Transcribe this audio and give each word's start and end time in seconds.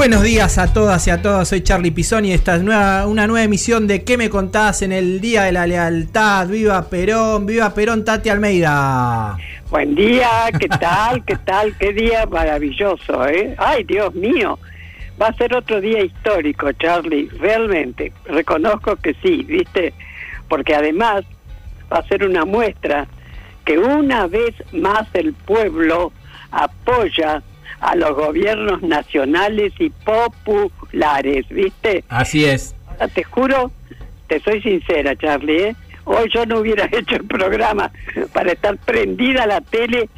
Buenos 0.00 0.22
días 0.22 0.56
a 0.56 0.72
todas 0.72 1.06
y 1.08 1.10
a 1.10 1.20
todos, 1.20 1.46
soy 1.46 1.60
Charlie 1.60 1.90
Pisoni. 1.90 2.32
Esta 2.32 2.56
es 2.56 2.62
nueva, 2.62 3.06
una 3.06 3.26
nueva 3.26 3.44
emisión 3.44 3.86
de 3.86 4.02
¿Qué 4.02 4.16
me 4.16 4.30
contás 4.30 4.80
en 4.80 4.92
el 4.92 5.20
Día 5.20 5.42
de 5.42 5.52
la 5.52 5.66
Lealtad? 5.66 6.48
¡Viva 6.48 6.88
Perón! 6.88 7.44
¡Viva 7.44 7.74
Perón, 7.74 8.02
Tati 8.02 8.30
Almeida! 8.30 9.36
Buen 9.68 9.94
día, 9.94 10.48
¿qué 10.58 10.68
tal? 10.68 11.22
¿Qué 11.26 11.36
tal? 11.36 11.76
Qué 11.76 11.92
día 11.92 12.24
maravilloso, 12.24 13.28
¿eh? 13.28 13.54
¡Ay, 13.58 13.84
Dios 13.84 14.14
mío! 14.14 14.58
Va 15.20 15.26
a 15.26 15.34
ser 15.34 15.54
otro 15.54 15.82
día 15.82 16.02
histórico, 16.02 16.72
Charlie, 16.72 17.28
realmente. 17.38 18.10
Reconozco 18.24 18.96
que 18.96 19.12
sí, 19.22 19.42
¿viste? 19.42 19.92
Porque 20.48 20.74
además 20.74 21.26
va 21.92 21.98
a 21.98 22.08
ser 22.08 22.24
una 22.24 22.46
muestra 22.46 23.06
que 23.66 23.76
una 23.76 24.28
vez 24.28 24.54
más 24.72 25.06
el 25.12 25.34
pueblo 25.34 26.10
apoya 26.52 27.42
a 27.80 27.96
los 27.96 28.14
gobiernos 28.14 28.82
nacionales 28.82 29.72
y 29.78 29.90
populares, 29.90 31.46
¿viste? 31.48 32.04
Así 32.08 32.44
es. 32.44 32.74
Te 33.14 33.24
juro, 33.24 33.70
te 34.28 34.40
soy 34.40 34.60
sincera, 34.62 35.16
Charlie, 35.16 35.62
¿eh? 35.68 35.76
Hoy 36.04 36.28
yo 36.32 36.44
no 36.46 36.58
hubiera 36.60 36.84
hecho 36.92 37.16
el 37.16 37.24
programa 37.24 37.90
para 38.32 38.52
estar 38.52 38.76
prendida 38.78 39.44
a 39.44 39.46
la 39.46 39.60
tele 39.60 40.08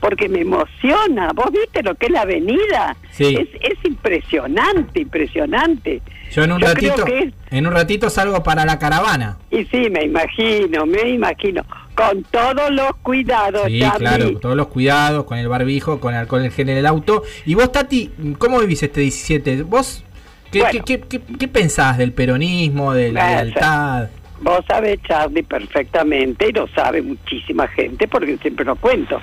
porque 0.00 0.28
me 0.28 0.40
emociona. 0.40 1.32
¿Vos 1.34 1.50
viste 1.50 1.82
lo 1.82 1.94
que 1.94 2.06
es 2.06 2.12
la 2.12 2.22
avenida? 2.22 2.96
Sí. 3.10 3.36
Es, 3.38 3.48
es 3.60 3.78
impresionante, 3.84 5.00
impresionante. 5.00 6.02
Yo 6.30 6.42
en 6.44 6.52
un 6.52 6.60
Yo 6.60 6.66
ratito, 6.68 7.06
es- 7.06 7.32
en 7.50 7.66
un 7.66 7.72
ratito 7.72 8.10
salgo 8.10 8.42
para 8.42 8.64
la 8.64 8.78
caravana. 8.78 9.38
Y 9.50 9.64
sí, 9.66 9.88
me 9.90 10.04
imagino, 10.04 10.84
me 10.86 11.08
imagino. 11.10 11.62
Con 11.94 12.24
todos 12.24 12.70
los 12.72 12.96
cuidados, 13.02 13.66
Sí, 13.66 13.80
claro, 13.98 14.36
todos 14.38 14.56
los 14.56 14.66
cuidados, 14.68 15.24
con 15.24 15.38
el 15.38 15.48
barbijo, 15.48 16.00
con 16.00 16.12
el 16.14 16.20
alcohol 16.20 16.44
en 16.44 16.50
gel 16.50 16.68
en 16.70 16.78
el 16.78 16.86
auto. 16.86 17.22
Y 17.46 17.54
vos, 17.54 17.70
Tati, 17.70 18.10
¿cómo 18.38 18.58
vivís 18.60 18.82
este 18.82 19.00
17? 19.00 19.62
¿Vos 19.62 20.02
qué, 20.50 20.60
Bueno. 20.60 20.84
qué, 20.84 20.98
qué- 21.00 21.20
qué- 21.20 21.36
qué 21.38 21.48
pensás 21.48 21.96
del 21.98 22.12
peronismo, 22.12 22.92
de 22.94 23.12
la 23.12 23.30
lealtad? 23.42 24.08
Vos 24.40 24.60
sabés, 24.66 25.00
Charlie, 25.06 25.42
perfectamente, 25.44 26.48
y 26.48 26.52
lo 26.52 26.66
sabe 26.68 27.00
muchísima 27.00 27.68
gente, 27.68 28.08
porque 28.08 28.36
siempre 28.38 28.64
lo 28.64 28.74
cuento, 28.76 29.20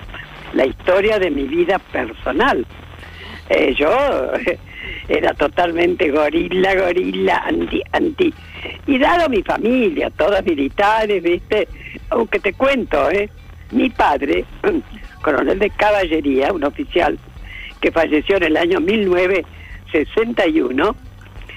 la 0.54 0.66
historia 0.66 1.20
de 1.20 1.30
mi 1.30 1.44
vida 1.44 1.78
personal. 1.80 2.66
Eh, 3.50 3.76
yo 3.78 3.90
era 5.10 5.34
totalmente 5.34 6.10
gorila, 6.10 6.74
gorila, 6.76 7.44
anti, 7.46 7.82
anti. 7.92 8.34
Y 8.86 8.98
dado 8.98 9.30
mi 9.30 9.44
familia, 9.44 10.10
todas 10.10 10.46
militares, 10.46 11.24
¿viste? 11.24 11.68
Aunque 12.10 12.40
te 12.40 12.54
cuento, 12.54 13.10
¿eh? 13.10 13.30
Mi 13.72 13.90
padre, 13.90 14.46
coronel 15.22 15.60
de 15.60 15.70
caballería, 15.70 16.52
un 16.52 16.64
oficial 16.64 17.20
que 17.80 17.92
falleció 17.92 18.38
en 18.38 18.44
el 18.44 18.58
año 18.58 18.80
1961, 18.80 20.96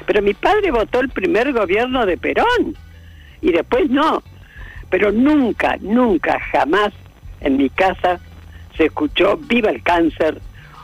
pero 0.06 0.22
mi 0.22 0.32
padre 0.34 0.70
votó 0.70 1.00
el 1.00 1.08
primer 1.10 1.52
gobierno 1.52 2.06
de 2.06 2.16
Perón 2.16 2.76
y 3.40 3.52
después 3.52 3.90
no. 3.90 4.22
Pero 4.90 5.12
nunca, 5.12 5.76
nunca, 5.80 6.38
jamás 6.52 6.92
en 7.40 7.56
mi 7.56 7.70
casa 7.70 8.20
se 8.76 8.86
escuchó 8.86 9.36
viva 9.36 9.70
el 9.70 9.82
cáncer 9.82 10.40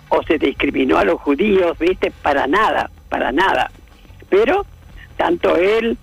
o 0.09 0.23
se 0.25 0.39
discriminó 0.39 0.99
a 0.99 1.05
los 1.05 1.21
judíos, 1.21 1.79
¿viste? 1.79 2.13
Para 2.23 2.47
nada, 2.47 2.91
para 3.09 3.33
nada. 3.33 3.71
Pero 4.29 4.67
tanto 5.17 5.57
él 5.57 5.97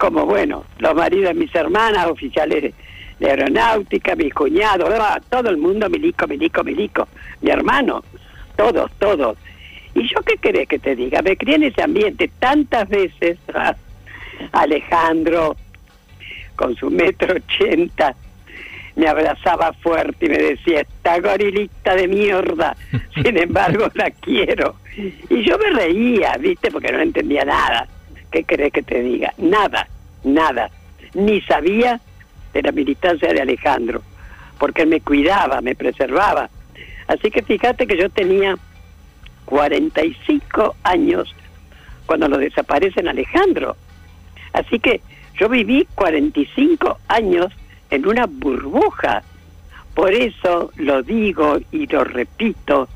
como, 0.00 0.24
bueno, 0.24 0.64
los 0.78 0.94
maridos 0.94 1.34
de 1.34 1.34
mis 1.34 1.54
hermanas, 1.54 2.06
oficiales 2.06 2.72
de, 3.18 3.30
aeronáutica, 3.30 4.16
mis 4.16 4.32
cuñados, 4.32 4.88
todo 5.28 5.50
el 5.50 5.58
mundo, 5.58 5.90
milico, 5.90 6.26
milico, 6.26 6.64
milico, 6.64 7.06
mi 7.42 7.50
hermano, 7.50 8.02
todos, 8.56 8.90
todos. 8.98 9.36
¿Y 9.94 10.08
yo 10.08 10.22
qué 10.22 10.38
querés 10.38 10.68
que 10.68 10.78
te 10.78 10.96
diga? 10.96 11.20
Me 11.20 11.36
crié 11.36 11.56
en 11.56 11.64
ese 11.64 11.82
ambiente 11.82 12.30
tantas 12.38 12.88
veces, 12.88 13.38
ah, 13.54 13.76
Alejandro, 14.52 15.54
con 16.56 16.74
su 16.76 16.88
metro 16.88 17.34
ochenta, 17.34 18.14
me 18.96 19.06
abrazaba 19.06 19.74
fuerte 19.74 20.24
y 20.24 20.28
me 20.30 20.38
decía, 20.38 20.80
esta 20.80 21.20
gorilita 21.20 21.94
de 21.94 22.08
mierda, 22.08 22.74
sin 23.14 23.36
embargo 23.36 23.88
la 23.92 24.10
quiero. 24.10 24.76
Y 25.28 25.42
yo 25.42 25.58
me 25.58 25.78
reía, 25.78 26.38
¿viste? 26.40 26.70
Porque 26.70 26.90
no 26.90 27.00
entendía 27.00 27.44
nada. 27.44 27.86
¿Qué 28.30 28.44
querés 28.44 28.72
que 28.72 28.82
te 28.82 29.02
diga? 29.02 29.32
Nada, 29.38 29.88
nada. 30.24 30.70
Ni 31.14 31.40
sabía 31.42 32.00
de 32.52 32.62
la 32.62 32.72
militancia 32.72 33.32
de 33.32 33.40
Alejandro, 33.40 34.02
porque 34.58 34.82
él 34.82 34.88
me 34.88 35.00
cuidaba, 35.00 35.60
me 35.60 35.74
preservaba. 35.74 36.48
Así 37.08 37.30
que 37.30 37.42
fíjate 37.42 37.86
que 37.86 37.96
yo 37.96 38.08
tenía 38.08 38.56
45 39.46 40.76
años 40.84 41.34
cuando 42.06 42.28
lo 42.28 42.38
desaparecen 42.38 43.08
Alejandro. 43.08 43.76
Así 44.52 44.78
que 44.78 45.00
yo 45.34 45.48
viví 45.48 45.86
45 45.94 46.98
años 47.08 47.52
en 47.90 48.06
una 48.06 48.26
burbuja. 48.26 49.22
Por 49.94 50.12
eso 50.12 50.70
lo 50.76 51.02
digo 51.02 51.58
y 51.72 51.86
lo 51.86 52.04
repito, 52.04 52.88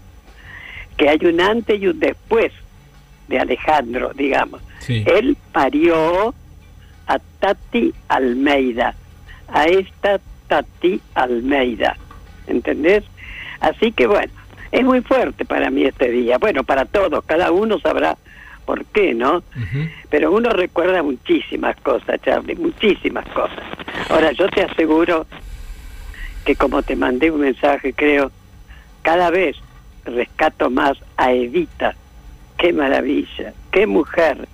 que 0.96 1.08
hay 1.08 1.18
un 1.24 1.40
antes 1.40 1.80
y 1.80 1.88
un 1.88 1.98
después 1.98 2.52
de 3.28 3.38
Alejandro, 3.38 4.12
digamos. 4.14 4.62
Sí. 4.84 5.04
Él 5.06 5.36
parió 5.52 6.34
a 7.06 7.18
Tati 7.40 7.92
Almeida, 8.08 8.94
a 9.48 9.64
esta 9.66 10.20
Tati 10.48 11.00
Almeida, 11.14 11.96
¿entendés? 12.46 13.04
Así 13.60 13.92
que 13.92 14.06
bueno, 14.06 14.32
es 14.72 14.84
muy 14.84 15.00
fuerte 15.00 15.44
para 15.44 15.70
mí 15.70 15.84
este 15.84 16.10
día, 16.10 16.38
bueno, 16.38 16.64
para 16.64 16.84
todos, 16.84 17.24
cada 17.24 17.50
uno 17.50 17.78
sabrá 17.78 18.16
por 18.64 18.84
qué, 18.86 19.14
¿no? 19.14 19.42
Pero 20.10 20.32
uno 20.32 20.50
recuerda 20.50 21.02
muchísimas 21.02 21.76
cosas, 21.80 22.20
Charlie, 22.22 22.56
muchísimas 22.56 23.26
cosas. 23.28 23.62
Ahora, 24.08 24.32
yo 24.32 24.48
te 24.48 24.62
aseguro 24.62 25.26
que 26.44 26.56
como 26.56 26.82
te 26.82 26.96
mandé 26.96 27.30
un 27.30 27.40
mensaje, 27.40 27.92
creo, 27.92 28.30
cada 29.02 29.30
vez 29.30 29.56
rescato 30.04 30.70
más 30.70 30.96
a 31.16 31.32
Evita. 31.32 31.94
Qué 32.58 32.72
maravilla, 32.72 33.52
qué 33.70 33.86
mujer. 33.86 34.48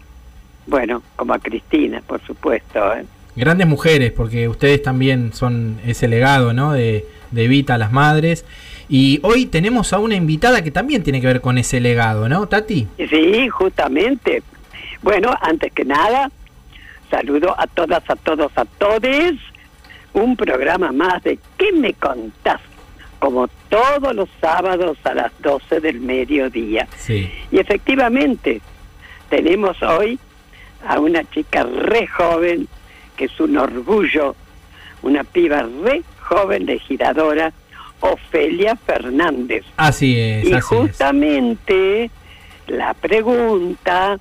Bueno, 0.71 1.03
como 1.17 1.35
a 1.35 1.41
Cristina, 1.41 2.01
por 2.07 2.23
supuesto. 2.23 2.95
¿eh? 2.95 3.05
Grandes 3.35 3.67
mujeres, 3.67 4.13
porque 4.13 4.47
ustedes 4.47 4.81
también 4.81 5.33
son 5.33 5.81
ese 5.85 6.07
legado, 6.07 6.53
¿no? 6.53 6.73
De, 6.73 7.05
de 7.33 7.45
Evita 7.45 7.75
a 7.75 7.79
las 7.79 7.91
madres. 7.91 8.45
Y 8.89 9.19
hoy 9.25 9.47
tenemos 9.47 9.93
a 9.93 9.99
una 9.99 10.15
invitada 10.15 10.63
que 10.63 10.71
también 10.71 11.03
tiene 11.03 11.21
que 11.21 11.27
ver 11.27 11.41
con 11.41 11.59
ese 11.59 11.81
legado, 11.81 12.29
¿no, 12.29 12.47
Tati? 12.47 12.87
Sí, 12.97 13.49
justamente. 13.49 14.45
Bueno, 15.03 15.35
antes 15.41 15.73
que 15.73 15.85
nada, 15.85 16.31
saludo 17.11 17.53
a 17.59 17.67
todas, 17.67 18.09
a 18.09 18.15
todos, 18.15 18.53
a 18.55 18.65
todes. 18.65 19.35
Un 20.13 20.37
programa 20.37 20.93
más 20.93 21.21
de 21.25 21.39
¿Qué 21.59 21.73
me 21.73 21.95
contás? 21.95 22.61
Como 23.19 23.49
todos 23.69 24.15
los 24.15 24.29
sábados 24.41 24.99
a 25.03 25.15
las 25.15 25.33
12 25.43 25.81
del 25.81 26.01
mediodía. 26.01 26.87
Sí. 26.97 27.29
Y 27.51 27.59
efectivamente, 27.59 28.61
tenemos 29.29 29.81
hoy 29.83 30.19
a 30.87 30.99
una 31.01 31.23
chica 31.31 31.63
re 31.65 32.07
joven, 32.07 32.69
que 33.17 33.27
es 33.27 33.41
un 33.41 33.57
orgullo, 33.57 34.35
una 35.03 35.25
piba 35.25 35.63
re 35.85 36.03
joven 36.23 36.67
legisladora, 36.67 37.53
Ofelia 38.01 38.77
Fernández. 38.77 39.65
Así 39.77 40.19
es, 40.19 40.45
Y 40.47 40.53
así 40.55 40.57
es. 40.59 40.65
justamente 40.65 42.11
la 42.67 42.95
pregunta 42.95 44.19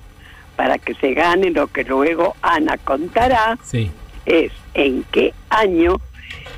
para 0.56 0.76
que 0.78 0.94
se 0.94 1.14
gane 1.14 1.50
lo 1.50 1.68
que 1.68 1.84
luego 1.84 2.36
Ana 2.42 2.76
contará 2.78 3.56
Sí. 3.62 3.90
es 4.26 4.52
¿en 4.74 5.04
qué 5.10 5.32
año 5.48 5.96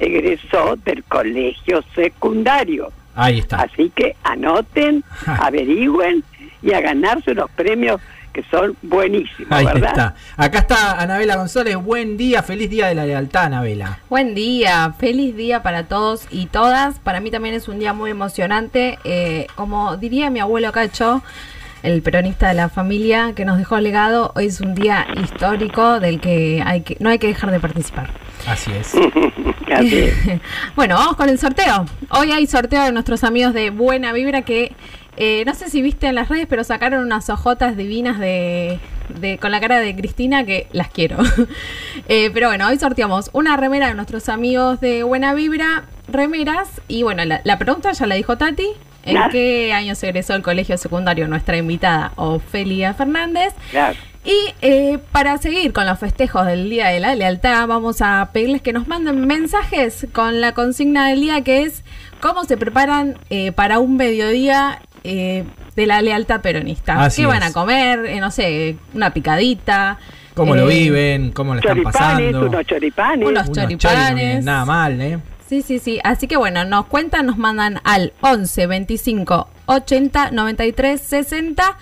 egresó 0.00 0.76
del 0.84 1.04
colegio 1.04 1.84
secundario? 1.94 2.90
Ahí 3.14 3.38
está. 3.40 3.58
Así 3.62 3.92
que 3.94 4.16
anoten, 4.24 5.04
averigüen 5.26 6.24
y 6.62 6.72
a 6.72 6.80
ganarse 6.80 7.32
unos 7.32 7.50
premios 7.50 8.00
que 8.32 8.42
son 8.50 8.76
buenísimos, 8.82 9.50
Ahí 9.50 9.66
¿verdad? 9.66 9.88
está. 9.88 10.14
Acá 10.36 10.58
está 10.60 11.00
Anabela 11.00 11.36
González. 11.36 11.76
Buen 11.76 12.16
día, 12.16 12.42
feliz 12.42 12.70
día 12.70 12.86
de 12.86 12.94
la 12.94 13.04
lealtad, 13.04 13.44
Anabela. 13.44 13.98
Buen 14.08 14.34
día, 14.34 14.94
feliz 14.98 15.36
día 15.36 15.62
para 15.62 15.84
todos 15.84 16.26
y 16.30 16.46
todas. 16.46 16.98
Para 16.98 17.20
mí 17.20 17.30
también 17.30 17.54
es 17.54 17.68
un 17.68 17.78
día 17.78 17.92
muy 17.92 18.10
emocionante. 18.10 18.98
Eh, 19.04 19.46
como 19.54 19.96
diría 19.96 20.30
mi 20.30 20.40
abuelo 20.40 20.72
Cacho, 20.72 21.22
el 21.82 22.00
peronista 22.02 22.48
de 22.48 22.54
la 22.54 22.68
familia 22.68 23.32
que 23.34 23.44
nos 23.44 23.58
dejó 23.58 23.78
legado. 23.80 24.32
Hoy 24.34 24.46
es 24.46 24.60
un 24.60 24.74
día 24.74 25.06
histórico 25.22 26.00
del 26.00 26.20
que, 26.20 26.62
hay 26.64 26.82
que 26.82 26.96
no 27.00 27.10
hay 27.10 27.18
que 27.18 27.26
dejar 27.26 27.50
de 27.50 27.60
participar. 27.60 28.10
Así 28.46 28.72
es. 28.72 28.94
bueno, 30.76 30.96
vamos 30.96 31.16
con 31.16 31.28
el 31.28 31.38
sorteo. 31.38 31.86
Hoy 32.10 32.32
hay 32.32 32.46
sorteo 32.46 32.84
de 32.84 32.92
nuestros 32.92 33.24
amigos 33.24 33.54
de 33.54 33.70
Buena 33.70 34.12
Vibra 34.12 34.42
que 34.42 34.72
eh, 35.16 35.44
no 35.44 35.54
sé 35.54 35.68
si 35.68 35.82
viste 35.82 36.06
en 36.06 36.14
las 36.14 36.28
redes, 36.28 36.46
pero 36.48 36.64
sacaron 36.64 37.04
unas 37.04 37.28
hojotas 37.28 37.76
divinas 37.76 38.18
de, 38.18 38.80
con 39.40 39.50
la 39.50 39.60
cara 39.60 39.78
de 39.78 39.94
Cristina 39.94 40.44
que 40.44 40.68
las 40.72 40.88
quiero. 40.88 41.18
Eh, 42.08 42.30
pero 42.34 42.48
bueno, 42.48 42.66
hoy 42.66 42.78
sorteamos 42.78 43.30
una 43.32 43.56
remera 43.56 43.88
de 43.88 43.94
nuestros 43.94 44.28
amigos 44.28 44.80
de 44.80 45.02
Buena 45.02 45.34
Vibra, 45.34 45.84
remeras. 46.08 46.68
Y 46.88 47.04
bueno, 47.04 47.22
la, 47.24 47.58
pregunta 47.58 47.92
ya 47.92 48.06
la 48.06 48.16
dijo 48.16 48.36
Tati. 48.36 48.66
¿En 49.04 49.30
qué 49.30 49.72
año 49.72 49.94
se 49.94 50.08
egresó 50.08 50.34
el 50.34 50.42
colegio 50.42 50.76
secundario 50.78 51.28
nuestra 51.28 51.56
invitada 51.56 52.12
Ofelia 52.16 52.92
Fernández? 52.94 53.54
Y 54.24 54.54
eh, 54.62 54.98
para 55.12 55.38
seguir 55.38 55.72
con 55.72 55.86
los 55.86 55.98
festejos 55.98 56.44
del 56.46 56.68
Día 56.68 56.88
de 56.88 57.00
la 57.00 57.14
Lealtad, 57.14 57.66
vamos 57.66 58.02
a 58.02 58.30
pedirles 58.32 58.62
que 58.62 58.72
nos 58.72 58.88
manden 58.88 59.26
mensajes 59.26 60.06
con 60.12 60.40
la 60.40 60.52
consigna 60.54 61.08
del 61.08 61.20
día 61.20 61.42
que 61.42 61.62
es 61.62 61.84
cómo 62.20 62.44
se 62.44 62.56
preparan 62.56 63.16
para 63.54 63.78
un 63.78 63.96
mediodía 63.96 64.80
eh, 65.04 65.44
de 65.76 65.86
la 65.86 66.00
lealtad 66.02 66.40
peronista. 66.40 67.08
¿Qué 67.14 67.26
van 67.26 67.42
a 67.42 67.52
comer? 67.52 68.06
Eh, 68.06 68.20
no 68.20 68.30
sé, 68.30 68.76
una 68.94 69.10
picadita. 69.12 69.98
¿Cómo 70.34 70.54
lo 70.54 70.70
eh, 70.70 70.74
viven? 70.74 71.32
¿Cómo 71.32 71.54
lo 71.54 71.60
están 71.60 71.82
pasando? 71.82 72.46
Unos 72.46 72.66
choripanes. 72.66 73.28
Unos 73.28 73.52
choripanes. 73.52 74.44
nada 74.44 74.64
mal, 74.64 75.00
¿eh? 75.00 75.18
Sí, 75.48 75.62
sí, 75.62 75.78
sí. 75.78 76.00
Así 76.02 76.28
que 76.28 76.36
bueno, 76.36 76.64
nos 76.64 76.86
cuentan, 76.86 77.26
nos 77.26 77.36
mandan 77.36 77.80
al 77.84 78.12
11 78.22 78.66
25 78.66 79.48
80 79.66 80.30
93 80.30 81.00
60 81.00 81.78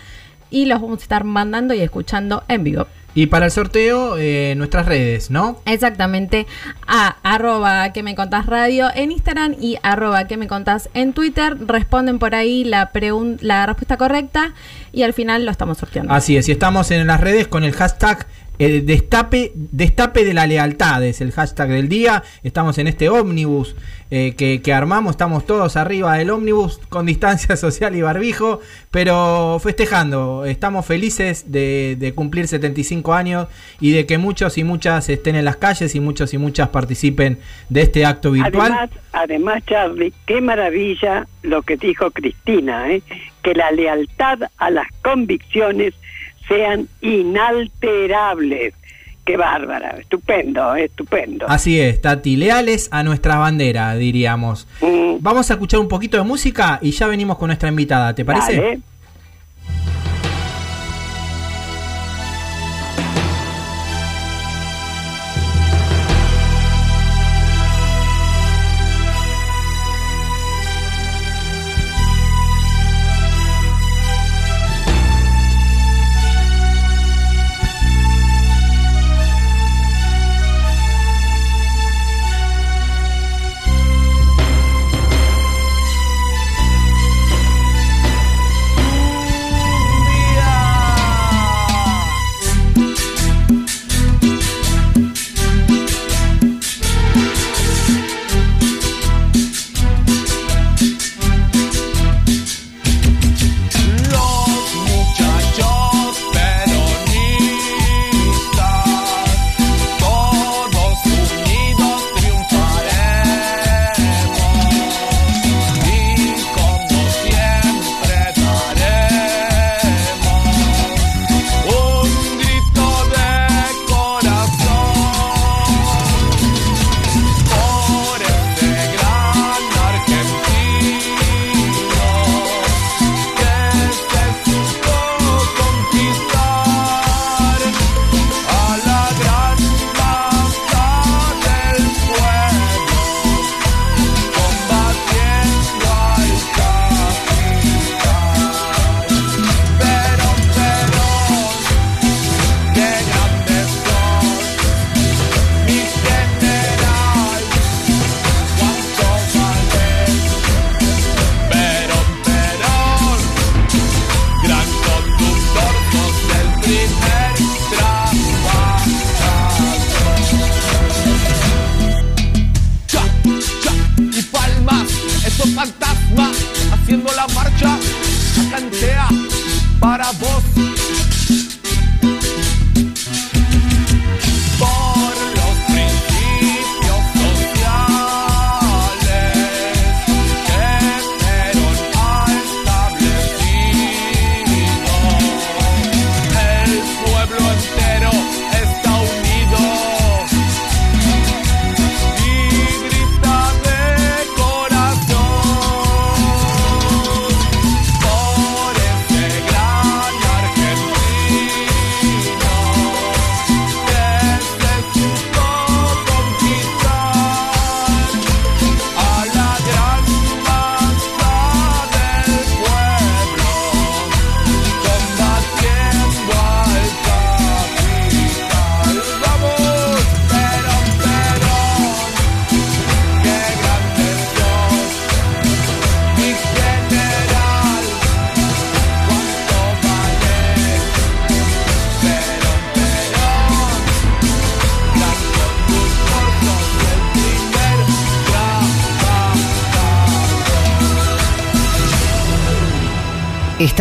y 0.51 0.67
los 0.67 0.81
vamos 0.81 0.99
a 0.99 1.03
estar 1.03 1.25
mandando 1.25 1.75
y 1.75 1.81
escuchando 1.81 2.43
en 2.49 2.65
vivo. 2.65 2.87
Y 3.15 3.27
para 3.27 3.47
el 3.47 3.51
sorteo, 3.51 4.17
eh, 4.19 4.55
nuestras 4.57 4.87
redes, 4.87 5.31
¿no? 5.31 5.61
Exactamente. 5.67 6.47
A 6.87 7.17
arroba 7.23 7.93
que 7.93 8.03
me 8.03 8.15
contás 8.15 8.47
radio 8.47 8.89
en 8.95 9.13
Instagram 9.13 9.57
y 9.61 9.79
arroba 9.83 10.27
que 10.27 10.37
me 10.37 10.47
contás 10.47 10.89
en 10.95 11.13
Twitter. 11.13 11.57
Responden 11.67 12.19
por 12.19 12.35
ahí 12.35 12.65
la, 12.65 12.91
la 13.41 13.67
respuesta 13.67 13.97
correcta 13.97 14.55
y 14.93 15.03
al 15.03 15.13
final 15.13 15.45
lo 15.45 15.51
estamos 15.51 15.79
sorteando. 15.79 16.13
Así 16.13 16.37
es, 16.37 16.49
y 16.49 16.53
estamos 16.53 16.91
en 16.91 17.07
las 17.07 17.21
redes 17.21 17.49
con 17.49 17.65
el 17.65 17.73
hashtag 17.73 18.27
el 18.61 18.85
destape, 18.85 19.53
destape 19.55 20.23
de 20.23 20.35
la 20.35 20.47
lealtad 20.47 21.03
es 21.03 21.23
el 21.23 21.33
hashtag 21.33 21.71
del 21.71 21.89
día. 21.89 22.23
Estamos 22.43 22.77
en 22.77 22.89
este 22.89 23.09
ómnibus 23.09 23.75
eh, 24.11 24.35
que, 24.37 24.73
armamos, 24.75 25.13
estamos 25.13 25.47
todos 25.47 25.79
arriba 25.79 26.19
del 26.19 26.29
ómnibus 26.29 26.79
con 26.91 27.07
distancia 27.07 27.57
social 27.57 27.97
y 27.97 28.03
barbijo, 28.03 28.61
pero 28.91 29.59
festejando. 29.63 30.45
Estamos 30.45 30.85
felices 30.85 31.51
de, 31.51 32.13
cumplir 32.15 32.49
75 32.49 33.15
años 33.15 33.49
y 33.81 33.93
de 33.93 34.05
que 34.05 34.19
muchos 34.19 34.59
y 34.59 34.65
muchas 34.65 35.09
estén 35.09 35.37
en 35.37 35.47
las 35.47 35.57
calles 35.57 35.95
y 35.95 36.01
muchos 36.01 36.35
y 36.35 36.39
muchas 36.39 36.69
participen 36.69 37.39
de 37.71 37.81
este 37.81 38.05
acto 38.05 38.31
virtual. 38.33 38.73
Además, 38.73 38.91
además 39.13 39.63
Charlie, 39.67 40.13
qué 40.27 40.43
maravilla 40.43 41.27
lo 41.43 41.63
que 41.63 41.79
dijo 41.79 42.11
Cristina, 42.11 42.93
¿eh? 42.93 43.03
que 43.43 43.55
la 43.55 43.71
lealtad 43.71 44.39
a 44.59 44.71
las 44.71 44.87
convicciones 45.03 45.95
sean 46.51 46.89
inalterables. 47.01 48.75
Qué 49.25 49.37
bárbara, 49.37 49.97
estupendo, 50.01 50.75
estupendo. 50.75 51.47
Así 51.49 51.81
es, 51.81 52.01
Tati, 52.01 52.37
leales 52.37 52.89
a 52.91 53.05
nuestra 53.05 53.37
bandera, 53.37 53.95
diríamos. 53.95 54.67
Mm. 54.81 55.17
Vamos 55.21 55.51
a 55.51 55.55
escuchar 55.55 55.79
un 55.79 55.89
poquito 55.89 56.17
de 56.17 56.25
música 56.25 56.81
y 56.83 56.91
ya 56.91 57.07
venimos 57.07 57.39
con 57.39 57.47
nuestra 57.47 57.69
invitada, 57.69 58.15
¿te 58.15 58.25
parece? 58.25 58.81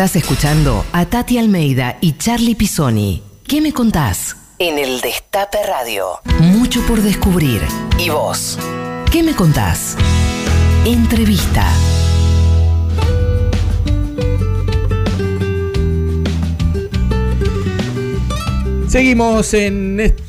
Estás 0.00 0.16
escuchando 0.16 0.82
a 0.94 1.04
Tati 1.04 1.36
Almeida 1.36 1.98
y 2.00 2.16
Charlie 2.16 2.54
Pisoni. 2.54 3.22
¿Qué 3.46 3.60
me 3.60 3.74
contás? 3.74 4.34
En 4.58 4.78
el 4.78 5.02
Destape 5.02 5.58
Radio. 5.62 6.20
Mucho 6.38 6.80
por 6.86 7.02
descubrir. 7.02 7.60
¿Y 7.98 8.08
vos? 8.08 8.58
¿Qué 9.12 9.22
me 9.22 9.34
contás? 9.34 9.98
Entrevista. 10.86 11.70
Seguimos 18.88 19.52
en 19.52 20.00
este 20.00 20.19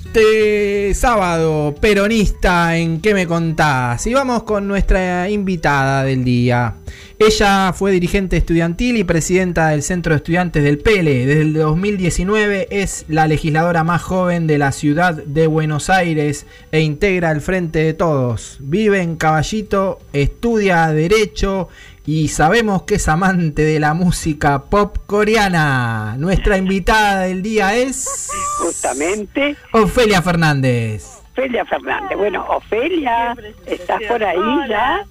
sábado 0.93 1.73
peronista 1.79 2.77
en 2.77 2.99
¿Qué 2.99 3.13
me 3.13 3.27
contás? 3.27 4.05
Y 4.07 4.13
vamos 4.13 4.43
con 4.43 4.67
nuestra 4.67 5.29
invitada 5.29 6.03
del 6.03 6.25
día. 6.25 6.75
Ella 7.17 7.71
fue 7.73 7.91
dirigente 7.91 8.35
estudiantil 8.35 8.97
y 8.97 9.03
presidenta 9.03 9.69
del 9.69 9.83
Centro 9.83 10.13
de 10.13 10.17
Estudiantes 10.17 10.63
del 10.63 10.79
PELE. 10.79 11.25
Desde 11.25 11.41
el 11.41 11.53
2019 11.53 12.67
es 12.71 13.05
la 13.07 13.27
legisladora 13.27 13.83
más 13.83 14.01
joven 14.01 14.47
de 14.47 14.57
la 14.57 14.71
ciudad 14.71 15.13
de 15.13 15.47
Buenos 15.47 15.89
Aires 15.89 16.45
e 16.71 16.81
integra 16.81 17.31
el 17.31 17.41
Frente 17.41 17.79
de 17.79 17.93
Todos. 17.93 18.57
Vive 18.59 19.01
en 19.01 19.15
Caballito, 19.15 19.99
estudia 20.13 20.87
Derecho 20.87 21.69
y 22.05 22.29
sabemos 22.29 22.83
que 22.83 22.95
es 22.95 23.07
amante 23.07 23.63
de 23.63 23.79
la 23.79 23.93
música 23.93 24.63
pop 24.63 24.97
coreana. 25.05 26.15
Nuestra 26.17 26.57
invitada 26.57 27.21
del 27.21 27.43
día 27.43 27.75
es... 27.75 28.29
Justamente. 28.57 29.55
Ofelia 29.71 30.21
Fernández. 30.21 31.21
Ofelia 31.31 31.63
Fernández. 31.65 32.17
Bueno, 32.17 32.45
Ofelia, 32.49 33.35
¿estás 33.65 34.01
por 34.07 34.23
ahí 34.23 34.69
ya? 34.69 35.05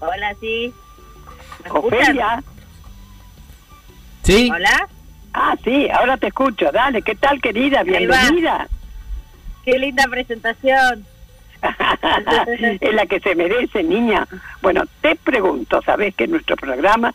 Hola, 0.00 0.34
sí. 0.40 0.72
Ofelia. 1.70 2.42
¿Sí? 4.22 4.50
Hola. 4.52 4.88
Ah, 5.32 5.54
sí, 5.62 5.88
ahora 5.90 6.16
te 6.16 6.28
escucho. 6.28 6.72
Dale, 6.72 7.02
¿qué 7.02 7.14
tal, 7.14 7.40
querida? 7.40 7.82
Bienvenida. 7.84 8.68
Qué 9.64 9.78
linda 9.78 10.04
presentación. 10.10 11.06
es 12.80 12.94
la 12.94 13.06
que 13.06 13.20
se 13.20 13.34
merece, 13.34 13.82
niña. 13.82 14.26
Bueno, 14.62 14.84
te 15.00 15.16
pregunto, 15.16 15.82
sabes 15.82 16.14
que 16.14 16.26
nuestro 16.26 16.56
programa 16.56 17.14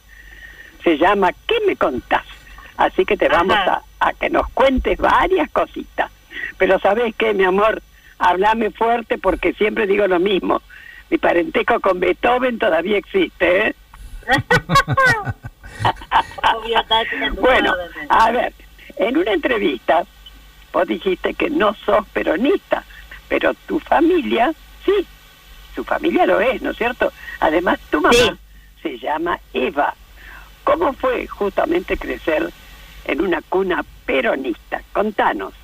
se 0.84 0.98
llama 0.98 1.32
¿Qué 1.48 1.56
me 1.66 1.76
contás? 1.76 2.24
Así 2.78 3.06
que 3.06 3.18
te 3.18 3.30
vamos 3.30 3.56
a, 3.56 3.82
a, 4.00 4.14
que 4.14 4.30
nos 4.30 4.50
cuentes 4.50 4.98
varias 4.98 5.50
cositas. 5.52 6.12
Pero 6.58 6.80
sabes 6.80 7.14
qué, 7.16 7.34
mi 7.34 7.44
amor, 7.44 7.82
hablame 8.18 8.72
fuerte 8.72 9.18
porque 9.18 9.54
siempre 9.54 9.88
digo 9.88 10.08
lo 10.08 10.20
mismo. 10.20 10.62
Mi 11.10 11.18
parentesco 11.18 11.80
con 11.80 12.00
Beethoven 12.00 12.58
todavía 12.58 12.98
existe, 12.98 13.68
¿eh? 13.68 13.76
bueno, 17.42 17.74
a 18.10 18.32
ver, 18.32 18.54
en 18.98 19.18
una 19.18 19.34
entrevista 19.34 20.04
vos 20.72 20.88
dijiste 20.88 21.34
que 21.36 21.50
no 21.50 21.76
sos 21.76 22.08
peronista, 22.10 22.84
pero 23.34 23.56
tu 23.66 23.80
familia, 23.80 24.54
sí, 24.86 24.94
su 25.74 25.84
familia 25.84 26.28
lo 26.28 26.40
es, 26.40 26.62
¿no 26.62 26.70
es 26.70 26.78
cierto? 26.78 27.12
Además, 27.40 27.80
tu 27.90 28.00
mamá 28.00 28.13
sí. 28.13 28.32
se 28.84 29.00
llama 29.00 29.40
Eva. 29.52 29.96
¿Cómo 30.63 30.94
fue 30.94 31.25
justamente 31.25 31.98
crecer 31.98 32.48
en 33.06 33.22
una 33.22 33.42
cuna 33.42 33.84
peronista? 34.06 34.84
Contanos. 34.94 35.56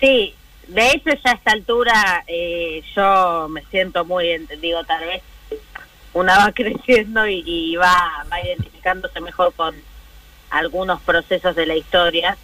Sí, 0.00 0.34
de 0.66 0.90
hecho 0.90 1.10
ya 1.24 1.30
a 1.30 1.34
esta 1.34 1.52
altura 1.52 2.24
eh, 2.26 2.82
yo 2.96 3.46
me 3.48 3.62
siento 3.66 4.04
muy, 4.04 4.36
digo, 4.60 4.82
tal 4.82 5.04
vez 5.06 5.22
una 6.12 6.38
va 6.38 6.52
creciendo 6.56 7.24
y, 7.28 7.44
y 7.46 7.76
va, 7.76 8.26
va 8.32 8.40
identificándose 8.40 9.20
mejor 9.20 9.54
con 9.54 9.76
algunos 10.50 11.00
procesos 11.02 11.54
de 11.54 11.66
la 11.66 11.76
historia. 11.76 12.36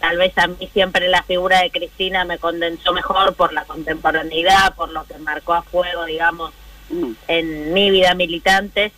Tal 0.00 0.16
vez 0.16 0.36
a 0.38 0.46
mí 0.46 0.68
siempre 0.72 1.08
la 1.08 1.22
figura 1.22 1.60
de 1.60 1.70
Cristina 1.70 2.24
me 2.24 2.38
condensó 2.38 2.92
mejor 2.92 3.34
por 3.34 3.52
la 3.52 3.64
contemporaneidad, 3.64 4.74
por 4.74 4.90
lo 4.90 5.04
que 5.04 5.18
marcó 5.18 5.54
a 5.54 5.62
fuego, 5.62 6.04
digamos, 6.04 6.52
mm. 6.90 7.12
en 7.26 7.72
mi 7.72 7.90
vida 7.90 8.14
militante. 8.14 8.92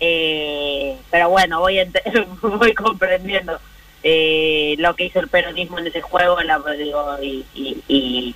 Eh, 0.00 0.96
pero 1.10 1.28
bueno, 1.28 1.60
voy, 1.60 1.78
voy 2.42 2.72
comprendiendo 2.74 3.58
eh, 4.02 4.76
lo 4.78 4.94
que 4.94 5.06
hizo 5.06 5.20
el 5.20 5.28
peronismo 5.28 5.78
en 5.78 5.88
ese 5.88 6.00
juego 6.00 6.40
la, 6.42 6.60
digo, 6.78 7.16
y, 7.20 7.44
y, 7.54 7.82
y, 7.88 8.34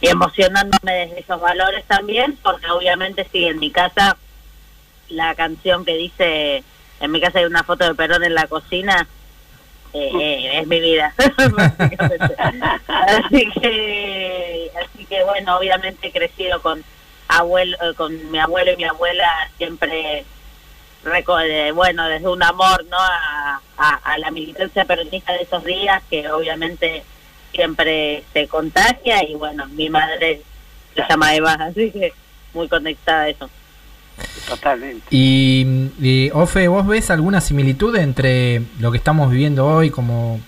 y, 0.00 0.08
emocionándome 0.08 0.92
desde 0.92 1.20
esos 1.20 1.40
valores 1.40 1.84
también, 1.84 2.38
porque 2.42 2.70
obviamente 2.70 3.26
sí, 3.30 3.44
en 3.44 3.58
mi 3.58 3.70
casa 3.70 4.16
la 5.10 5.34
canción 5.34 5.84
que 5.84 5.96
dice, 5.96 6.64
en 7.00 7.10
mi 7.10 7.20
casa 7.20 7.40
hay 7.40 7.44
una 7.44 7.62
foto 7.62 7.84
de 7.86 7.94
Perón 7.94 8.24
en 8.24 8.34
la 8.34 8.46
cocina, 8.46 9.06
eh, 9.92 10.10
eh, 10.20 10.60
es 10.60 10.66
mi 10.66 10.80
vida, 10.80 11.14
así 12.88 13.50
que, 13.60 14.70
así 14.82 15.04
que 15.06 15.24
bueno, 15.24 15.56
obviamente 15.56 16.08
he 16.08 16.12
crecido 16.12 16.62
con 16.62 16.84
abuelo, 17.28 17.76
con 17.96 18.30
mi 18.30 18.38
abuelo 18.38 18.72
y 18.72 18.76
mi 18.76 18.84
abuela 18.84 19.28
siempre 19.58 20.24
bueno, 21.74 22.08
desde 22.08 22.28
un 22.28 22.42
amor 22.42 22.84
¿no? 22.90 22.98
A, 22.98 23.60
a, 23.78 23.94
a, 23.94 24.18
la 24.18 24.30
militancia 24.30 24.84
peronista 24.84 25.32
de 25.32 25.42
esos 25.42 25.64
días, 25.64 26.02
que 26.10 26.30
obviamente 26.30 27.02
siempre 27.52 28.22
se 28.32 28.46
contagia, 28.48 29.24
y 29.28 29.34
bueno, 29.34 29.66
mi 29.68 29.88
madre 29.88 30.42
se 30.94 31.02
llama 31.08 31.34
Eva, 31.34 31.54
así 31.54 31.90
que 31.90 32.12
muy 32.52 32.68
conectada 32.68 33.22
a 33.22 33.28
eso. 33.28 33.50
Totalmente. 34.48 35.06
Y, 35.10 35.90
y, 36.00 36.30
Ofe, 36.32 36.68
¿vos 36.68 36.86
ves 36.86 37.10
alguna 37.10 37.40
similitud 37.40 37.94
entre 37.96 38.62
lo 38.78 38.90
que 38.90 38.98
estamos 38.98 39.30
viviendo 39.30 39.66
hoy, 39.66 39.90
como 39.90 40.40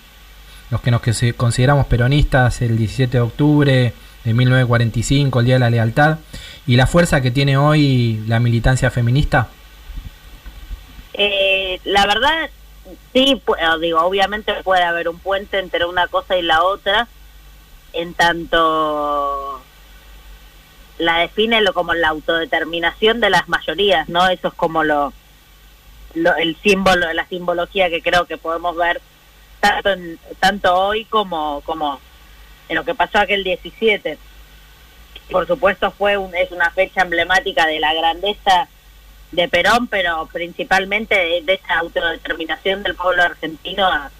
los 0.70 0.80
que 0.80 0.90
nos 0.90 1.02
que 1.02 1.34
consideramos 1.34 1.86
peronistas, 1.86 2.62
el 2.62 2.76
17 2.76 3.18
de 3.18 3.20
octubre 3.20 3.92
de 4.24 4.34
1945, 4.34 5.40
el 5.40 5.46
Día 5.46 5.54
de 5.56 5.60
la 5.60 5.70
Lealtad, 5.70 6.18
y 6.66 6.76
la 6.76 6.86
fuerza 6.86 7.20
que 7.20 7.30
tiene 7.30 7.56
hoy 7.56 8.22
la 8.26 8.40
militancia 8.40 8.90
feminista? 8.90 9.48
Eh, 11.14 11.78
la 11.84 12.06
verdad, 12.06 12.50
sí, 13.12 13.40
digo, 13.80 14.00
obviamente 14.00 14.54
puede 14.64 14.82
haber 14.82 15.08
un 15.08 15.18
puente 15.18 15.58
entre 15.58 15.84
una 15.84 16.06
cosa 16.06 16.36
y 16.36 16.42
la 16.42 16.62
otra, 16.62 17.08
en 17.92 18.14
tanto 18.14 19.62
la 20.98 21.18
define 21.18 21.60
lo 21.60 21.72
como 21.72 21.94
la 21.94 22.08
autodeterminación 22.08 23.20
de 23.20 23.30
las 23.30 23.48
mayorías, 23.48 24.08
¿no? 24.08 24.28
Eso 24.28 24.48
es 24.48 24.54
como 24.54 24.84
lo, 24.84 25.12
el 26.14 26.56
símbolo, 26.62 27.12
la 27.12 27.26
simbología 27.26 27.88
que 27.90 28.02
creo 28.02 28.26
que 28.26 28.38
podemos 28.38 28.76
ver 28.76 29.00
tanto 29.60 29.90
en, 29.90 30.18
tanto 30.40 30.74
hoy 30.74 31.04
como 31.04 31.60
como 31.62 32.00
en 32.68 32.76
lo 32.76 32.84
que 32.84 32.94
pasó 32.94 33.18
aquel 33.18 33.44
17. 33.44 34.18
Por 35.30 35.46
supuesto 35.46 35.90
fue 35.92 36.16
un, 36.16 36.34
es 36.34 36.50
una 36.50 36.70
fecha 36.70 37.02
emblemática 37.02 37.66
de 37.66 37.80
la 37.80 37.94
grandeza 37.94 38.68
de 39.30 39.48
Perón, 39.48 39.86
pero 39.88 40.28
principalmente 40.32 41.14
de, 41.14 41.42
de 41.42 41.54
esa 41.54 41.78
autodeterminación 41.78 42.82
del 42.82 42.94
pueblo 42.94 43.22
argentino 43.22 43.86
a, 43.86 44.10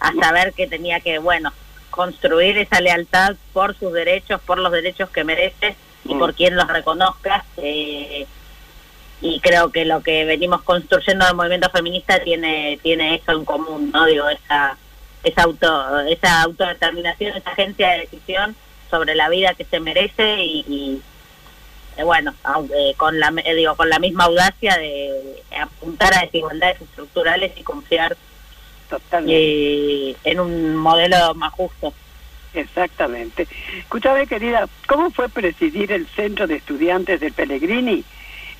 a, 0.00 0.12
saber 0.14 0.54
que 0.54 0.66
tenía 0.66 1.00
que, 1.00 1.18
bueno, 1.18 1.52
construir 1.98 2.56
esa 2.58 2.80
lealtad 2.80 3.34
por 3.52 3.76
sus 3.76 3.92
derechos, 3.92 4.40
por 4.42 4.56
los 4.58 4.70
derechos 4.70 5.10
que 5.10 5.24
merece 5.24 5.74
y 6.04 6.14
por 6.14 6.32
quien 6.32 6.54
los 6.54 6.68
reconozca. 6.68 7.44
Eh, 7.56 8.24
y 9.20 9.40
creo 9.40 9.72
que 9.72 9.84
lo 9.84 10.00
que 10.00 10.24
venimos 10.24 10.62
construyendo 10.62 11.26
del 11.26 11.34
movimiento 11.34 11.68
feminista 11.70 12.22
tiene 12.22 12.78
tiene 12.84 13.16
eso 13.16 13.32
en 13.32 13.44
común, 13.44 13.90
¿no? 13.92 14.06
Digo, 14.06 14.28
esa 14.28 14.76
esa 15.24 15.42
auto 15.42 15.98
esa 16.02 16.42
autodeterminación, 16.42 17.36
esa 17.36 17.50
agencia 17.50 17.88
de 17.88 17.98
decisión 18.02 18.54
sobre 18.88 19.16
la 19.16 19.28
vida 19.28 19.54
que 19.54 19.64
se 19.64 19.80
merece 19.80 20.44
y, 20.44 21.02
y 21.96 22.02
bueno, 22.04 22.32
aunque 22.44 22.94
con 22.96 23.18
la 23.18 23.32
eh, 23.44 23.54
digo 23.56 23.74
con 23.74 23.90
la 23.90 23.98
misma 23.98 24.26
audacia 24.26 24.78
de 24.78 25.42
apuntar 25.60 26.14
a 26.14 26.20
desigualdades 26.20 26.80
estructurales 26.80 27.50
y 27.56 27.64
confiar 27.64 28.16
eh, 29.26 30.16
en 30.24 30.40
un 30.40 30.76
modelo 30.76 31.34
más 31.34 31.52
justo. 31.52 31.92
Exactamente. 32.54 33.46
Escúchame, 33.78 34.26
querida, 34.26 34.68
¿cómo 34.86 35.10
fue 35.10 35.28
presidir 35.28 35.92
el 35.92 36.06
Centro 36.08 36.46
de 36.46 36.56
Estudiantes 36.56 37.20
del 37.20 37.32
Pellegrini 37.32 38.04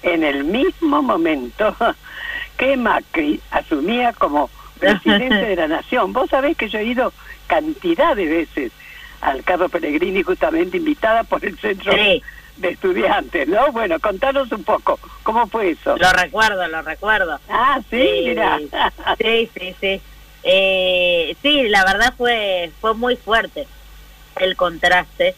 en 0.02 0.24
el 0.24 0.44
mismo 0.44 1.02
momento 1.02 1.74
que 2.56 2.76
Macri 2.76 3.40
asumía 3.50 4.12
como 4.12 4.50
presidente 4.78 5.34
de 5.34 5.56
la 5.56 5.68
Nación? 5.68 6.12
Vos 6.12 6.30
sabés 6.30 6.56
que 6.56 6.68
yo 6.68 6.78
he 6.78 6.84
ido 6.84 7.12
cantidad 7.46 8.14
de 8.14 8.26
veces 8.26 8.72
al 9.20 9.42
Carlos 9.42 9.70
Pellegrini 9.70 10.22
justamente 10.22 10.76
invitada 10.76 11.24
por 11.24 11.44
el 11.44 11.58
Centro 11.58 11.92
sí 11.92 12.22
de 12.58 12.70
estudiantes, 12.70 13.48
¿no? 13.48 13.72
Bueno, 13.72 13.98
contanos 14.00 14.50
un 14.52 14.64
poco, 14.64 14.98
¿cómo 15.22 15.46
fue 15.46 15.70
eso? 15.70 15.96
Lo 15.96 16.12
recuerdo, 16.12 16.66
lo 16.68 16.82
recuerdo. 16.82 17.38
Ah, 17.48 17.80
sí, 17.88 17.96
eh, 18.00 18.22
mira. 18.26 18.58
sí, 19.18 19.50
sí, 19.54 19.74
sí. 19.80 20.02
Eh, 20.42 21.36
sí, 21.42 21.68
la 21.68 21.84
verdad 21.84 22.14
fue 22.16 22.70
fue 22.80 22.94
muy 22.94 23.16
fuerte 23.16 23.66
el 24.36 24.56
contraste. 24.56 25.34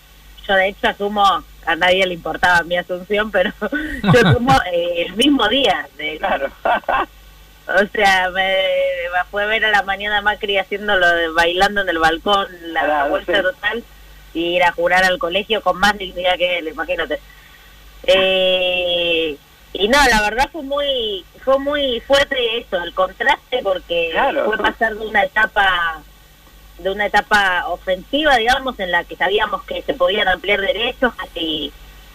Yo 0.47 0.55
de 0.55 0.69
hecho 0.69 0.89
asumo, 0.89 1.25
a 1.25 1.77
nadie 1.77 2.07
le 2.07 2.15
importaba 2.15 2.63
mi 2.63 2.77
asunción, 2.77 3.31
pero 3.31 3.53
yo 4.03 4.29
asumo 4.29 4.57
eh, 4.73 5.07
el 5.07 5.15
mismo 5.15 5.49
día. 5.49 5.89
De, 5.97 6.19
claro. 6.19 6.51
O 7.69 7.87
sea, 7.95 8.31
me, 8.31 8.57
fue 9.31 9.47
ver 9.47 9.65
a 9.65 9.71
la 9.71 9.85
mañana 9.85 10.23
Macri 10.23 10.59
haciéndolo 10.59 11.07
de, 11.09 11.29
bailando 11.29 11.83
en 11.83 11.89
el 11.89 12.01
balcón, 12.01 12.49
la 12.73 13.07
vuelta 13.07 13.43
total, 13.43 13.85
y 14.35 14.57
ir 14.57 14.65
a 14.65 14.73
jurar 14.73 15.05
al 15.05 15.21
colegio 15.21 15.63
con 15.63 15.79
más 15.79 15.97
dignidad 15.97 16.37
que 16.37 16.59
él, 16.59 16.67
imagínate. 16.67 17.21
Eh, 18.05 19.37
y 19.73 19.89
no, 19.89 19.99
la 20.09 20.21
verdad 20.23 20.49
fue 20.51 20.63
muy 20.63 21.25
fue 21.45 21.59
muy 21.59 22.01
fuerte 22.01 22.59
eso, 22.59 22.83
el 22.83 22.95
contraste, 22.95 23.61
porque 23.63 24.13
fue 24.45 24.59
pasar 24.59 24.95
de 24.95 25.07
una 25.07 25.25
etapa 25.25 26.03
de 26.79 26.91
una 26.91 27.07
etapa 27.07 27.67
ofensiva, 27.69 28.37
digamos, 28.37 28.81
en 28.81 28.91
la 28.91 29.05
que 29.05 29.15
sabíamos 29.15 29.63
que 29.65 29.83
se 29.83 29.93
podían 29.93 30.29
ampliar 30.29 30.61
derechos, 30.61 31.13
que 31.35 31.71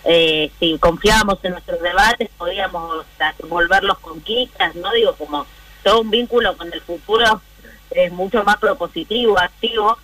eh, 0.05 0.51
si 0.59 0.77
confiábamos 0.79 1.37
en 1.43 1.51
nuestros 1.51 1.81
debates 1.81 2.29
podíamos 2.37 3.05
volverlos 3.47 3.99
conquistas, 3.99 4.73
¿no? 4.75 4.91
Digo, 4.91 5.13
como 5.15 5.45
todo 5.83 6.01
un 6.01 6.09
vínculo 6.09 6.57
con 6.57 6.73
el 6.73 6.81
futuro 6.81 7.41
es 7.91 8.11
mucho 8.11 8.43
más 8.43 8.57
propositivo, 8.57 9.37
activo, 9.39 9.97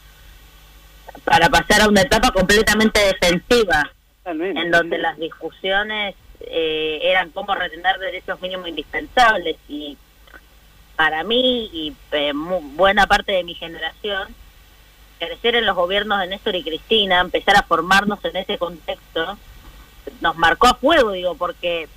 para 1.24 1.50
pasar 1.50 1.82
a 1.82 1.88
una 1.88 2.01
etapa 2.01 2.32
completamente 2.32 3.00
defensiva, 3.00 3.92
en 4.25 4.72
donde 4.72 4.98
las 4.98 5.18
discusiones 5.18 6.16
eh, 6.48 7.00
eran 7.03 7.29
cómo 7.31 7.53
retener 7.55 7.98
derechos 8.00 8.41
mínimos 8.41 8.67
indispensables 8.67 9.57
y 9.67 9.98
para 10.95 11.24
mí 11.24 11.69
y 11.74 11.95
eh, 12.12 12.31
buena 12.36 13.07
parte 13.07 13.31
de 13.31 13.43
mi 13.43 13.55
generación, 13.55 14.36
crecer 15.19 15.55
en 15.55 15.65
los 15.65 15.75
gobiernos 15.75 16.19
de 16.19 16.27
Néstor 16.27 16.55
y 16.55 16.63
Cristina, 16.63 17.19
empezar 17.19 17.55
a 17.55 17.63
formarnos 17.63 18.24
en 18.25 18.36
ese 18.38 18.57
contexto, 18.57 19.38
nos 20.19 20.38
marcó 20.38 20.67
a 20.67 20.75
fuego, 20.75 21.12
digo, 21.12 21.36
porque 21.36 21.88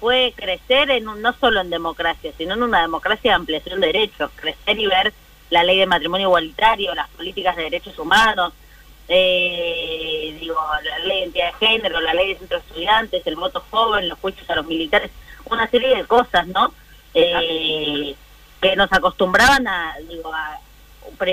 fue 0.00 0.32
crecer 0.36 0.90
en 0.90 1.04
no 1.04 1.32
solo 1.34 1.60
en 1.60 1.70
democracia, 1.70 2.32
sino 2.36 2.54
en 2.54 2.62
una 2.62 2.82
democracia 2.82 3.32
de 3.32 3.36
ampliación 3.36 3.80
de 3.80 3.88
derechos, 3.88 4.30
crecer 4.34 4.78
y 4.78 4.86
ver 4.86 5.12
la 5.50 5.64
ley 5.64 5.78
de 5.78 5.86
matrimonio 5.86 6.28
igualitario, 6.28 6.94
las 6.94 7.08
políticas 7.08 7.56
de 7.56 7.64
derechos 7.64 7.98
humanos, 7.98 8.52
eh, 9.08 10.36
digo, 10.38 10.60
la 10.84 10.98
ley 11.00 11.08
de 11.08 11.18
identidad 11.20 11.46
de 11.46 11.66
género, 11.66 12.00
la 12.00 12.14
ley 12.14 12.34
de 12.34 12.38
centros 12.38 12.62
estudiantes, 12.64 13.26
el 13.26 13.36
voto 13.36 13.64
joven, 13.70 14.08
los 14.08 14.18
juicios 14.18 14.48
a 14.50 14.56
los 14.56 14.66
militares, 14.66 15.10
una 15.46 15.68
serie 15.68 15.96
de 15.96 16.04
cosas, 16.04 16.46
¿no? 16.46 16.74
Eh, 17.14 18.14
que 18.60 18.76
nos 18.76 18.92
acostumbraban 18.92 19.66
a, 19.66 19.94
digo, 20.08 20.32
a, 20.32 20.58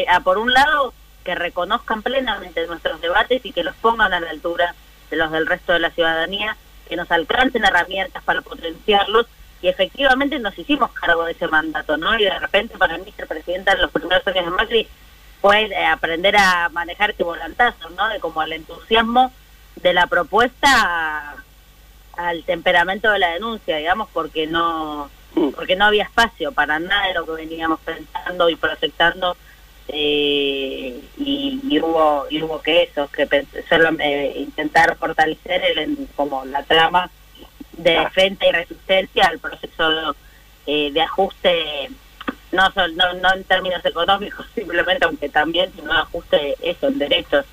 a, 0.09 0.19
por 0.21 0.37
un 0.37 0.53
lado, 0.53 0.93
que 1.23 1.35
reconozcan 1.35 2.01
plenamente 2.03 2.65
nuestros 2.67 3.01
debates 3.01 3.43
y 3.43 3.51
que 3.51 3.63
los 3.63 3.75
pongan 3.75 4.13
a 4.13 4.19
la 4.19 4.29
altura 4.29 4.75
de 5.09 5.17
los 5.17 5.31
del 5.31 5.47
resto 5.47 5.73
de 5.73 5.79
la 5.79 5.89
ciudadanía, 5.89 6.55
que 6.87 6.95
nos 6.95 7.11
alcancen 7.11 7.65
herramientas 7.65 8.23
para 8.23 8.41
potenciarlos 8.41 9.25
y 9.61 9.67
efectivamente 9.67 10.37
nos 10.37 10.57
hicimos 10.57 10.91
cargo 10.91 11.25
de 11.25 11.31
ese 11.31 11.47
mandato, 11.47 11.97
¿no? 11.97 12.17
Y 12.19 12.23
de 12.23 12.39
repente 12.39 12.77
para 12.77 12.97
mí 12.99 13.11
ser 13.15 13.27
presidenta 13.27 13.71
en 13.73 13.81
los 13.81 13.91
primeros 13.91 14.25
años 14.27 14.45
de 14.45 14.51
Macri 14.51 14.87
fue 15.45 15.65
eh, 15.65 15.85
aprender 15.85 16.35
a 16.37 16.69
manejar 16.69 17.11
ese 17.11 17.23
volantazo, 17.23 17.91
¿no? 17.91 18.09
De 18.09 18.19
como 18.19 18.41
el 18.41 18.53
entusiasmo 18.53 19.31
de 19.75 19.93
la 19.93 20.07
propuesta 20.07 21.35
al 22.17 22.43
temperamento 22.45 23.11
de 23.11 23.19
la 23.19 23.33
denuncia, 23.33 23.77
digamos, 23.77 24.09
porque 24.11 24.47
no 24.47 25.11
porque 25.55 25.75
no 25.75 25.85
había 25.85 26.05
espacio 26.05 26.51
para 26.51 26.79
nada 26.79 27.09
de 27.09 27.13
lo 27.13 27.25
que 27.27 27.33
veníamos 27.33 27.79
pensando 27.81 28.49
y 28.49 28.55
proyectando 28.55 29.37
eh, 29.87 30.99
y, 31.17 31.79
hubo 31.79 32.25
y 32.27 32.41
hubo 32.41 32.59
que 32.63 32.81
eso, 32.81 33.07
que 33.11 33.45
solo, 33.69 33.89
eh, 33.99 34.33
intentar 34.37 34.97
fortalecer 34.97 35.61
el, 35.77 36.07
como 36.15 36.43
la 36.45 36.63
trama 36.63 37.11
de 37.73 37.99
defensa 37.99 38.47
y 38.47 38.51
resistencia 38.51 39.27
al 39.27 39.37
proceso 39.37 40.15
eh, 40.65 40.89
de 40.91 41.01
ajuste 41.01 41.91
no, 42.55 42.69
no, 42.95 43.13
no 43.13 43.33
en 43.33 43.43
términos 43.43 43.83
económicos 43.85 44.45
simplemente, 44.55 45.05
aunque 45.05 45.29
también, 45.29 45.71
sino 45.75 45.91
ajuste 45.91 46.55
eso, 46.61 46.87
en 46.87 46.97
derechos, 46.97 47.45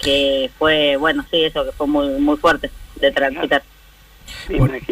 que 0.00 0.50
fue, 0.58 0.96
bueno, 0.96 1.24
sí, 1.30 1.44
eso 1.44 1.64
que 1.64 1.72
fue 1.72 1.86
muy, 1.86 2.08
muy 2.20 2.36
fuerte 2.36 2.70
de 2.96 3.10
transitar. 3.12 3.62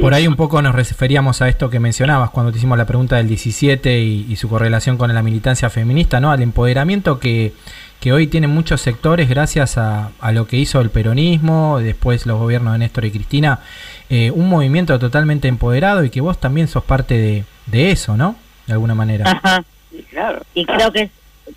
Por, 0.00 0.14
ahí 0.14 0.26
un 0.26 0.36
poco 0.36 0.60
nos 0.62 0.74
referíamos 0.74 1.42
a 1.42 1.48
esto 1.48 1.70
que 1.70 1.80
mencionabas 1.80 2.30
cuando 2.30 2.52
te 2.52 2.58
hicimos 2.58 2.78
la 2.78 2.86
pregunta 2.86 3.16
del 3.16 3.28
17 3.28 4.00
y, 4.00 4.36
su 4.36 4.48
correlación 4.48 4.96
con 4.96 5.12
la 5.12 5.22
militancia 5.22 5.70
feminista, 5.70 6.20
¿no? 6.20 6.30
Al 6.30 6.42
empoderamiento 6.42 7.18
que, 7.18 7.52
que 8.00 8.12
hoy 8.12 8.26
tienen 8.26 8.50
muchos 8.50 8.80
sectores 8.80 9.28
gracias 9.28 9.76
a, 9.76 10.10
a, 10.20 10.32
lo 10.32 10.46
que 10.46 10.56
hizo 10.56 10.80
el 10.80 10.90
peronismo, 10.90 11.78
después 11.80 12.26
los 12.26 12.38
gobiernos 12.38 12.72
de 12.74 12.80
Néstor 12.80 13.04
y 13.06 13.10
Cristina, 13.10 13.60
eh, 14.08 14.30
un 14.30 14.48
movimiento 14.48 14.98
totalmente 14.98 15.48
empoderado 15.48 16.04
y 16.04 16.10
que 16.10 16.20
vos 16.20 16.38
también 16.38 16.68
sos 16.68 16.84
parte 16.84 17.16
de, 17.16 17.44
de 17.66 17.90
eso, 17.90 18.16
¿no? 18.16 18.36
De 18.70 18.74
alguna 18.74 18.94
manera. 18.94 19.28
Ajá. 19.28 19.64
claro. 20.10 20.42
Y 20.54 20.64
creo 20.64 20.92
que 20.92 21.02
es, 21.02 21.10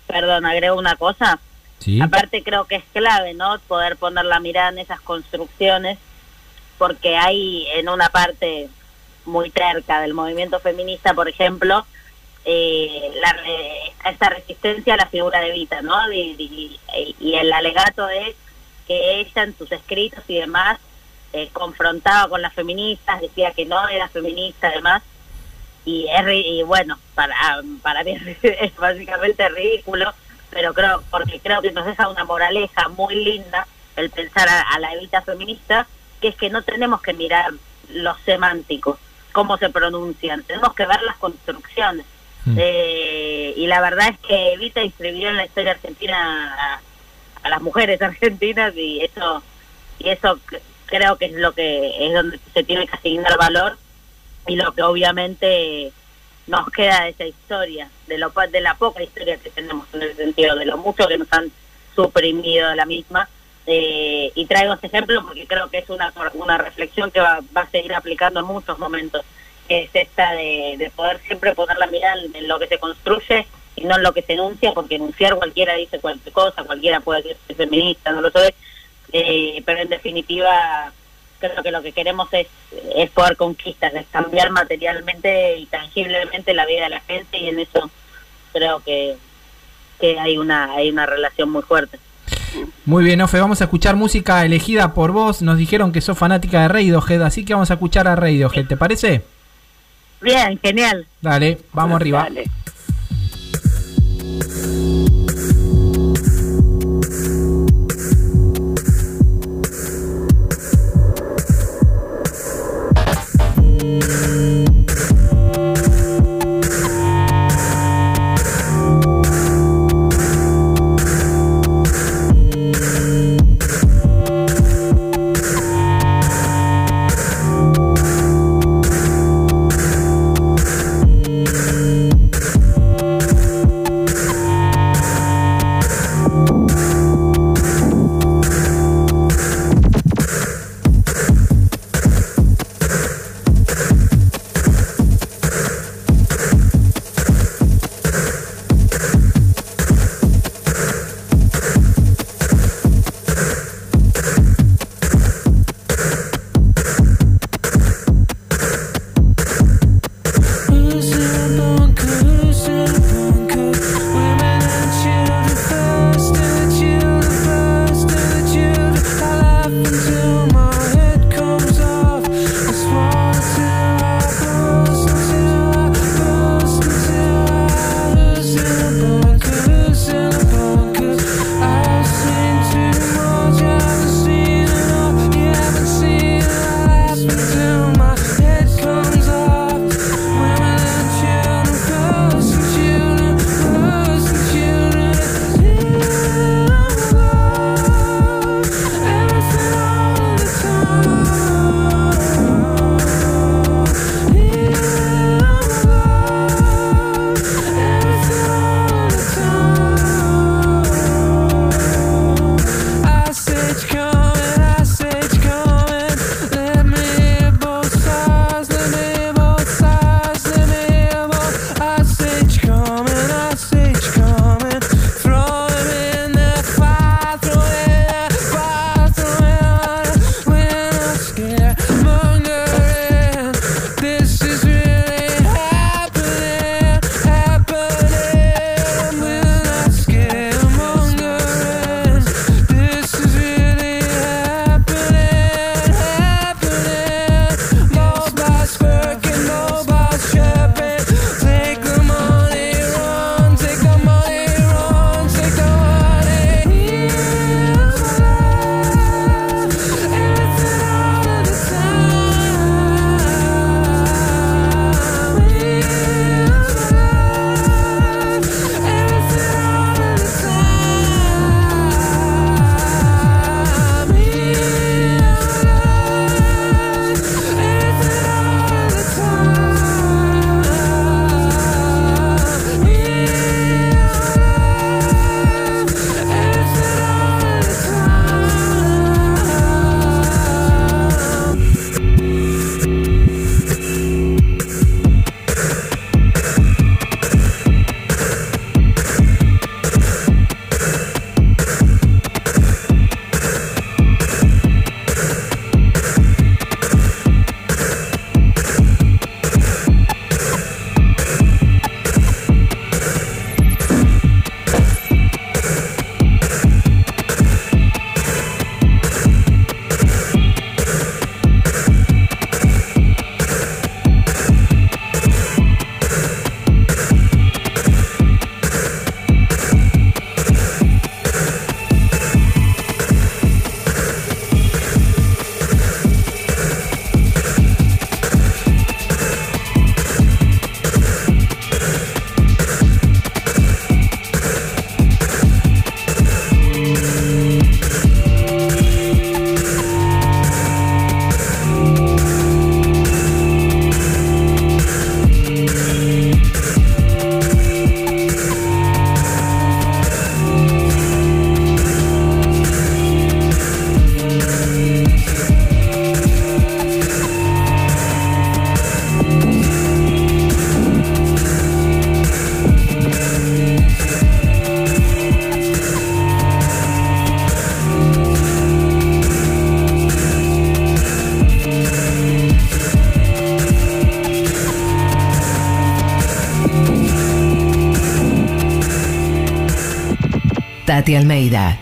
perdón, 0.08 0.46
agrego 0.46 0.76
una 0.76 0.96
cosa. 0.96 1.38
¿Sí? 1.78 2.00
Aparte 2.00 2.42
creo 2.42 2.64
que 2.64 2.76
es 2.76 2.84
clave, 2.92 3.34
¿no? 3.34 3.58
Poder 3.68 3.96
poner 3.96 4.24
la 4.24 4.40
mirada 4.40 4.70
en 4.70 4.78
esas 4.78 5.00
construcciones, 5.00 5.98
porque 6.76 7.16
hay 7.16 7.68
en 7.74 7.88
una 7.88 8.08
parte 8.08 8.68
muy 9.26 9.50
cerca 9.50 10.00
del 10.00 10.12
movimiento 10.12 10.58
feminista, 10.58 11.14
por 11.14 11.28
ejemplo, 11.28 11.86
eh, 12.44 13.12
la, 13.22 14.10
esta 14.10 14.30
resistencia 14.30 14.94
a 14.94 14.96
la 14.96 15.06
figura 15.06 15.40
de 15.40 15.52
Vita, 15.52 15.82
¿no? 15.82 16.12
Y, 16.12 16.78
y, 17.20 17.34
el 17.34 17.52
alegato 17.52 18.08
es 18.08 18.34
que 18.88 19.20
ella 19.20 19.44
en 19.44 19.56
sus 19.56 19.70
escritos 19.70 20.24
y 20.26 20.40
demás 20.40 20.78
eh, 21.32 21.48
confrontaba 21.52 22.28
con 22.28 22.42
las 22.42 22.52
feministas, 22.52 23.20
decía 23.20 23.52
que 23.52 23.66
no 23.66 23.88
era 23.88 24.08
feminista, 24.08 24.68
además, 24.68 25.02
y, 25.84 26.06
es, 26.08 26.24
y 26.28 26.62
bueno, 26.62 26.98
para, 27.14 27.34
para 27.82 28.04
mí 28.04 28.16
es 28.42 28.76
básicamente 28.76 29.48
ridículo, 29.48 30.12
pero 30.50 30.72
creo 30.72 31.02
porque 31.10 31.40
creo 31.40 31.60
que 31.60 31.72
nos 31.72 31.84
deja 31.84 32.08
una 32.08 32.24
moraleja 32.24 32.88
muy 32.88 33.14
linda 33.16 33.66
el 33.96 34.10
pensar 34.10 34.48
a, 34.48 34.78
la 34.78 34.92
evita 34.94 35.22
feminista, 35.22 35.86
que 36.20 36.28
es 36.28 36.36
que 36.36 36.50
no 36.50 36.62
tenemos 36.62 37.00
que 37.00 37.12
mirar 37.12 37.52
los 37.90 38.18
semánticos, 38.22 38.98
cómo 39.32 39.56
se 39.56 39.70
pronuncian, 39.70 40.42
tenemos 40.42 40.74
que 40.74 40.86
ver 40.86 41.02
las 41.02 41.16
construcciones. 41.16 42.06
Mm. 42.44 42.56
Eh, 42.58 43.54
y 43.56 43.66
la 43.66 43.80
verdad 43.80 44.08
es 44.08 44.18
que 44.18 44.52
Evita 44.52 44.82
inscribió 44.82 45.30
en 45.30 45.36
la 45.36 45.46
historia 45.46 45.72
argentina 45.72 46.54
a, 46.54 46.80
a, 47.42 47.48
las 47.48 47.62
mujeres 47.62 48.02
argentinas 48.02 48.76
y 48.76 49.00
eso 49.00 49.42
y 49.98 50.10
eso 50.10 50.38
creo 50.84 51.16
que 51.16 51.26
es 51.26 51.32
lo 51.32 51.52
que 51.52 52.06
es 52.06 52.12
donde 52.12 52.38
se 52.52 52.62
tiene 52.62 52.86
que 52.86 52.96
asignar 52.96 53.38
valor 53.38 53.78
y 54.46 54.56
lo 54.56 54.72
que 54.72 54.82
obviamente 54.82 55.92
nos 56.46 56.68
queda 56.70 57.04
de 57.04 57.10
esa 57.10 57.26
historia, 57.26 57.88
de, 58.06 58.18
lo, 58.18 58.32
de 58.50 58.60
la 58.60 58.74
poca 58.74 59.02
historia 59.02 59.38
que 59.38 59.50
tenemos 59.50 59.86
en 59.94 60.02
el 60.02 60.16
sentido, 60.16 60.56
de 60.56 60.66
lo 60.66 60.76
mucho 60.76 61.06
que 61.08 61.18
nos 61.18 61.32
han 61.32 61.50
suprimido 61.94 62.68
de 62.70 62.76
la 62.76 62.86
misma. 62.86 63.28
Eh, 63.66 64.30
y 64.34 64.44
traigo 64.44 64.74
este 64.74 64.88
ejemplo 64.88 65.24
porque 65.24 65.46
creo 65.46 65.70
que 65.70 65.78
es 65.78 65.88
una, 65.88 66.12
una 66.34 66.58
reflexión 66.58 67.10
que 67.10 67.20
va, 67.20 67.40
va 67.56 67.62
a 67.62 67.70
seguir 67.70 67.94
aplicando 67.94 68.40
en 68.40 68.46
muchos 68.46 68.78
momentos, 68.78 69.24
que 69.66 69.84
es 69.84 69.90
esta 69.94 70.32
de, 70.32 70.74
de 70.76 70.90
poder 70.90 71.18
siempre 71.26 71.54
poner 71.54 71.78
la 71.78 71.86
mirada 71.86 72.20
en, 72.34 72.46
lo 72.46 72.58
que 72.58 72.66
se 72.66 72.78
construye 72.78 73.46
y 73.76 73.84
no 73.84 73.96
en 73.96 74.02
lo 74.02 74.12
que 74.12 74.20
se 74.20 74.34
enuncia, 74.34 74.72
porque 74.72 74.96
enunciar 74.96 75.36
cualquiera 75.36 75.74
dice 75.76 75.98
cualquier 75.98 76.32
cosa, 76.34 76.64
cualquiera 76.64 77.00
puede 77.00 77.22
ser 77.22 77.56
feminista, 77.56 78.12
no 78.12 78.20
lo 78.20 78.30
sé, 78.30 78.54
eh, 79.12 79.62
pero 79.64 79.80
en 79.80 79.88
definitiva 79.88 80.92
creo 81.50 81.62
que 81.62 81.70
lo 81.70 81.82
que 81.82 81.92
queremos 81.92 82.28
es, 82.32 82.46
es 82.94 83.10
poder 83.10 83.36
conquistar, 83.36 83.94
es 83.96 84.06
cambiar 84.10 84.50
materialmente 84.50 85.58
y 85.58 85.66
tangiblemente 85.66 86.54
la 86.54 86.66
vida 86.66 86.84
de 86.84 86.90
la 86.90 87.00
gente 87.00 87.38
y 87.38 87.48
en 87.48 87.60
eso 87.60 87.90
creo 88.52 88.80
que, 88.80 89.16
que 90.00 90.18
hay 90.18 90.38
una 90.38 90.72
hay 90.74 90.90
una 90.90 91.06
relación 91.06 91.50
muy 91.50 91.62
fuerte. 91.62 91.98
Muy 92.84 93.04
bien, 93.04 93.20
Ofe, 93.20 93.40
vamos 93.40 93.60
a 93.60 93.64
escuchar 93.64 93.96
música 93.96 94.44
elegida 94.44 94.94
por 94.94 95.12
vos. 95.12 95.42
Nos 95.42 95.58
dijeron 95.58 95.92
que 95.92 96.00
sos 96.00 96.16
fanática 96.16 96.62
de 96.62 96.68
Radiohead, 96.68 97.22
así 97.22 97.44
que 97.44 97.54
vamos 97.54 97.70
a 97.70 97.74
escuchar 97.74 98.06
a 98.06 98.14
Radiohead, 98.16 98.66
¿te 98.66 98.76
parece? 98.76 99.22
Bien, 100.20 100.58
genial. 100.62 101.06
Dale, 101.20 101.58
vamos 101.72 101.96
arriba. 101.96 102.22
Dale. 102.22 102.44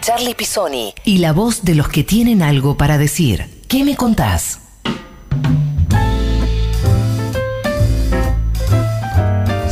Charlie 0.00 0.34
Pisoni 0.34 0.94
y 1.04 1.18
la 1.18 1.32
voz 1.32 1.64
de 1.64 1.74
los 1.74 1.88
que 1.88 2.04
tienen 2.04 2.42
algo 2.42 2.76
para 2.76 2.98
decir. 2.98 3.62
¿Qué 3.68 3.84
me 3.84 3.96
contás? 3.96 4.58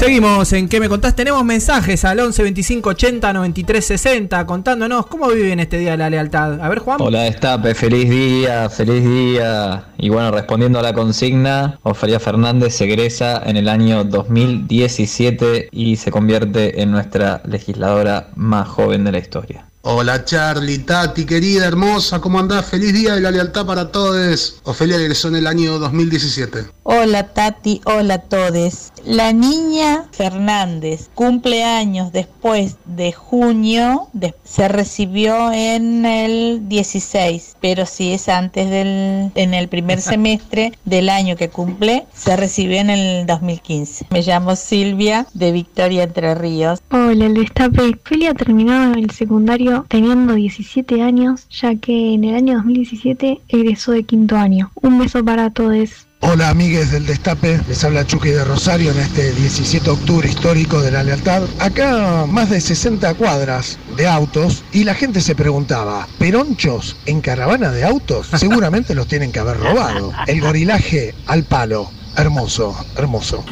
Seguimos 0.00 0.50
en 0.54 0.66
¿Qué 0.66 0.80
me 0.80 0.88
contás? 0.88 1.14
Tenemos 1.14 1.44
mensajes 1.44 2.06
al 2.06 2.20
11 2.20 2.42
25 2.42 2.88
80 2.88 3.32
93 3.34 3.84
60 3.84 4.46
contándonos 4.46 5.04
cómo 5.04 5.28
viven 5.28 5.60
este 5.60 5.76
día 5.76 5.90
de 5.90 5.98
la 5.98 6.08
lealtad. 6.08 6.58
A 6.58 6.70
ver, 6.70 6.78
Juan. 6.78 6.96
Hola, 7.02 7.24
Destape, 7.24 7.74
feliz 7.74 8.08
día, 8.08 8.70
feliz 8.70 9.04
día. 9.04 9.84
Y 9.98 10.08
bueno, 10.08 10.30
respondiendo 10.30 10.78
a 10.78 10.82
la 10.82 10.94
consigna, 10.94 11.78
Ofelia 11.82 12.18
Fernández 12.18 12.76
se 12.76 12.84
egresa 12.84 13.42
en 13.44 13.58
el 13.58 13.68
año 13.68 14.04
2017 14.04 15.68
y 15.70 15.96
se 15.96 16.10
convierte 16.10 16.80
en 16.80 16.92
nuestra 16.92 17.42
legisladora 17.44 18.30
más 18.36 18.68
joven 18.68 19.04
de 19.04 19.12
la 19.12 19.18
historia. 19.18 19.69
Hola 19.82 20.26
Charlie, 20.26 20.80
Tati, 20.80 21.24
querida, 21.24 21.64
hermosa, 21.66 22.20
¿cómo 22.20 22.38
andás? 22.38 22.66
Feliz 22.66 22.92
día 22.92 23.14
de 23.14 23.22
la 23.22 23.30
lealtad 23.30 23.64
para 23.64 23.90
todos. 23.90 24.60
Ofelia 24.64 24.96
egresó 24.98 25.28
en 25.28 25.36
el 25.36 25.46
año 25.46 25.78
2017. 25.78 26.66
Hola 26.82 27.28
Tati, 27.28 27.80
hola 27.86 28.14
a 28.14 28.18
todos. 28.18 28.92
La 29.06 29.32
niña 29.32 30.04
Fernández 30.12 31.08
cumple 31.14 31.64
años 31.64 32.12
después 32.12 32.76
de 32.84 33.12
junio, 33.12 34.08
de- 34.12 34.34
se 34.44 34.68
recibió 34.68 35.50
en 35.50 36.04
el 36.04 36.68
16, 36.68 37.56
pero 37.62 37.86
si 37.86 38.12
es 38.12 38.28
antes 38.28 38.68
del, 38.68 39.30
en 39.34 39.54
el 39.54 39.68
primer 39.68 40.02
semestre 40.02 40.72
del 40.84 41.08
año 41.08 41.36
que 41.36 41.48
cumple, 41.48 42.04
se 42.14 42.36
recibió 42.36 42.78
en 42.80 42.90
el 42.90 43.26
2015. 43.26 44.08
Me 44.10 44.20
llamo 44.20 44.56
Silvia 44.56 45.26
de 45.32 45.52
Victoria 45.52 46.02
Entre 46.02 46.34
Ríos. 46.34 46.80
Hola, 46.90 47.24
el 47.24 47.34
destape. 47.34 47.98
Felia 48.04 48.34
terminó 48.34 48.92
el 48.92 49.10
secundario 49.10 49.69
teniendo 49.88 50.34
17 50.34 51.02
años, 51.02 51.46
ya 51.50 51.74
que 51.76 52.14
en 52.14 52.24
el 52.24 52.34
año 52.34 52.56
2017 52.56 53.40
egresó 53.48 53.92
de 53.92 54.04
quinto 54.04 54.36
año. 54.36 54.70
Un 54.74 54.98
beso 54.98 55.24
para 55.24 55.50
todos. 55.50 56.06
Hola 56.22 56.50
amigues 56.50 56.92
del 56.92 57.06
Destape, 57.06 57.60
les 57.66 57.82
habla 57.82 58.06
Chucky 58.06 58.28
de 58.28 58.44
Rosario 58.44 58.90
en 58.90 58.98
este 58.98 59.32
17 59.32 59.86
de 59.86 59.90
octubre 59.90 60.28
histórico 60.28 60.82
de 60.82 60.90
la 60.90 61.02
lealtad. 61.02 61.42
Acá 61.58 62.26
más 62.28 62.50
de 62.50 62.60
60 62.60 63.14
cuadras 63.14 63.78
de 63.96 64.06
autos 64.06 64.62
y 64.70 64.84
la 64.84 64.94
gente 64.94 65.22
se 65.22 65.34
preguntaba, 65.34 66.06
¿peronchos 66.18 66.98
en 67.06 67.22
caravana 67.22 67.72
de 67.72 67.84
autos? 67.84 68.28
Seguramente 68.36 68.94
los 68.94 69.08
tienen 69.08 69.32
que 69.32 69.38
haber 69.38 69.56
robado. 69.56 70.12
El 70.26 70.42
gorilaje 70.42 71.14
al 71.26 71.44
palo. 71.44 71.90
Hermoso, 72.16 72.76
hermoso. 72.96 73.42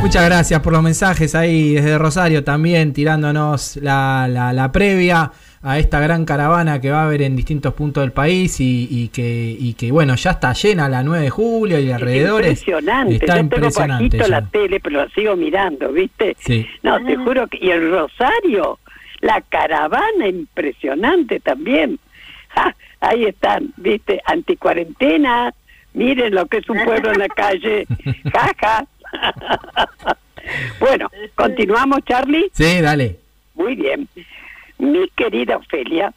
Muchas 0.00 0.24
gracias 0.26 0.60
por 0.60 0.72
los 0.72 0.82
mensajes 0.82 1.34
ahí 1.34 1.74
desde 1.74 1.96
Rosario 1.96 2.42
también 2.42 2.92
tirándonos 2.92 3.76
la, 3.76 4.26
la- 4.28 4.52
la 4.52 4.72
previa 4.72 5.30
a 5.62 5.78
esta 5.78 6.00
gran 6.00 6.24
caravana 6.24 6.80
que 6.80 6.90
va 6.90 7.02
a 7.02 7.04
haber 7.04 7.22
en 7.22 7.36
distintos 7.36 7.72
puntos 7.74 8.02
del 8.02 8.10
país 8.10 8.58
y, 8.58 8.88
y 8.90 9.08
que, 9.08 9.56
y 9.56 9.74
que 9.74 9.92
bueno, 9.92 10.16
ya 10.16 10.32
está 10.32 10.52
llena 10.54 10.88
la 10.88 11.04
9 11.04 11.22
de 11.24 11.30
julio 11.30 11.78
y 11.78 11.92
alrededores. 11.92 12.58
Impresionante. 12.66 13.14
Está 13.14 13.26
Yo 13.26 13.32
tengo 13.42 13.54
impresionante. 13.56 14.18
ya. 14.18 14.28
la 14.28 14.42
tele, 14.48 14.80
pero 14.80 14.96
la 15.04 15.08
sigo 15.10 15.36
mirando, 15.36 15.92
¿viste? 15.92 16.36
Sí. 16.40 16.66
No, 16.82 16.98
te 17.04 17.14
juro 17.16 17.46
que... 17.46 17.58
Y 17.60 17.70
el 17.70 17.90
Rosario, 17.92 18.80
la 19.20 19.40
caravana 19.42 20.26
impresionante 20.26 21.38
también. 21.38 22.00
Ja, 22.48 22.74
ahí 23.00 23.24
están, 23.26 23.72
¿viste? 23.76 24.20
Anticuarentena. 24.26 25.54
Miren 25.94 26.34
lo 26.34 26.46
que 26.46 26.56
es 26.58 26.68
un 26.68 26.82
pueblo 26.84 27.12
en 27.12 27.18
la 27.20 27.28
calle. 27.28 27.86
Jaja. 28.32 28.84
bueno, 30.80 31.10
continuamos, 31.34 32.00
Charlie. 32.04 32.50
Sí, 32.52 32.80
dale. 32.80 33.16
Muy 33.54 33.76
bien. 33.76 34.08
Mi 34.78 35.08
querida 35.10 35.56
Ofelia, 35.56 36.12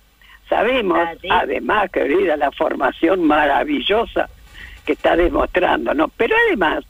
sabemos, 0.49 1.07
además, 1.29 1.91
querida, 1.91 2.37
la 2.37 2.51
formación 2.51 3.23
maravillosa 3.25 4.29
que 4.85 4.93
está 4.93 5.15
demostrando, 5.15 5.93
¿no? 5.93 6.07
Pero 6.09 6.35
además, 6.47 6.83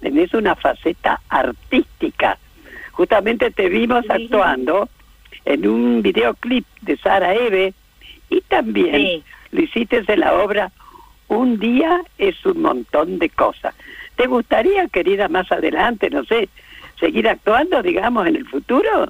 tenés 0.00 0.32
una 0.34 0.54
faceta 0.54 1.20
artística. 1.28 2.38
Justamente 2.92 3.50
te 3.50 3.68
vimos 3.68 4.04
actuando 4.08 4.88
en 5.44 5.66
un 5.66 6.02
videoclip 6.02 6.64
de 6.82 6.96
Sara 6.96 7.34
Eve 7.34 7.74
y 8.30 8.40
también 8.42 8.94
Sí. 8.96 9.24
lo 9.50 9.62
hiciste 9.62 10.02
en 10.06 10.20
la 10.20 10.34
obra 10.34 10.70
Un 11.26 11.58
día 11.58 12.02
es 12.18 12.44
un 12.44 12.60
montón 12.60 13.18
de 13.18 13.30
cosas. 13.30 13.74
¿Te 14.16 14.26
gustaría, 14.26 14.86
querida, 14.88 15.28
más 15.28 15.50
adelante, 15.50 16.08
no 16.10 16.24
sé, 16.24 16.48
seguir 17.00 17.28
actuando, 17.28 17.82
digamos, 17.82 18.26
en 18.26 18.36
el 18.36 18.46
futuro? 18.46 19.08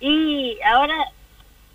Y 0.00 0.56
ahora 0.62 0.94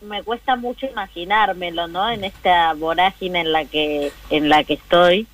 me 0.02 0.24
cuesta 0.24 0.56
mucho 0.56 0.86
imaginármelo, 0.86 1.88
¿no? 1.88 2.10
En 2.10 2.24
esta 2.24 2.74
vorágine 2.74 3.42
en 3.42 3.52
la 3.52 3.66
que 3.66 4.12
en 4.30 4.50
la 4.50 4.64
que 4.64 4.74
estoy. 4.74 5.28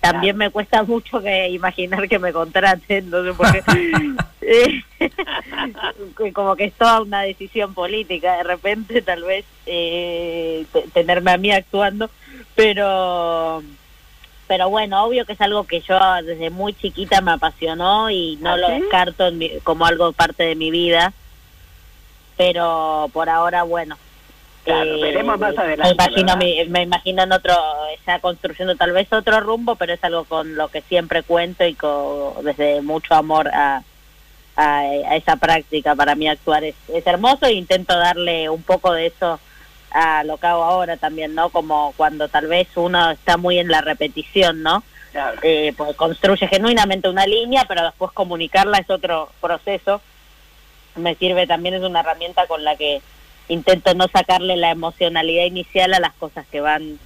También 0.00 0.36
me 0.36 0.50
cuesta 0.50 0.84
mucho 0.84 1.20
que 1.20 1.48
imaginar 1.48 2.08
que 2.08 2.18
me 2.20 2.32
contraten, 2.32 3.10
no 3.10 3.24
sé 3.24 3.32
por 3.34 3.50
qué. 3.52 3.62
Eh, 4.50 4.82
como 6.32 6.56
que 6.56 6.64
es 6.66 6.72
toda 6.72 7.02
una 7.02 7.20
decisión 7.20 7.74
política 7.74 8.38
de 8.38 8.44
repente 8.44 9.02
tal 9.02 9.22
vez 9.24 9.44
eh, 9.66 10.64
te- 10.72 10.88
tenerme 10.94 11.32
a 11.32 11.36
mí 11.36 11.50
actuando 11.52 12.08
pero 12.54 13.62
pero 14.48 14.68
bueno 14.70 15.04
obvio 15.04 15.24
que 15.26 15.34
es 15.34 15.40
algo 15.40 15.64
que 15.64 15.80
yo 15.82 15.96
desde 16.24 16.50
muy 16.50 16.72
chiquita 16.74 17.20
me 17.20 17.32
apasionó 17.32 18.10
y 18.10 18.36
no 18.40 18.52
¿Ah, 18.54 18.56
lo 18.56 18.66
sí? 18.68 18.72
descarto 18.80 19.28
en 19.28 19.38
mi- 19.38 19.60
como 19.62 19.86
algo 19.86 20.12
parte 20.12 20.42
de 20.42 20.56
mi 20.56 20.70
vida 20.72 21.12
pero 22.36 23.08
por 23.12 23.28
ahora 23.28 23.62
bueno 23.62 23.96
Claro, 24.64 25.00
veremos 25.00 25.38
más 25.38 25.56
adelante, 25.56 25.94
me 25.96 26.04
imagino 26.04 26.36
mi- 26.36 26.64
me 26.68 26.82
imagino 26.82 27.22
en 27.22 27.32
otro 27.32 27.54
ya 28.06 28.18
construyendo 28.18 28.76
tal 28.76 28.92
vez 28.92 29.10
otro 29.12 29.40
rumbo 29.40 29.76
pero 29.76 29.94
es 29.94 30.04
algo 30.04 30.24
con 30.24 30.56
lo 30.56 30.68
que 30.68 30.82
siempre 30.82 31.22
cuento 31.22 31.64
y 31.64 31.74
con, 31.74 32.44
desde 32.44 32.82
mucho 32.82 33.14
amor 33.14 33.48
a, 33.48 33.82
a, 34.56 34.78
a 34.80 35.16
esa 35.16 35.36
práctica 35.36 35.94
para 35.94 36.14
mí 36.16 36.28
actuar 36.28 36.64
es, 36.64 36.74
es 36.92 37.06
hermoso 37.06 37.46
e 37.46 37.52
intento 37.52 37.96
darle 37.96 38.50
un 38.50 38.62
poco 38.62 38.92
de 38.92 39.06
eso 39.06 39.40
a 39.90 40.24
lo 40.24 40.36
que 40.36 40.46
hago 40.46 40.64
ahora 40.64 40.96
también 40.96 41.34
no 41.34 41.50
como 41.50 41.94
cuando 41.96 42.28
tal 42.28 42.46
vez 42.46 42.68
uno 42.76 43.10
está 43.10 43.36
muy 43.36 43.58
en 43.58 43.68
la 43.68 43.80
repetición 43.80 44.62
no 44.62 44.82
Claro. 45.12 45.38
eh, 45.42 45.72
pues 45.76 45.96
construye 45.96 46.46
genuinamente 46.48 47.08
una 47.08 47.26
línea, 47.26 47.64
pero 47.66 47.82
después 47.82 48.12
comunicarla 48.12 48.78
es 48.78 48.90
otro 48.90 49.30
proceso. 49.40 50.02
Me 50.96 51.14
sirve 51.14 51.46
también, 51.46 51.74
es 51.74 51.82
una 51.82 52.00
herramienta 52.00 52.46
con 52.46 52.62
la 52.62 52.76
que 52.76 53.00
intento 53.48 53.94
no 53.94 54.06
sacarle 54.08 54.56
la 54.56 54.70
emocionalidad 54.70 55.44
inicial 55.44 55.94
a 55.94 56.00
las 56.00 56.12
cosas 56.14 56.46
que 56.48 56.60
van, 56.60 56.98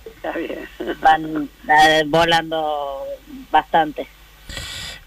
van 1.01 1.49
eh, 1.69 2.03
volando 2.07 3.05
bastante. 3.51 4.09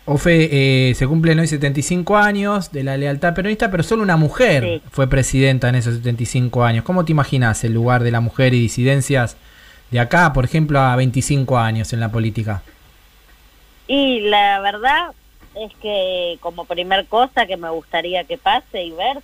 Ofe, 0.08 0.90
eh, 0.90 0.94
se 0.94 1.08
cumplen 1.08 1.40
hoy 1.40 1.48
75 1.48 2.16
años 2.16 2.72
de 2.72 2.84
la 2.84 2.96
lealtad 2.96 3.34
peronista, 3.34 3.72
pero 3.72 3.82
solo 3.82 4.04
una 4.04 4.18
mujer 4.18 4.64
Sí. 4.64 4.82
fue 4.92 5.08
presidenta 5.08 5.68
en 5.70 5.76
esos 5.76 5.96
75 5.96 6.64
años. 6.64 6.84
¿Cómo 6.84 7.06
te 7.06 7.12
imaginas 7.12 7.64
el 7.64 7.74
lugar 7.74 8.04
de 8.04 8.12
la 8.12 8.22
mujer 8.22 8.54
y 8.54 8.60
disidencias 8.60 9.36
de 9.90 10.00
acá, 10.00 10.32
por 10.32 10.46
ejemplo, 10.46 10.80
a 10.80 10.96
25 10.96 11.58
años 11.58 11.92
en 11.92 12.00
la 12.02 12.10
política? 12.12 12.62
Y 13.88 14.20
la 14.22 14.60
verdad 14.60 15.12
es 15.56 15.72
que 15.82 16.38
como 16.40 16.66
primer 16.66 17.08
cosa 17.08 17.48
que 17.48 17.58
me 17.58 17.70
gustaría 17.70 18.26
que 18.26 18.38
pase 18.38 18.84
y 18.84 18.92
ver 18.92 19.20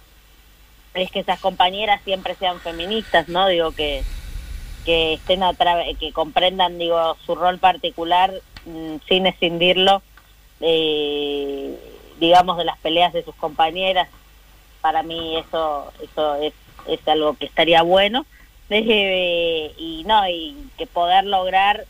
es 0.96 1.12
que 1.12 1.20
esas 1.20 1.40
compañeras 1.40 2.02
siempre 2.04 2.36
sean 2.36 2.60
feministas, 2.60 3.28
¿no? 3.30 3.48
Digo 3.48 3.72
que 3.72 4.02
que 4.84 5.14
estén 5.14 5.44
a 5.44 5.54
que 6.00 6.12
comprendan, 6.12 6.80
digo, 6.80 7.16
su 7.24 7.36
rol 7.36 7.60
particular 7.60 8.34
mm, 8.66 8.96
sin 9.08 9.28
escindirlo, 9.28 10.02
eh, 10.62 11.76
digamos, 12.20 12.58
de 12.58 12.66
las 12.66 12.78
peleas 12.80 13.14
de 13.14 13.24
sus 13.24 13.36
compañeras. 13.36 14.08
Para 14.82 15.04
mí 15.04 15.38
eso 15.38 15.92
eso 16.02 16.36
es, 16.36 16.54
es 16.88 17.08
algo 17.08 17.36
que 17.36 17.46
estaría 17.46 17.82
bueno. 17.82 18.26
Eh, 18.70 19.74
y 19.78 20.04
no, 20.06 20.28
y 20.30 20.56
que 20.78 20.88
poder 20.88 21.26
lograr 21.26 21.86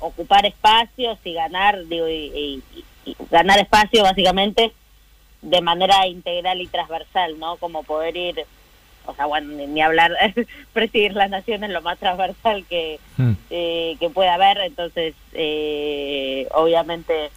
ocupar 0.00 0.44
espacios 0.44 1.18
y 1.24 1.32
ganar, 1.32 1.86
digo, 1.86 2.08
y, 2.08 2.62
y- 2.74 2.84
y 3.06 3.16
ganar 3.30 3.58
espacio 3.58 4.02
básicamente 4.02 4.72
de 5.42 5.60
manera 5.62 6.06
integral 6.06 6.60
y 6.60 6.66
transversal, 6.66 7.38
¿no? 7.38 7.56
Como 7.56 7.82
poder 7.84 8.16
ir, 8.16 8.44
o 9.06 9.14
sea, 9.14 9.26
bueno, 9.26 9.52
ni, 9.52 9.66
ni 9.66 9.80
hablar, 9.82 10.12
presidir 10.72 11.14
la 11.14 11.28
nación 11.28 11.64
es 11.64 11.70
lo 11.70 11.80
más 11.82 11.98
transversal 11.98 12.64
que, 12.66 12.98
Hmm. 13.16 13.32
eh, 13.50 13.96
que 14.00 14.10
pueda 14.10 14.34
haber, 14.34 14.58
entonces, 14.58 15.14
eh, 15.34 16.48
obviamente, 16.52 17.30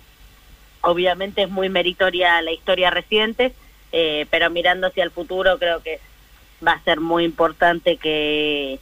obviamente 0.88 1.43
es 1.43 1.50
muy 1.50 1.67
meritoria 1.69 2.41
la 2.41 2.52
historia 2.52 2.89
reciente, 2.89 3.54
eh, 3.91 4.26
pero 4.30 4.50
mirando 4.50 4.88
hacia 4.88 5.04
el 5.04 5.12
futuro 5.12 5.58
creo 5.60 5.84
que 5.84 6.00
va 6.65 6.73
a 6.73 6.84
ser 6.84 7.00
muy 7.00 7.26
importante 7.26 7.97
que 7.97 8.80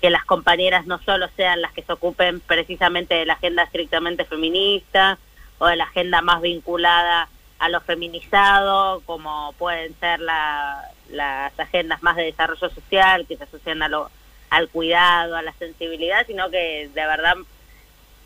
que 0.00 0.10
las 0.10 0.24
compañeras 0.24 0.86
no 0.86 0.98
solo 1.02 1.26
sean 1.36 1.62
las 1.62 1.72
que 1.72 1.82
se 1.82 1.92
ocupen 1.92 2.40
precisamente 2.40 3.14
de 3.14 3.24
la 3.24 3.34
agenda 3.34 3.62
estrictamente 3.62 4.26
feminista 4.26 5.18
o 5.58 5.66
de 5.66 5.76
la 5.76 5.84
agenda 5.84 6.20
más 6.20 6.42
vinculada 6.42 7.28
a 7.58 7.68
lo 7.70 7.80
feminizado, 7.80 9.00
como 9.06 9.54
pueden 9.54 9.98
ser 9.98 10.20
la, 10.20 10.82
las 11.08 11.58
agendas 11.58 12.02
más 12.02 12.16
de 12.16 12.24
desarrollo 12.24 12.68
social, 12.68 13.26
que 13.26 13.38
se 13.38 13.44
asocian 13.44 13.82
a 13.82 13.88
lo, 13.88 14.10
al 14.50 14.68
cuidado, 14.68 15.36
a 15.36 15.42
la 15.42 15.54
sensibilidad, 15.54 16.26
sino 16.26 16.50
que 16.50 16.90
de 16.92 17.06
verdad 17.06 17.36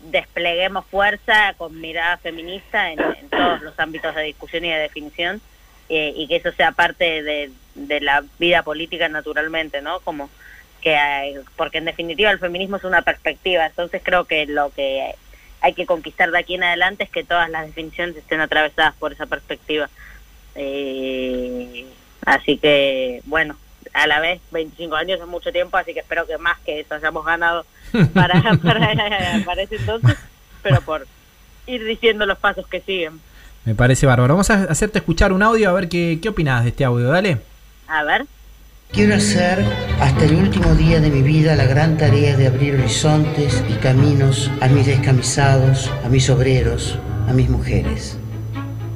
despleguemos 0.03 0.85
fuerza 0.85 1.53
con 1.57 1.79
mirada 1.79 2.17
feminista 2.17 2.91
en, 2.91 2.99
todos 3.29 3.61
los 3.61 3.79
ámbitos 3.79 4.15
de 4.15 4.23
discusión 4.23 4.65
y 4.65 4.69
de 4.69 4.77
definición 4.77 5.41
eh, 5.89 6.13
y 6.15 6.27
que 6.27 6.37
eso 6.37 6.51
sea 6.51 6.71
parte 6.71 7.23
de, 7.23 7.51
la 8.01 8.23
vida 8.39 8.63
política 8.63 9.07
naturalmente, 9.09 9.81
¿no? 9.81 9.99
Como 10.01 10.29
que 10.81 10.95
hay, 10.95 11.35
porque 11.55 11.77
en 11.77 11.85
definitiva 11.85 12.31
el 12.31 12.39
feminismo 12.39 12.77
es 12.77 12.83
una 12.83 13.01
perspectiva, 13.01 13.67
entonces 13.67 14.01
creo 14.03 14.25
que 14.25 14.45
lo 14.45 14.71
que 14.71 15.15
hay 15.61 15.73
que 15.73 15.85
conquistar 15.85 16.31
de 16.31 16.39
aquí 16.39 16.55
en 16.55 16.63
adelante 16.63 17.03
es 17.03 17.09
que 17.09 17.23
todas 17.23 17.49
las 17.49 17.67
definiciones 17.67 18.17
estén 18.17 18.41
atravesadas 18.41 18.95
por 18.95 19.13
esa 19.13 19.27
perspectiva. 19.27 19.89
Eh, 20.55 21.85
así 22.25 22.57
que, 22.57 23.21
bueno, 23.25 23.57
a 23.93 24.07
la 24.07 24.19
vez 24.19 24.41
25 24.51 24.95
años 24.95 25.19
es 25.19 25.27
mucho 25.27 25.51
tiempo, 25.51 25.77
así 25.77 25.93
que 25.93 25.99
espero 25.99 26.25
que 26.25 26.37
más 26.37 26.59
que 26.59 26.79
eso 26.79 26.95
hayamos 26.95 27.25
ganado 27.25 27.65
para, 28.13 28.41
para, 28.63 28.93
para 29.45 29.61
ese 29.61 29.75
entonces, 29.75 30.17
pero 30.61 30.81
por 30.81 31.07
ir 31.67 31.83
diciendo 31.85 32.25
los 32.25 32.37
pasos 32.37 32.67
que 32.67 32.81
siguen. 32.81 33.19
Me 33.65 33.75
parece 33.75 34.05
bárbaro. 34.05 34.33
Vamos 34.33 34.49
a 34.49 34.63
hacerte 34.63 34.99
escuchar 34.99 35.33
un 35.33 35.43
audio 35.43 35.69
a 35.69 35.73
ver 35.73 35.87
qué, 35.87 36.19
qué 36.21 36.29
opinas 36.29 36.63
de 36.63 36.69
este 36.69 36.83
audio, 36.83 37.07
dale. 37.07 37.37
A 37.87 38.03
ver. 38.03 38.25
Quiero 38.91 39.15
hacer 39.15 39.63
hasta 40.01 40.25
el 40.25 40.35
último 40.35 40.73
día 40.75 40.99
de 40.99 41.09
mi 41.09 41.21
vida 41.21 41.55
la 41.55 41.65
gran 41.65 41.97
tarea 41.97 42.35
de 42.35 42.47
abrir 42.47 42.73
horizontes 42.73 43.63
y 43.69 43.73
caminos 43.75 44.51
a 44.59 44.67
mis 44.67 44.85
descamisados, 44.85 45.89
a 46.03 46.09
mis 46.09 46.29
obreros, 46.29 46.97
a 47.29 47.31
mis 47.31 47.49
mujeres. 47.49 48.17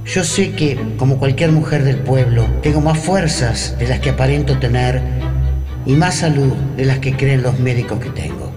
Yo 0.05 0.23
sé 0.23 0.51
que, 0.51 0.79
como 0.97 1.17
cualquier 1.17 1.51
mujer 1.51 1.83
del 1.83 1.97
pueblo, 1.97 2.45
tengo 2.61 2.79
más 2.79 2.99
fuerzas 2.99 3.75
de 3.79 3.87
las 3.87 3.99
que 3.99 4.11
aparento 4.11 4.59
tener 4.59 5.01
y 5.83 5.93
más 5.93 6.17
salud 6.17 6.53
de 6.77 6.85
las 6.85 6.99
que 6.99 7.17
creen 7.17 7.41
los 7.41 7.59
médicos 7.59 7.99
que 7.99 8.11
tengo. 8.11 8.51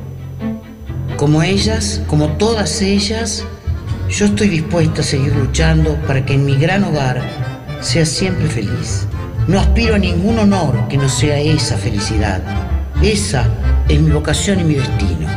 Como 1.17 1.43
ellas, 1.43 2.03
como 2.07 2.29
todas 2.33 2.83
ellas, 2.83 3.47
yo 4.11 4.27
estoy 4.27 4.49
dispuesta 4.51 5.01
a 5.01 5.05
seguir 5.05 5.35
luchando 5.35 5.95
para 6.07 6.25
que 6.25 6.35
en 6.35 6.45
mi 6.45 6.55
gran 6.55 6.85
hogar 6.85 7.23
sea 7.81 8.05
siempre 8.05 8.47
feliz. 8.47 9.07
No 9.47 9.59
aspiro 9.59 9.95
a 9.95 9.99
ningún 9.99 10.39
honor 10.39 10.87
que 10.89 10.99
no 10.99 11.09
sea 11.09 11.39
esa 11.39 11.79
felicidad. 11.79 12.43
Esa 13.03 13.47
es 13.89 13.99
mi 13.99 14.11
vocación 14.11 14.61
y 14.61 14.65
mi 14.65 14.75
destino. 14.75 15.29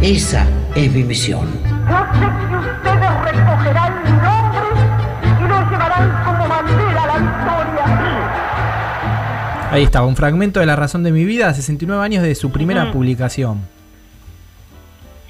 Esa 0.00 0.46
es 0.74 0.90
mi 0.90 1.04
misión. 1.04 1.48
Ahí 9.74 9.82
estaba, 9.82 10.06
un 10.06 10.16
fragmento 10.16 10.60
de 10.60 10.66
La 10.66 10.76
razón 10.76 11.02
de 11.02 11.10
mi 11.10 11.24
vida, 11.24 11.52
69 11.52 12.04
años 12.04 12.22
de 12.22 12.34
su 12.34 12.52
primera 12.52 12.84
Ujú. 12.84 12.92
publicación. 12.92 13.66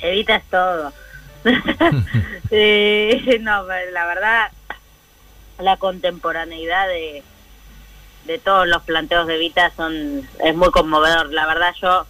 Evitas 0.01 0.43
todo. 0.51 0.93
Eh, 2.57 3.39
no, 3.41 3.65
la 3.65 4.07
verdad, 4.07 4.51
la 5.59 5.77
contemporaneidad 5.77 6.87
de, 6.87 7.23
de 8.27 8.39
todos 8.39 8.69
los 8.69 8.83
planteos 8.83 9.27
de 9.27 9.39
Vita 9.39 9.73
son 9.77 10.23
es 10.45 10.55
muy 10.55 10.71
conmovedor. 10.71 11.33
La 11.33 11.47
verdad, 11.47 11.75
yo 11.81 12.07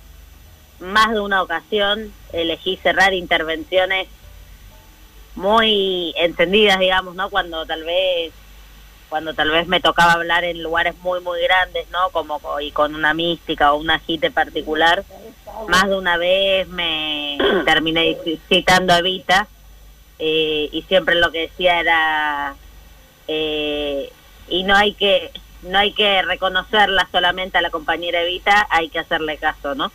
más 0.80 1.12
de 1.12 1.20
una 1.20 1.40
ocasión 1.42 2.12
elegí 2.32 2.76
cerrar 2.82 3.14
intervenciones 3.14 4.08
muy 5.34 6.12
encendidas, 6.16 6.78
digamos, 6.78 7.14
¿no? 7.14 7.30
Cuando 7.30 7.64
tal 7.64 7.84
vez 7.84 8.32
cuando 9.08 9.34
tal 9.34 9.50
vez 9.50 9.66
me 9.66 9.80
tocaba 9.80 10.12
hablar 10.12 10.44
en 10.44 10.62
lugares 10.62 10.94
muy 11.02 11.20
muy 11.20 11.40
grandes, 11.42 11.88
¿no? 11.90 12.10
Como 12.10 12.38
co- 12.40 12.60
y 12.60 12.70
con 12.72 12.94
una 12.94 13.14
mística 13.14 13.72
o 13.72 13.76
un 13.78 13.90
agite 13.90 14.30
particular, 14.30 15.04
más 15.68 15.88
de 15.88 15.96
una 15.96 16.16
vez 16.16 16.66
me 16.68 17.38
terminé 17.64 18.16
citando 18.48 18.92
a 18.94 18.98
Evita 18.98 19.46
eh, 20.18 20.68
y 20.72 20.82
siempre 20.82 21.14
lo 21.16 21.30
que 21.32 21.42
decía 21.42 21.80
era 21.80 22.54
eh, 23.28 24.10
y 24.48 24.62
no 24.64 24.74
hay 24.76 24.92
que 24.94 25.30
no 25.62 25.78
hay 25.78 25.92
que 25.92 26.20
reconocerla 26.22 27.08
solamente 27.10 27.56
a 27.58 27.62
la 27.62 27.70
compañera 27.70 28.20
Evita, 28.22 28.66
hay 28.70 28.88
que 28.90 28.98
hacerle 28.98 29.38
caso, 29.38 29.74
¿no? 29.74 29.90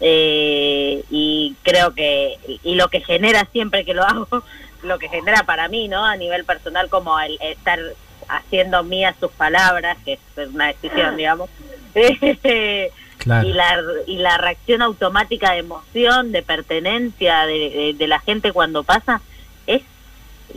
Eh, 0.00 1.04
y 1.10 1.54
creo 1.62 1.94
que 1.94 2.38
y 2.64 2.74
lo 2.74 2.88
que 2.88 3.00
genera 3.02 3.46
siempre 3.52 3.84
que 3.84 3.94
lo 3.94 4.02
hago, 4.02 4.26
lo 4.82 4.98
que 4.98 5.08
genera 5.08 5.44
para 5.44 5.68
mí, 5.68 5.86
¿no? 5.86 6.04
A 6.04 6.16
nivel 6.16 6.44
personal 6.44 6.88
como 6.88 7.20
el 7.20 7.38
estar 7.40 7.78
haciendo 8.28 8.82
mías 8.84 9.14
sus 9.20 9.30
palabras, 9.32 9.96
que 10.04 10.14
es 10.14 10.48
una 10.48 10.68
decisión, 10.68 11.16
digamos. 11.16 11.48
Claro. 13.18 13.46
y 13.46 13.52
la 13.52 13.80
y 14.08 14.16
la 14.16 14.36
reacción 14.36 14.82
automática 14.82 15.52
de 15.52 15.58
emoción, 15.58 16.32
de 16.32 16.42
pertenencia 16.42 17.46
de, 17.46 17.70
de- 17.70 17.94
de 17.96 18.06
la 18.08 18.18
gente 18.18 18.50
cuando 18.50 18.82
pasa 18.82 19.20
es 19.68 19.82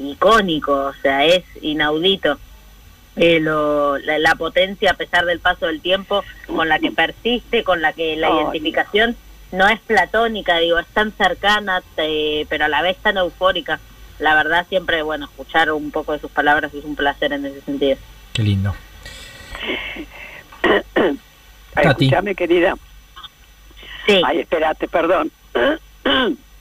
icónico, 0.02 0.74
o 0.74 0.94
sea, 1.02 1.26
es 1.26 1.44
inaudito. 1.62 2.40
Eh, 3.18 3.40
lo- 3.40 3.98
la, 4.00 4.18
la 4.20 4.34
potencia 4.36 4.92
a 4.92 4.96
pesar 4.96 5.26
del 5.26 5.40
paso 5.40 5.68
del 5.68 5.80
tiempo 5.82 6.24
con 6.48 6.68
la 6.68 6.80
que 6.80 6.92
persiste, 6.92 7.64
con 7.64 7.82
la 7.84 7.94
que 7.94 8.16
la 8.18 8.32
Oh, 8.32 8.42
identificación 8.42 9.16
no 9.52 9.70
es 9.70 9.80
platónica, 9.82 10.58
digo, 10.58 10.80
es 10.80 10.88
tan 10.88 11.12
cercana, 11.14 11.82
eh, 11.98 12.46
pero 12.50 12.66
a 12.66 12.68
la 12.68 12.82
vez 12.82 12.98
tan 12.98 13.18
eufórica. 13.18 13.80
La 14.20 14.34
verdad 14.36 14.66
siempre, 14.70 15.02
bueno, 15.02 15.26
escuchar 15.26 15.72
un 15.72 15.92
poco 15.92 16.14
de 16.14 16.20
sus 16.20 16.32
palabras 16.32 16.74
es 16.74 16.84
un 16.86 16.96
placer 16.96 17.34
en 17.34 17.46
ese 17.46 17.62
sentido. 17.62 17.98
Qué 18.34 18.44
lindo. 18.44 18.74
Ay, 21.76 21.84
Tati. 21.84 22.06
escúchame, 22.06 22.36
querida. 22.36 22.76
Sí. 24.08 24.22
Ay, 24.26 24.40
espérate, 24.40 24.88
perdón. 24.88 25.32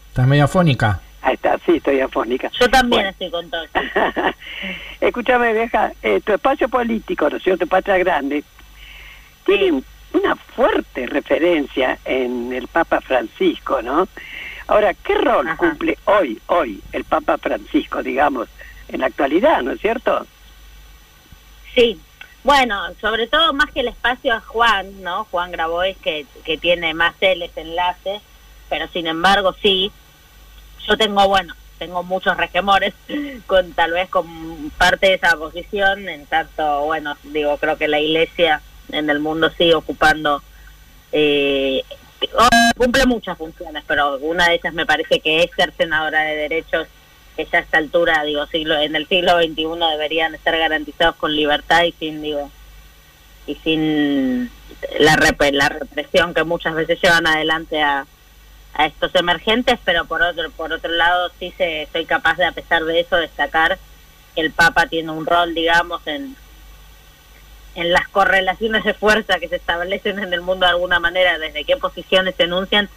Estás 0.08 0.26
medio 0.26 0.44
afónica. 0.44 1.00
Ahí 1.22 1.34
está, 1.34 1.58
sí, 1.64 1.76
estoy 1.76 2.00
afónica. 2.00 2.50
Yo 2.60 2.68
también 2.68 3.02
Bueno. 3.02 3.08
estoy 3.10 3.30
con 3.30 3.50
todo. 3.50 3.64
Escúchame, 5.00 5.52
vieja, 5.54 5.92
eh, 6.02 6.20
tu 6.24 6.32
espacio 6.34 6.68
político, 6.68 7.30
¿no 7.30 7.36
es 7.36 7.42
cierto? 7.42 7.66
Patria 7.66 7.98
Grande, 7.98 8.44
tiene 9.46 9.72
un- 9.72 9.84
una 10.12 10.36
fuerte 10.36 11.06
referencia 11.06 11.98
en 12.04 12.52
el 12.52 12.68
Papa 12.68 13.00
Francisco, 13.00 13.80
¿no? 13.82 14.06
Ahora, 14.66 14.94
¿qué 14.94 15.14
rol 15.14 15.46
Ajá. 15.46 15.56
cumple 15.56 15.98
hoy, 16.04 16.40
hoy, 16.46 16.80
el 16.92 17.04
Papa 17.04 17.38
Francisco, 17.38 18.02
digamos, 18.02 18.48
en 18.88 19.00
la 19.00 19.06
actualidad, 19.06 19.62
¿no 19.62 19.72
es 19.72 19.80
cierto? 19.80 20.26
Sí, 21.74 22.00
bueno, 22.44 22.78
sobre 23.00 23.26
todo 23.26 23.52
más 23.52 23.70
que 23.72 23.80
el 23.80 23.88
espacio 23.88 24.34
a 24.34 24.40
Juan, 24.40 25.02
¿no? 25.02 25.24
Juan 25.24 25.50
Grabois 25.50 25.96
que, 25.98 26.26
que 26.44 26.58
tiene 26.58 26.92
más 26.94 27.14
él 27.20 27.50
enlace, 27.56 28.20
pero 28.68 28.86
sin 28.88 29.06
embargo 29.06 29.54
sí, 29.62 29.90
yo 30.86 30.96
tengo, 30.96 31.26
bueno, 31.26 31.54
tengo 31.78 32.02
muchos 32.02 32.36
regemores 32.36 32.94
con 33.46 33.72
tal 33.72 33.92
vez 33.92 34.08
con 34.10 34.70
parte 34.76 35.08
de 35.08 35.14
esa 35.14 35.36
posición, 35.36 36.08
en 36.08 36.26
tanto, 36.26 36.82
bueno, 36.82 37.16
digo, 37.22 37.56
creo 37.58 37.76
que 37.76 37.88
la 37.88 38.00
iglesia 38.00 38.60
en 38.92 39.08
el 39.08 39.20
mundo 39.20 39.50
sigue 39.50 39.74
ocupando, 39.74 40.42
eh, 41.12 41.82
cumple 42.76 43.06
muchas 43.06 43.36
funciones, 43.38 43.82
pero 43.86 44.16
una 44.18 44.48
de 44.48 44.54
ellas 44.56 44.74
me 44.74 44.86
parece 44.86 45.20
que 45.20 45.42
es 45.42 45.50
ser 45.56 45.72
senadora 45.76 46.22
de 46.22 46.36
derechos 46.36 46.86
que 47.36 47.46
ya 47.46 47.58
a 47.58 47.62
esta 47.62 47.78
altura, 47.78 48.22
digo, 48.24 48.46
siglo, 48.46 48.78
en 48.78 48.94
el 48.94 49.08
siglo 49.08 49.38
XXI 49.42 49.64
deberían 49.92 50.34
estar 50.34 50.56
garantizados 50.56 51.16
con 51.16 51.34
libertad 51.34 51.82
y 51.82 51.92
sin, 51.92 52.22
digo, 52.22 52.50
y 53.46 53.56
sin 53.56 54.50
la, 55.00 55.16
rep- 55.16 55.52
la 55.52 55.68
represión 55.68 56.32
que 56.32 56.44
muchas 56.44 56.74
veces 56.74 57.00
llevan 57.02 57.26
adelante 57.26 57.82
a, 57.82 58.06
a 58.74 58.86
estos 58.86 59.14
emergentes, 59.16 59.78
pero 59.84 60.04
por 60.04 60.22
otro, 60.22 60.50
por 60.52 60.72
otro 60.72 60.92
lado 60.92 61.30
sí 61.40 61.52
se, 61.58 61.88
soy 61.92 62.04
capaz 62.06 62.36
de, 62.36 62.44
a 62.44 62.52
pesar 62.52 62.84
de 62.84 63.00
eso, 63.00 63.16
destacar 63.16 63.78
que 64.34 64.40
el 64.40 64.52
Papa 64.52 64.86
tiene 64.86 65.10
un 65.10 65.26
rol, 65.26 65.54
digamos, 65.54 66.06
en, 66.06 66.36
en 67.74 67.92
las 67.92 68.08
correlaciones 68.08 68.84
de 68.84 68.94
fuerza 68.94 69.38
que 69.38 69.48
se 69.48 69.56
establecen 69.56 70.18
en 70.18 70.32
el 70.32 70.40
mundo 70.40 70.66
de 70.66 70.72
alguna 70.72 71.00
manera, 71.00 71.38
desde 71.38 71.64
qué 71.64 71.76
posiciones 71.76 72.34
se 72.36 72.44
enuncian, 72.44 72.88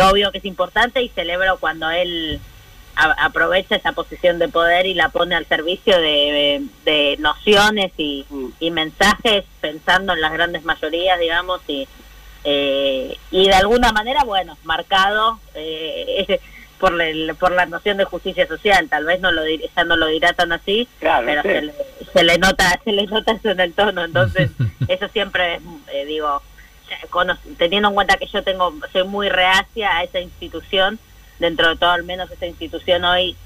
obvio 0.00 0.30
que 0.30 0.38
es 0.38 0.44
importante 0.44 1.02
y 1.02 1.08
celebro 1.08 1.58
cuando 1.58 1.90
él 1.90 2.40
aprovecha 2.94 3.76
esa 3.76 3.92
posición 3.92 4.38
de 4.38 4.48
poder 4.48 4.84
y 4.84 4.94
la 4.94 5.08
pone 5.08 5.34
al 5.34 5.46
servicio 5.46 5.98
de, 5.98 6.62
de 6.84 7.16
nociones 7.18 7.92
y, 7.96 8.26
y 8.58 8.70
mensajes 8.70 9.44
pensando 9.60 10.12
en 10.12 10.20
las 10.20 10.32
grandes 10.32 10.64
mayorías, 10.64 11.18
digamos, 11.18 11.60
y, 11.66 11.88
eh, 12.44 13.16
y 13.30 13.48
de 13.48 13.54
alguna 13.54 13.92
manera, 13.92 14.24
bueno, 14.24 14.58
marcado 14.64 15.38
eh, 15.54 16.40
por, 16.80 17.00
el- 17.00 17.34
por 17.38 17.52
la 17.52 17.66
noción 17.66 17.98
de 17.98 18.04
justicia 18.04 18.46
social. 18.48 18.88
Tal 18.88 19.04
vez 19.04 19.20
no 19.20 19.30
lo 19.30 19.44
dir- 19.44 19.68
ya 19.76 19.84
no 19.84 19.96
lo 19.96 20.06
dirá 20.06 20.32
tan 20.32 20.50
así, 20.52 20.88
Claro, 20.98 21.26
pero 21.26 21.42
sí. 21.42 21.48
se, 21.48 21.62
le, 21.62 21.74
se 22.12 22.22
le 22.24 22.38
nota 22.38 22.80
se 22.84 22.92
le 22.92 23.06
nota 23.06 23.32
eso 23.32 23.50
en 23.50 23.60
el 23.60 23.72
tono. 23.74 24.04
Entonces, 24.04 24.50
eso 24.88 25.08
siempre, 25.08 25.56
es, 25.56 25.62
eh, 25.92 26.04
digo, 26.06 26.42
teniendo 27.58 27.88
en 27.88 27.94
cuenta 27.94 28.16
que 28.16 28.26
yo 28.26 28.42
tengo 28.42 28.74
soy 28.92 29.04
muy 29.04 29.28
reacia 29.28 29.96
a 29.98 30.02
esa 30.02 30.20
institución, 30.20 30.98
dentro 31.38 31.68
de 31.68 31.76
todo 31.76 31.90
al 31.90 32.02
menos 32.04 32.30
esa 32.30 32.46
institución 32.46 33.04
hoy 33.04 33.36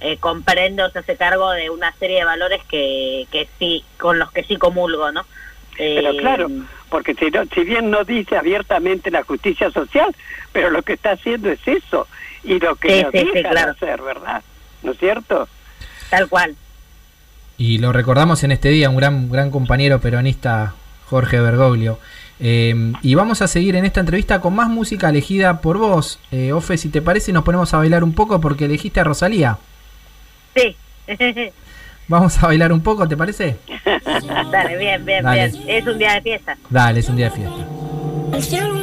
eh, 0.00 0.16
comprende 0.18 0.82
o 0.82 0.90
se 0.90 0.98
hace 1.00 1.16
cargo 1.16 1.50
de 1.50 1.70
una 1.70 1.92
serie 1.94 2.18
de 2.18 2.24
valores 2.24 2.62
que, 2.68 3.26
que 3.30 3.48
sí, 3.58 3.84
con 3.98 4.18
los 4.18 4.30
que 4.32 4.44
sí 4.44 4.56
comulgo, 4.56 5.10
¿no? 5.12 5.24
Pero 5.76 6.10
Eh, 6.12 6.16
claro, 6.18 6.48
porque 6.88 7.14
si, 7.14 7.30
no- 7.30 7.44
si 7.52 7.60
bien 7.62 7.90
no 7.90 8.04
dice 8.04 8.36
abiertamente 8.36 9.10
la 9.10 9.22
justicia 9.24 9.70
social, 9.70 10.14
pero 10.52 10.70
lo 10.70 10.82
que 10.82 10.92
está 10.94 11.12
haciendo 11.12 11.50
es 11.50 11.60
eso, 11.66 12.06
y 12.44 12.58
lo 12.60 12.76
que 12.76 12.88
Sí, 12.98 13.02
nos 13.02 13.12
sí, 13.12 13.18
sí, 13.20 13.30
deja 13.34 13.50
claro. 13.50 13.72
hacer, 13.72 14.02
¿verdad? 14.02 14.42
¿No 14.82 14.92
es 14.92 14.98
cierto? 14.98 15.48
Tal 16.10 16.28
cual. 16.28 16.54
Y 17.56 17.78
lo 17.78 17.92
recordamos 17.92 18.42
en 18.44 18.52
este 18.52 18.68
día, 18.68 18.90
un 18.90 18.96
gran, 18.96 19.30
gran 19.30 19.50
compañero 19.50 20.00
peronista, 20.00 20.74
Jorge 21.06 21.40
Bergoglio. 21.40 21.98
Eh, 22.40 22.92
y 23.02 23.14
vamos 23.14 23.42
a 23.42 23.48
seguir 23.48 23.76
en 23.76 23.84
esta 23.84 24.00
entrevista 24.00 24.40
con 24.40 24.54
más 24.56 24.68
música 24.68 25.08
elegida 25.08 25.60
por 25.60 25.78
vos. 25.78 26.18
Eh, 26.32 26.52
Ofe, 26.52 26.76
si 26.78 26.88
te 26.88 27.00
parece, 27.00 27.32
nos 27.32 27.44
ponemos 27.44 27.72
a 27.72 27.78
bailar 27.78 28.02
un 28.02 28.12
poco 28.12 28.40
porque 28.40 28.64
elegiste 28.66 29.00
a 29.00 29.04
Rosalía. 29.04 29.58
Sí. 30.54 30.76
Vamos 32.08 32.42
a 32.42 32.46
bailar 32.46 32.72
un 32.72 32.82
poco, 32.82 33.08
¿te 33.08 33.16
parece? 33.16 33.56
Dale, 34.50 34.76
bien, 34.76 35.04
bien, 35.04 35.24
Dale. 35.24 35.48
bien. 35.50 35.62
Es 35.68 35.86
un 35.86 35.98
día 35.98 36.14
de 36.14 36.22
fiesta. 36.22 36.56
Dale, 36.68 37.00
es 37.00 37.08
un 37.08 37.16
día 37.16 37.30
de 37.30 37.36
fiesta. 37.36 37.66
El 38.32 38.42
cielo 38.42 38.74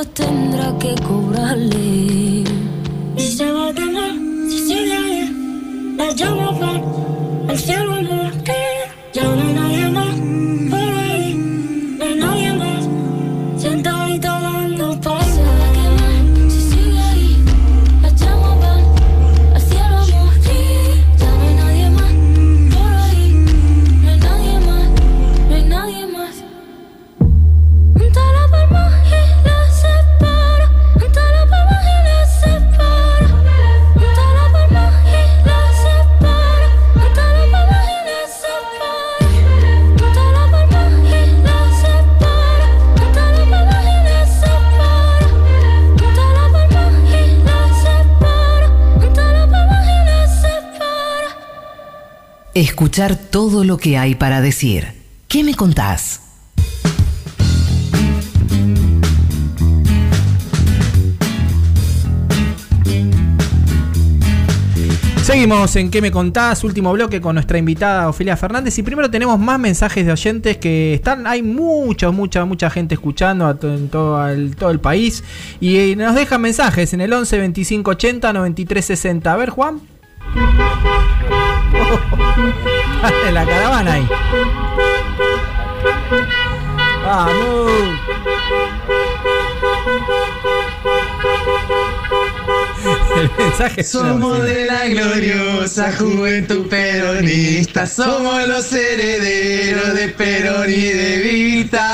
Dios 0.00 0.14
tendrá 0.14 0.78
que 0.78 0.94
cobrarle. 1.02 2.44
Y 3.18 3.20
se 3.20 3.52
va 3.52 3.68
a 3.68 3.74
quemar 3.74 4.12
si 4.48 4.58
sigue 4.66 5.30
las 5.98 6.16
llamas 6.16 6.58
van, 6.58 6.82
el 7.50 7.58
cielo 7.58 7.89
Escuchar 52.60 53.16
todo 53.16 53.64
lo 53.64 53.78
que 53.78 53.96
hay 53.96 54.14
para 54.14 54.42
decir. 54.42 54.88
¿Qué 55.28 55.42
me 55.42 55.54
contás? 55.54 56.20
Seguimos 65.22 65.74
en 65.76 65.90
¿Qué 65.90 66.02
me 66.02 66.10
contás? 66.10 66.62
Último 66.62 66.92
bloque 66.92 67.22
con 67.22 67.36
nuestra 67.36 67.56
invitada 67.56 68.10
Ofelia 68.10 68.36
Fernández. 68.36 68.78
Y 68.78 68.82
primero 68.82 69.10
tenemos 69.10 69.38
más 69.38 69.58
mensajes 69.58 70.04
de 70.04 70.12
oyentes 70.12 70.58
que 70.58 70.92
están. 70.92 71.26
Hay 71.26 71.42
mucha, 71.42 72.10
mucha, 72.10 72.44
mucha 72.44 72.68
gente 72.68 72.92
escuchando 72.92 73.48
en 73.62 73.88
todo 73.88 74.28
el, 74.28 74.54
todo 74.54 74.68
el 74.68 74.80
país. 74.80 75.24
Y 75.60 75.78
eh, 75.78 75.96
nos 75.96 76.14
dejan 76.14 76.42
mensajes 76.42 76.92
en 76.92 77.00
el 77.00 77.10
11 77.10 77.38
25 77.38 77.90
80 77.92 78.34
93 78.34 78.84
60. 78.84 79.32
A 79.32 79.36
ver, 79.38 79.48
Juan. 79.48 79.80
Dale, 83.02 83.32
la 83.32 83.46
caravana 83.46 83.92
ahí. 83.94 84.08
Vamos. 87.04 87.70
El 93.16 93.30
mensaje 93.36 93.82
Somos 93.84 94.42
de 94.42 94.66
la 94.66 94.86
gloriosa 94.86 95.92
juventud 95.92 96.66
peronista, 96.68 97.86
somos 97.86 98.48
los 98.48 98.72
herederos 98.72 99.94
de 99.94 100.08
Perón 100.08 100.70
y 100.70 100.84
de 100.84 101.18
Vita. 101.18 101.90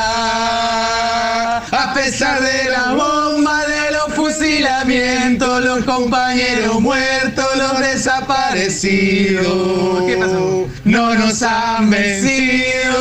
A 1.59 1.95
pesar 1.95 2.41
de 2.41 2.71
la 2.71 2.93
bomba, 2.95 3.66
los 5.77 5.85
compañeros 5.85 6.81
muertos, 6.81 7.45
los 7.57 7.79
desaparecidos, 7.81 9.45
¿qué 10.07 10.17
pasó? 10.17 10.67
No 10.85 11.15
nos 11.15 11.43
han 11.43 11.91
vencido. 11.91 12.97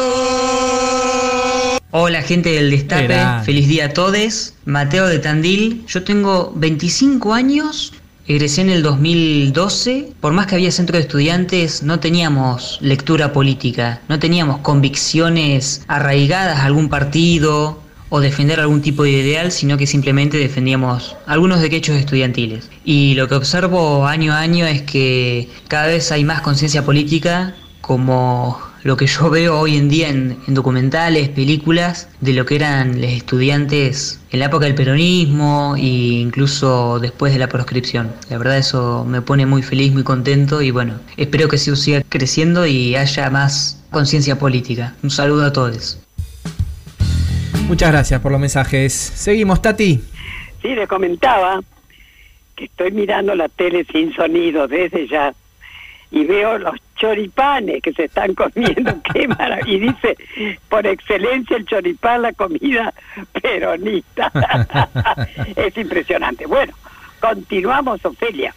Hola 1.92 2.22
gente 2.22 2.52
del 2.52 2.72
Destape, 2.72 3.06
Era. 3.06 3.42
feliz 3.46 3.70
día 3.70 3.86
a 3.86 3.90
todos. 3.94 4.56
Mateo 4.66 5.08
de 5.08 5.20
Tandil, 5.20 5.86
yo 5.88 6.04
tengo 6.04 6.52
25 6.56 7.34
años, 7.34 7.94
egresé 8.28 8.60
en 8.62 8.70
el 8.72 8.84
2012. 8.84 10.10
Por 10.20 10.34
más 10.34 10.48
que 10.48 10.56
había 10.56 10.72
centro 10.72 10.98
de 10.98 11.04
estudiantes, 11.04 11.82
no 11.84 12.02
teníamos 12.02 12.80
lectura 12.82 13.32
política, 13.32 14.02
no 14.10 14.20
teníamos 14.20 14.60
convicciones 14.60 15.84
arraigadas 15.88 16.60
a 16.60 16.66
algún 16.66 16.90
partido 16.90 17.85
o 18.16 18.22
defender 18.22 18.62
algún 18.62 18.82
tipo 18.82 19.04
de 19.04 19.12
ideal, 19.12 19.52
sino 19.52 19.78
que 19.78 19.86
simplemente 19.86 20.38
defendíamos 20.38 21.18
algunos 21.26 21.60
derechos 21.60 21.98
estudiantiles. 21.98 22.70
Y 22.86 23.14
lo 23.16 23.28
que 23.28 23.36
observo 23.36 24.08
año 24.08 24.32
a 24.32 24.40
año 24.40 24.66
es 24.66 24.84
que 24.84 25.50
cada 25.68 25.88
vez 25.88 26.14
hay 26.14 26.24
más 26.24 26.40
conciencia 26.40 26.86
política 26.86 27.54
como 27.82 28.58
lo 28.84 28.96
que 28.96 29.06
yo 29.06 29.30
veo 29.30 29.60
hoy 29.60 29.76
en 29.76 29.90
día 29.90 30.08
en, 30.08 30.38
en 30.48 30.54
documentales, 30.54 31.28
películas, 31.28 32.08
de 32.22 32.32
lo 32.32 32.46
que 32.46 32.56
eran 32.56 33.02
los 33.02 33.12
estudiantes 33.12 34.22
en 34.32 34.40
la 34.40 34.46
época 34.46 34.66
del 34.66 34.76
peronismo 34.76 35.76
e 35.76 36.22
incluso 36.22 37.00
después 37.00 37.34
de 37.34 37.40
la 37.40 37.50
proscripción. 37.50 38.14
La 38.30 38.38
verdad 38.38 38.58
eso 38.58 39.04
me 39.06 39.22
pone 39.22 39.46
muy 39.46 39.62
feliz, 39.62 39.92
muy 39.92 40.04
contento 40.04 40.62
y 40.62 40.72
bueno, 40.72 40.94
espero 41.18 41.50
que 41.50 41.58
se 41.58 41.76
siga 41.76 42.02
creciendo 42.08 42.66
y 42.66 42.96
haya 42.96 43.30
más 43.30 43.84
conciencia 43.92 44.40
política. 44.40 44.96
Un 45.04 45.10
saludo 45.10 45.46
a 45.46 45.52
todos. 45.52 45.98
Muchas 47.68 47.92
gracias 47.92 48.22
por 48.22 48.32
los 48.32 48.40
mensajes. 48.40 48.94
Seguimos, 48.94 49.62
Tati. 49.62 50.00
Sí, 50.62 50.76
le 50.76 50.88
comentaba 50.88 51.62
que 52.56 52.66
estoy 52.66 52.92
mirando 52.92 53.34
la 53.34 53.50
tele 53.50 53.86
sin 53.86 54.14
sonido 54.14 54.68
desde 54.68 55.08
ya 55.08 55.34
y 56.12 56.24
veo 56.26 56.60
los 56.60 56.76
choripanes 56.96 57.82
que 57.82 57.92
se 57.92 58.06
están 58.06 58.34
comiendo, 58.36 58.96
qué 59.12 59.28
maravilla. 59.28 59.68
Y 59.68 59.80
dice, 59.80 60.16
por 60.70 60.86
excelencia 60.86 61.58
el 61.58 61.66
choripán, 61.66 62.22
la 62.22 62.34
comida 62.34 62.94
peronista. 63.42 64.32
es 65.56 65.76
impresionante. 65.76 66.46
Bueno, 66.46 66.74
continuamos, 67.20 68.06
Ofelia. 68.06 68.54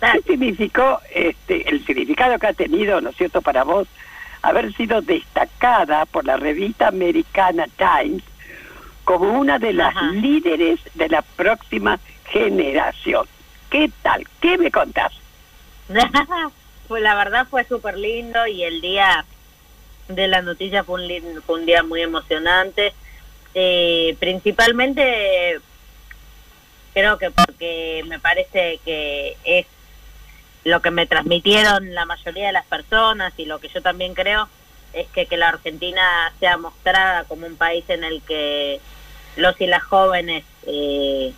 ¿Qué 0.00 0.22
significó 0.22 1.00
este, 1.12 1.68
el 1.68 1.84
significado 1.84 2.38
que 2.38 2.46
ha 2.46 2.52
tenido, 2.52 3.00
¿no 3.00 3.10
es 3.10 3.16
cierto?, 3.16 3.42
para 3.42 3.64
vos 3.64 3.88
haber 4.48 4.72
sido 4.74 5.00
destacada 5.02 6.06
por 6.06 6.24
la 6.24 6.36
revista 6.36 6.88
americana 6.88 7.66
Times 7.76 8.22
como 9.04 9.38
una 9.38 9.58
de 9.58 9.72
las 9.72 9.94
líderes 10.12 10.80
de 10.94 11.08
la 11.08 11.22
próxima 11.22 11.98
generación. 12.28 13.26
¿Qué 13.70 13.90
tal? 14.02 14.24
¿Qué 14.40 14.56
me 14.58 14.70
contás? 14.70 15.12
pues 16.88 17.02
la 17.02 17.14
verdad 17.14 17.46
fue 17.48 17.64
súper 17.64 17.96
lindo 17.98 18.46
y 18.46 18.62
el 18.64 18.80
día 18.80 19.24
de 20.08 20.28
la 20.28 20.42
noticia 20.42 20.84
fue 20.84 21.00
un, 21.02 21.08
lin- 21.08 21.42
fue 21.44 21.60
un 21.60 21.66
día 21.66 21.82
muy 21.82 22.02
emocionante. 22.02 22.92
Eh, 23.54 24.16
principalmente 24.20 25.58
creo 26.94 27.18
que 27.18 27.30
porque 27.30 28.04
me 28.08 28.18
parece 28.18 28.78
que 28.84 29.36
es 29.44 29.66
lo 30.66 30.82
que 30.82 30.90
me 30.90 31.06
transmitieron 31.06 31.94
la 31.94 32.06
mayoría 32.06 32.48
de 32.48 32.52
las 32.52 32.66
personas 32.66 33.32
y 33.36 33.44
lo 33.44 33.60
que 33.60 33.68
yo 33.68 33.80
también 33.82 34.14
creo 34.14 34.48
es 34.92 35.06
que, 35.10 35.26
que 35.26 35.36
la 35.36 35.50
Argentina 35.50 36.32
sea 36.40 36.56
mostrada 36.56 37.22
como 37.22 37.46
un 37.46 37.56
país 37.56 37.84
en 37.86 38.02
el 38.02 38.20
que 38.22 38.80
los 39.36 39.60
y 39.60 39.66
las 39.68 39.84
jóvenes 39.84 40.44
eh, 40.66 41.32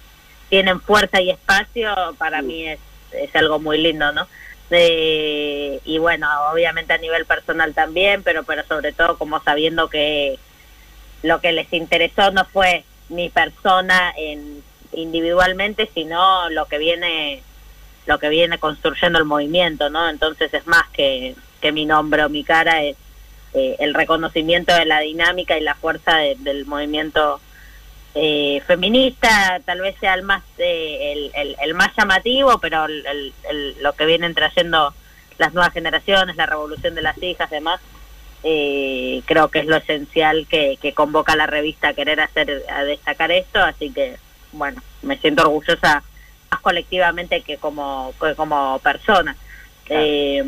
tienen 0.48 0.80
fuerza 0.80 1.20
y 1.20 1.28
espacio, 1.28 1.94
para 2.16 2.40
mí 2.40 2.68
es, 2.68 2.78
es 3.12 3.36
algo 3.36 3.58
muy 3.58 3.76
lindo, 3.76 4.12
¿no? 4.12 4.26
Eh, 4.70 5.78
y 5.84 5.98
bueno, 5.98 6.26
obviamente 6.50 6.94
a 6.94 6.98
nivel 6.98 7.26
personal 7.26 7.74
también, 7.74 8.22
pero, 8.22 8.44
pero 8.44 8.64
sobre 8.64 8.92
todo 8.92 9.18
como 9.18 9.42
sabiendo 9.42 9.90
que 9.90 10.38
lo 11.22 11.42
que 11.42 11.52
les 11.52 11.70
interesó 11.74 12.30
no 12.30 12.46
fue 12.46 12.82
mi 13.10 13.28
persona 13.28 14.10
en, 14.16 14.62
individualmente, 14.92 15.90
sino 15.92 16.48
lo 16.48 16.64
que 16.64 16.78
viene 16.78 17.42
lo 18.08 18.18
que 18.18 18.28
viene 18.30 18.58
construyendo 18.58 19.18
el 19.18 19.24
movimiento, 19.26 19.90
¿no? 19.90 20.08
Entonces 20.08 20.52
es 20.52 20.66
más 20.66 20.88
que, 20.92 21.36
que 21.60 21.70
mi 21.72 21.84
nombre 21.84 22.24
o 22.24 22.28
mi 22.28 22.42
cara, 22.42 22.82
es 22.82 22.96
eh, 23.54 23.76
el 23.78 23.94
reconocimiento 23.94 24.74
de 24.74 24.86
la 24.86 25.00
dinámica 25.00 25.56
y 25.58 25.62
la 25.62 25.74
fuerza 25.74 26.16
de- 26.16 26.36
del 26.40 26.66
movimiento 26.66 27.40
eh, 28.14 28.62
feminista, 28.66 29.60
tal 29.64 29.80
vez 29.82 29.94
sea 30.00 30.14
el 30.14 30.22
más 30.22 30.42
eh, 30.58 31.30
el, 31.34 31.54
el- 31.60 31.74
más 31.74 31.90
llamativo, 31.96 32.58
pero 32.58 32.86
el- 32.86 33.34
lo 33.82 33.92
que 33.92 34.06
vienen 34.06 34.34
trayendo 34.34 34.92
las 35.36 35.52
nuevas 35.54 35.72
generaciones, 35.72 36.34
la 36.36 36.46
revolución 36.46 36.94
de 36.94 37.02
las 37.02 37.22
hijas, 37.22 37.50
demás, 37.50 37.80
eh, 38.42 39.22
creo 39.26 39.48
que 39.48 39.60
es 39.60 39.66
lo 39.66 39.76
esencial 39.76 40.46
que, 40.48 40.78
que 40.80 40.94
convoca 40.94 41.36
la 41.36 41.46
revista 41.46 41.88
a 41.88 41.94
querer 41.94 42.20
hacer, 42.20 42.62
a 42.70 42.84
destacar 42.84 43.30
esto, 43.32 43.60
así 43.60 43.90
que 43.90 44.16
bueno, 44.52 44.80
me 45.02 45.16
siento 45.18 45.42
orgullosa 45.42 46.02
más 46.50 46.60
colectivamente 46.60 47.40
que 47.42 47.56
como, 47.58 48.12
que 48.20 48.34
como 48.34 48.78
persona. 48.80 49.36
Eh, 49.90 50.42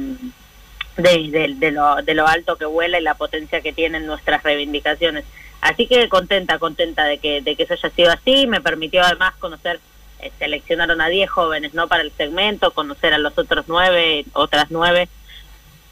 de, 0.97 1.29
de- 1.31 1.55
de 1.57 1.71
lo, 1.71 1.97
de 2.03 2.15
lo 2.15 2.27
alto 2.27 2.57
que 2.57 2.67
vuela 2.67 2.99
y 2.99 3.03
la 3.03 3.15
potencia 3.15 3.61
que 3.63 3.73
tienen 3.73 4.07
nuestras 4.07 4.43
reivindicaciones. 4.43 5.25
Así 5.63 5.87
que 5.87 6.09
contenta, 6.09 6.59
contenta 6.59 7.05
de 7.05 7.19
que, 7.19 7.41
de 7.41 7.57
que 7.57 7.63
eso 7.63 7.75
haya 7.75 7.91
sido 7.91 8.11
así. 8.13 8.47
Me 8.47 8.61
permitió 8.61 9.03
además 9.03 9.35
conocer, 9.39 9.81
eh, 10.21 10.31
seleccionaron 10.39 11.01
a 11.01 11.09
10 11.09 11.31
jóvenes 11.31 11.73
no 11.75 11.89
para 11.89 12.03
el 12.03 12.13
segmento, 12.13 12.73
conocer 12.73 13.15
a 13.15 13.19
los 13.19 13.37
otros 13.39 13.65
nueve, 13.69 14.25
otras 14.35 14.67
nueve, 14.71 15.09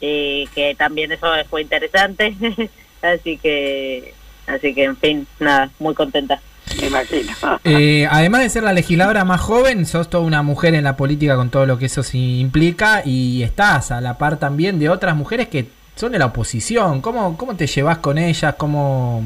eh, 0.01 0.45
que 0.53 0.75
también 0.75 1.11
eso 1.11 1.27
fue 1.49 1.61
interesante. 1.61 2.35
así 3.01 3.37
que, 3.37 4.13
así 4.47 4.73
que 4.75 4.83
en 4.83 4.97
fin, 4.97 5.27
nada, 5.39 5.69
muy 5.79 5.95
contenta. 5.95 6.39
Me 6.79 6.87
imagino. 6.87 7.31
Eh, 7.63 8.07
además 8.09 8.41
de 8.41 8.49
ser 8.49 8.63
la 8.63 8.73
legisladora 8.73 9.25
más 9.25 9.41
joven, 9.41 9.85
sos 9.85 10.09
toda 10.09 10.23
una 10.23 10.43
mujer 10.43 10.73
en 10.75 10.83
la 10.83 10.95
política 10.97 11.35
con 11.35 11.49
todo 11.49 11.65
lo 11.65 11.77
que 11.77 11.85
eso 11.87 12.03
sí 12.03 12.39
implica 12.39 13.01
y 13.05 13.43
estás 13.43 13.91
a 13.91 14.01
la 14.01 14.17
par 14.17 14.37
también 14.37 14.79
de 14.79 14.89
otras 14.89 15.15
mujeres 15.15 15.47
que 15.47 15.67
son 15.95 16.11
de 16.11 16.19
la 16.19 16.27
oposición. 16.27 17.01
¿Cómo, 17.01 17.35
cómo 17.37 17.55
te 17.55 17.67
llevas 17.67 17.97
con 17.97 18.17
ellas? 18.17 18.55
¿Cómo, 18.57 19.23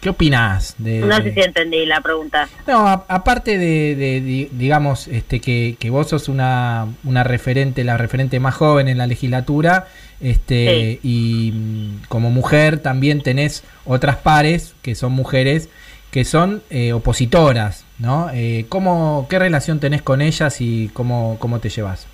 ¿Qué 0.00 0.10
opinás? 0.10 0.74
De, 0.78 1.00
No 1.00 1.16
sé 1.22 1.34
si 1.34 1.40
entendí 1.40 1.84
la 1.86 2.00
pregunta. 2.00 2.48
No, 2.66 2.86
a- 2.88 3.04
aparte 3.08 3.58
de, 3.58 3.94
de- 3.96 4.20
di- 4.20 4.48
digamos, 4.52 5.08
este, 5.08 5.40
que, 5.40 5.76
que 5.78 5.90
vos 5.90 6.08
sos 6.08 6.28
una, 6.28 6.86
una 7.04 7.22
referente, 7.24 7.84
la 7.84 7.96
referente 7.96 8.38
más 8.40 8.54
joven 8.54 8.88
en 8.88 8.98
la 8.98 9.06
legislatura, 9.08 9.86
este, 10.20 10.98
y 11.02 11.52
mm, 11.54 12.06
como 12.08 12.30
mujer 12.30 12.78
también 12.78 13.22
tenés 13.22 13.62
otras 13.84 14.16
pares 14.16 14.74
que 14.82 14.94
son 14.94 15.12
mujeres 15.12 15.68
que 16.10 16.24
son 16.24 16.62
eh, 16.70 16.92
opositoras, 16.92 17.84
¿no? 17.98 18.30
Eh, 18.32 18.66
¿cómo, 18.68 19.26
¿Qué 19.28 19.38
relación 19.38 19.80
tenés 19.80 20.02
con 20.02 20.20
ellas 20.20 20.60
y 20.60 20.88
cómo, 20.94 21.36
cómo 21.38 21.60
te 21.60 21.68
llevas? 21.68 22.06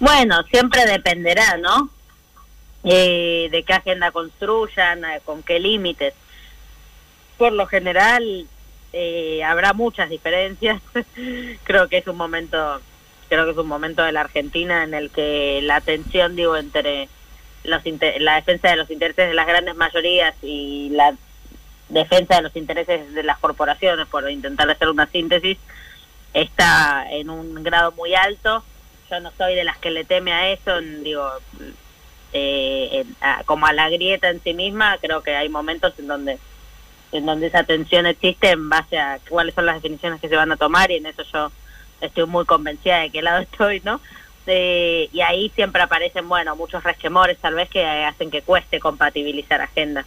Bueno, 0.00 0.42
siempre 0.50 0.84
dependerá, 0.84 1.58
¿no? 1.58 1.88
Eh, 2.84 3.48
de 3.52 3.62
qué 3.62 3.74
agenda 3.74 4.10
construyan, 4.10 5.04
eh, 5.04 5.20
con 5.24 5.42
qué 5.42 5.60
límites. 5.60 6.14
Por 7.38 7.52
lo 7.52 7.66
general, 7.66 8.46
eh, 8.92 9.44
habrá 9.44 9.72
muchas 9.72 10.10
diferencias. 10.10 10.82
creo 11.64 11.88
que 11.88 11.98
es 11.98 12.06
un 12.08 12.16
momento, 12.16 12.80
creo 13.28 13.44
que 13.44 13.52
es 13.52 13.56
un 13.56 13.68
momento 13.68 14.02
de 14.02 14.12
la 14.12 14.22
Argentina 14.22 14.82
en 14.82 14.94
el 14.94 15.10
que 15.10 15.60
la 15.62 15.80
tensión, 15.80 16.34
digo, 16.34 16.56
entre 16.56 17.08
los 17.62 17.82
la 18.18 18.34
defensa 18.34 18.70
de 18.70 18.76
los 18.76 18.90
intereses 18.90 19.28
de 19.28 19.34
las 19.34 19.46
grandes 19.46 19.76
mayorías 19.76 20.34
y 20.42 20.88
la 20.90 21.14
defensa 21.92 22.36
de 22.36 22.42
los 22.42 22.56
intereses 22.56 23.12
de 23.14 23.22
las 23.22 23.38
corporaciones, 23.38 24.06
por 24.08 24.28
intentar 24.30 24.68
hacer 24.70 24.88
una 24.88 25.06
síntesis, 25.06 25.58
está 26.34 27.06
en 27.10 27.30
un 27.30 27.62
grado 27.62 27.92
muy 27.92 28.14
alto. 28.14 28.64
Yo 29.10 29.20
no 29.20 29.30
soy 29.36 29.54
de 29.54 29.64
las 29.64 29.78
que 29.78 29.90
le 29.90 30.04
teme 30.04 30.32
a 30.32 30.50
eso, 30.50 30.80
digo, 30.80 31.28
eh, 32.32 33.04
a- 33.20 33.42
como 33.44 33.66
a 33.66 33.72
la 33.72 33.88
grieta 33.90 34.30
en 34.30 34.42
sí 34.42 34.54
misma, 34.54 34.96
creo 35.00 35.22
que 35.22 35.34
hay 35.36 35.48
momentos 35.48 35.92
en 35.98 36.06
donde 36.06 36.38
en 37.12 37.26
donde 37.26 37.48
esa 37.48 37.62
tensión 37.64 38.06
existe 38.06 38.48
en 38.52 38.70
base 38.70 38.98
a 38.98 39.18
cuáles 39.28 39.54
son 39.54 39.66
las 39.66 39.74
definiciones 39.74 40.18
que 40.18 40.30
se 40.30 40.36
van 40.36 40.50
a 40.50 40.56
tomar 40.56 40.90
y 40.90 40.96
en 40.96 41.04
eso 41.04 41.22
yo 41.30 41.52
estoy 42.00 42.24
muy 42.24 42.46
convencida 42.46 43.00
de 43.00 43.10
qué 43.10 43.20
lado 43.20 43.40
estoy, 43.42 43.82
¿no? 43.84 44.00
Eh, 44.46 45.10
y 45.12 45.20
ahí 45.20 45.50
siempre 45.54 45.82
aparecen, 45.82 46.26
bueno, 46.26 46.56
muchos 46.56 46.82
resquemores 46.82 47.36
tal 47.36 47.52
vez 47.54 47.68
que 47.68 47.84
hacen 47.84 48.30
que 48.30 48.40
cueste 48.40 48.80
compatibilizar 48.80 49.60
agendas. 49.60 50.06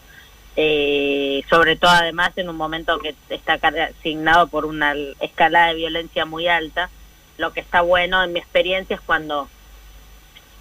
Eh, 0.57 1.43
sobre 1.49 1.75
todo 1.75 1.91
además 1.91 2.31
en 2.37 2.47
un 2.49 2.55
momento 2.55 2.97
que 2.99 3.13
está 3.29 3.59
asignado 3.89 4.47
por 4.47 4.65
una 4.65 4.93
escalada 5.19 5.67
de 5.67 5.75
violencia 5.75 6.25
muy 6.25 6.47
alta, 6.47 6.89
lo 7.37 7.51
que 7.51 7.59
está 7.59 7.81
bueno 7.81 8.23
en 8.23 8.31
mi 8.31 8.39
experiencia 8.39 8.95
es 8.95 9.01
cuando 9.01 9.49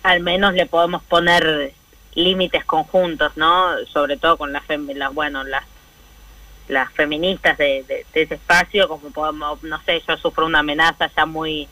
al 0.02 0.20
menos 0.20 0.54
le 0.54 0.66
podemos 0.66 1.02
poner 1.04 1.72
límites 2.14 2.64
conjuntos, 2.64 3.36
¿no? 3.36 3.72
Sobre 3.92 4.16
todo 4.16 4.36
con 4.36 4.52
las 4.52 4.64
bueno, 5.12 5.44
las 5.44 5.64
las 6.66 6.90
feministas 6.92 7.58
de, 7.58 7.84
de- 7.86 8.06
de 8.14 8.22
ese 8.22 8.34
espacio, 8.36 8.88
como 8.88 9.10
podemos, 9.10 9.62
no 9.62 9.80
sé, 9.82 10.02
yo 10.08 10.16
sufro 10.16 10.46
una 10.46 10.60
amenaza 10.60 11.10
ya 11.14 11.26
muy 11.26 11.68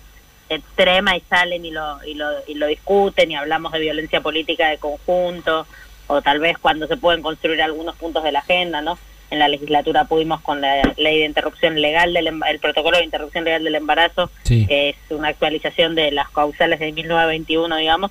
extrema 0.51 1.17
y 1.17 1.21
salen 1.23 1.65
y 1.65 1.71
lo, 1.71 2.05
y 2.05 2.13
lo, 2.13 2.27
y 2.47 2.55
lo 2.55 2.67
discuten 2.67 3.31
y 3.31 3.35
hablamos 3.37 3.73
de 3.73 3.79
violencia 3.81 4.21
política 4.21 4.69
de 4.69 4.77
conjunto, 4.77 5.67
o 6.13 6.23
tal 6.23 6.39
vez 6.41 6.59
cuando 6.59 6.87
se 6.87 6.97
pueden 6.97 7.23
construir 7.23 7.63
algunos 7.63 7.97
puntos 7.97 8.23
de 8.23 8.33
la 8.33 8.41
agenda, 8.41 8.81
¿no? 8.83 8.99
En 9.31 9.39
la 9.39 9.49
legislatura 9.49 10.05
pudimos 10.05 10.43
con 10.43 10.61
la 10.61 10.83
ley 10.99 11.21
de 11.21 11.25
interrupción 11.25 11.81
legal, 11.81 12.13
del 12.13 12.27
el 12.27 12.59
protocolo 12.59 12.99
de 12.99 13.05
interrupción 13.05 13.45
legal 13.45 13.65
del 13.65 13.75
embarazo, 13.77 14.31
Sí. 14.43 14.67
que 14.67 14.91
es 14.91 14.97
una 15.11 15.29
actualización 15.29 15.95
de 15.95 16.11
las 16.11 16.29
causales 16.31 16.79
de 16.81 16.93
1921, 16.93 17.77
digamos, 17.79 18.11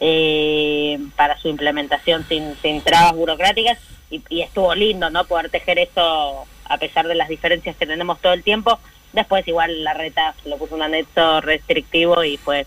eh, 0.00 0.98
para 1.16 1.38
su 1.38 1.48
implementación 1.48 2.26
sin, 2.28 2.56
sin 2.62 2.80
trabas 2.82 3.12
burocráticas 3.14 3.78
y, 4.10 4.22
y 4.28 4.42
estuvo 4.42 4.74
lindo, 4.74 5.08
¿no? 5.10 5.24
Poder 5.24 5.50
tejer 5.50 5.78
eso 5.78 6.46
a 6.64 6.78
pesar 6.78 7.06
de 7.06 7.14
las 7.14 7.28
diferencias 7.28 7.76
que 7.76 7.86
tenemos 7.86 8.18
todo 8.20 8.32
el 8.32 8.42
tiempo. 8.42 8.78
Después 9.12 9.46
igual 9.46 9.84
la 9.84 9.94
reta 9.94 10.34
lo 10.46 10.58
puso 10.58 10.74
un 10.74 10.82
anexo 10.82 11.40
restrictivo 11.42 12.24
y 12.24 12.36
fue 12.38 12.66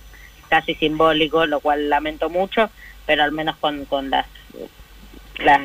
casi 0.50 0.74
simbólico, 0.76 1.46
lo 1.46 1.60
cual 1.60 1.90
lamento 1.90 2.30
mucho. 2.30 2.70
Pero 3.08 3.24
al 3.24 3.32
menos 3.32 3.56
con, 3.58 3.86
con 3.86 4.12
las, 4.12 4.28
las 5.40 5.62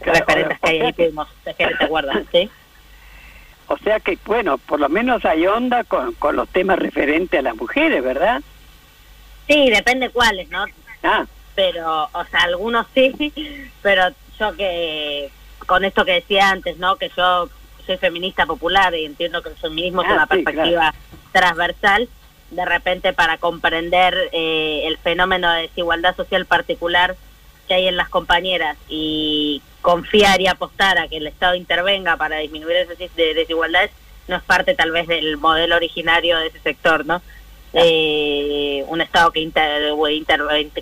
referentes 0.00 0.58
que 0.60 0.70
hay 0.70 0.80
ahí 0.80 0.92
pudimos 0.94 1.28
tejer 1.44 1.76
de 1.76 1.84
acuerdo, 1.84 2.12
¿sí? 2.32 2.48
O 3.68 3.76
sea 3.78 3.98
que, 4.00 4.16
bueno, 4.24 4.56
por 4.58 4.78
lo 4.80 4.88
menos 4.88 5.24
hay 5.24 5.46
onda 5.46 5.82
con, 5.84 6.14
con 6.14 6.36
los 6.36 6.48
temas 6.48 6.78
referentes 6.78 7.38
a 7.38 7.42
las 7.42 7.56
mujeres, 7.56 8.02
¿verdad? 8.02 8.40
Sí, 9.48 9.68
depende 9.70 10.08
cuáles, 10.10 10.48
¿no? 10.50 10.64
Ah, 11.02 11.26
Pero, 11.56 12.08
o 12.12 12.24
sea, 12.30 12.42
algunos 12.42 12.86
sí, 12.94 13.32
pero 13.82 14.04
yo 14.38 14.56
que, 14.56 15.30
con 15.66 15.84
esto 15.84 16.04
que 16.04 16.12
decía 16.12 16.50
antes, 16.50 16.78
¿no? 16.78 16.96
Que 16.96 17.10
yo 17.16 17.48
soy 17.84 17.96
feminista 17.96 18.46
popular 18.46 18.94
y 18.94 19.04
entiendo 19.04 19.42
que 19.42 19.48
el 19.50 19.56
feminismo 19.56 20.02
es 20.02 20.08
Ah, 20.10 20.14
una 20.14 20.22
sí, 20.26 20.28
perspectiva 20.42 20.94
transversal, 21.32 22.08
de 22.50 22.64
repente 22.64 23.12
para 23.12 23.38
comprender 23.38 24.14
eh, 24.32 24.82
el 24.86 24.98
fenómeno 24.98 25.50
de 25.52 25.62
desigualdad 25.62 26.14
social 26.16 26.46
particular 26.46 27.16
que 27.68 27.74
hay 27.74 27.88
en 27.88 27.96
las 27.96 28.08
compañeras 28.08 28.76
y 28.88 29.60
confiar 29.82 30.40
y 30.40 30.46
apostar 30.46 30.98
a 30.98 31.08
que 31.08 31.16
el 31.16 31.26
Estado 31.26 31.54
intervenga 31.56 32.16
para 32.16 32.38
disminuir 32.38 32.76
esas 32.76 32.98
des- 32.98 33.14
de- 33.16 33.34
desigualdades 33.34 33.90
no 34.28 34.36
es 34.36 34.42
parte 34.42 34.74
tal 34.74 34.90
vez 34.92 35.06
del 35.08 35.36
modelo 35.36 35.76
originario 35.76 36.38
de 36.38 36.48
ese 36.48 36.60
sector, 36.60 37.04
¿no? 37.06 37.22
Eh, 37.72 38.84
un 38.88 39.00
Estado 39.00 39.30
que, 39.32 39.40
inter- 39.40 39.92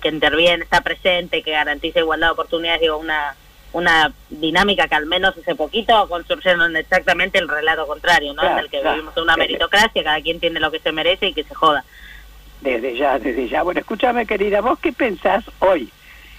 que 0.01 0.07
interviene, 0.09 0.63
está 0.63 0.81
presente, 0.81 1.41
que 1.43 1.51
garantiza 1.51 1.99
igualdad 1.99 2.27
de 2.27 2.33
oportunidades, 2.33 2.81
digo, 2.81 2.97
una 2.97 3.35
una 3.75 4.13
dinámica 4.29 4.87
que 4.87 4.95
al 4.95 5.05
menos 5.05 5.35
hace 5.37 5.53
poquito 5.53 6.07
construyeron 6.07 6.77
exactamente 6.77 7.39
el 7.39 7.49
relato 7.49 7.85
contrario, 7.85 8.33
¿no? 8.33 8.39
Claro, 8.41 8.57
en 8.59 8.63
el 8.63 8.69
que 8.69 8.79
claro. 8.79 8.95
vivimos 8.95 9.17
una 9.17 9.35
meritocracia, 9.35 10.01
cada 10.01 10.21
quien 10.21 10.39
tiene 10.39 10.61
lo 10.61 10.71
que 10.71 10.79
se 10.79 10.93
merece 10.93 11.27
y 11.27 11.33
que 11.33 11.43
se 11.43 11.53
joda. 11.53 11.83
desde 12.61 12.95
ya, 12.95 13.19
desde 13.19 13.49
ya. 13.49 13.63
Bueno, 13.63 13.81
escúchame, 13.81 14.25
querida, 14.25 14.61
¿vos 14.61 14.79
qué 14.79 14.93
pensás 14.93 15.43
hoy, 15.59 15.89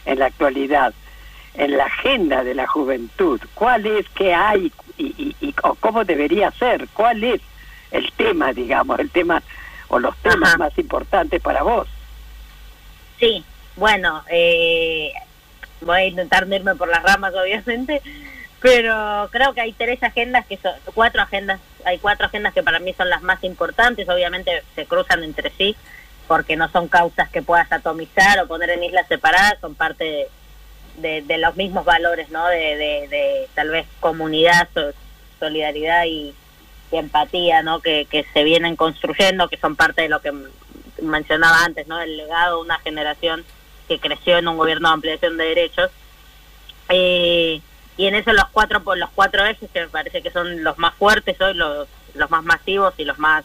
en 0.07 0.19
la 0.19 0.27
actualidad, 0.27 0.95
en 1.55 1.77
la 1.77 1.85
agenda 1.85 2.43
de 2.43 2.55
la 2.55 2.67
juventud? 2.67 3.39
¿Cuál 3.55 3.85
es, 3.85 4.09
qué 4.15 4.33
hay 4.35 4.73
y, 4.97 5.05
y, 5.19 5.37
y- 5.43 5.55
o 5.63 5.75
cómo 5.75 6.05
debería 6.05 6.51
ser? 6.53 6.89
¿Cuál 6.95 7.23
es 7.23 7.43
el 7.91 8.11
tema, 8.13 8.55
digamos, 8.55 8.99
el 8.99 9.11
tema 9.11 9.43
o 9.89 9.99
los 9.99 10.17
temas 10.23 10.57
más 10.59 10.77
importantes 10.79 11.43
para 11.43 11.63
vos? 11.63 11.87
Sí, 13.21 13.45
bueno, 13.77 14.25
eh, 14.31 15.13
voy 15.81 15.99
a 16.01 16.07
intentar 16.07 16.47
no 16.47 16.55
irme 16.57 16.75
por 16.75 16.89
las 16.89 17.03
ramas, 17.03 17.33
obviamente, 17.35 18.01
pero 18.61 19.29
creo 19.31 19.53
que 19.55 19.61
hay 19.61 19.73
tres 19.73 20.03
agendas 20.03 20.47
que 20.47 20.57
son, 20.57 20.73
cuatro 20.95 21.23
agendas, 21.23 21.61
hay 21.85 21.99
cuatro 21.99 22.27
agendas 22.27 22.53
que 22.55 22.63
para 22.63 22.79
mí 22.79 22.93
son 22.95 23.09
las 23.11 23.23
más 23.23 23.43
importantes, 23.45 24.09
obviamente 24.09 24.63
se 24.75 24.87
cruzan 24.87 25.23
entre 25.23 25.51
sí, 25.51 25.77
porque 26.27 26.57
no 26.57 26.69
son 26.71 26.89
causas 26.89 27.29
que 27.29 27.43
puedas 27.43 27.71
atomizar 27.71 28.39
o 28.41 28.49
poner 28.49 28.71
en 28.71 28.83
islas 28.85 29.07
separadas, 29.07 29.59
son 29.61 29.75
parte 29.75 30.29
de, 30.97 31.23
de- 31.23 31.39
los 31.39 31.55
mismos 31.57 31.85
valores, 31.85 32.31
¿no? 32.31 32.47
De, 32.49 33.47
tal 33.55 33.69
vez 33.71 33.87
comunidad, 34.01 34.69
so- 34.75 34.93
solidaridad 35.39 36.05
y, 36.07 36.35
empatía, 36.93 37.63
¿no? 37.63 37.81
Que, 37.81 38.07
que 38.11 38.25
se 38.33 38.43
vienen 38.43 38.75
construyendo, 38.77 39.49
que 39.49 39.59
son 39.59 39.77
parte 39.77 40.03
de 40.03 40.09
lo 40.09 40.21
que 40.21 40.33
mencionaba 41.03 41.65
antes, 41.65 41.87
¿no? 41.89 42.01
El 42.01 42.17
legado 42.17 42.57
de 42.57 42.63
una 42.63 42.79
generación 42.79 43.45
que 43.89 43.99
creció 43.99 44.39
en 44.39 44.49
un 44.49 44.57
gobierno 44.57 44.89
de 44.89 44.95
ampliación 44.95 45.37
de 45.37 45.45
derechos. 45.45 45.91
Eh, 46.89 47.61
y 47.97 48.07
en 48.07 48.15
eso 48.15 48.33
los 48.33 48.49
cuatro 48.53 48.83
los 48.95 49.11
cuatro 49.15 49.45
ejes 49.45 49.71
que 49.73 49.81
me 49.81 49.89
parece 49.89 50.23
que 50.23 50.31
son 50.31 50.63
los 50.63 50.79
más 50.79 50.95
fuertes 50.95 51.41
hoy, 51.41 51.55
los, 51.55 51.89
los 52.15 52.31
más 52.31 52.45
masivos 52.45 52.95
y 52.99 53.05
los 53.05 53.19
más 53.19 53.45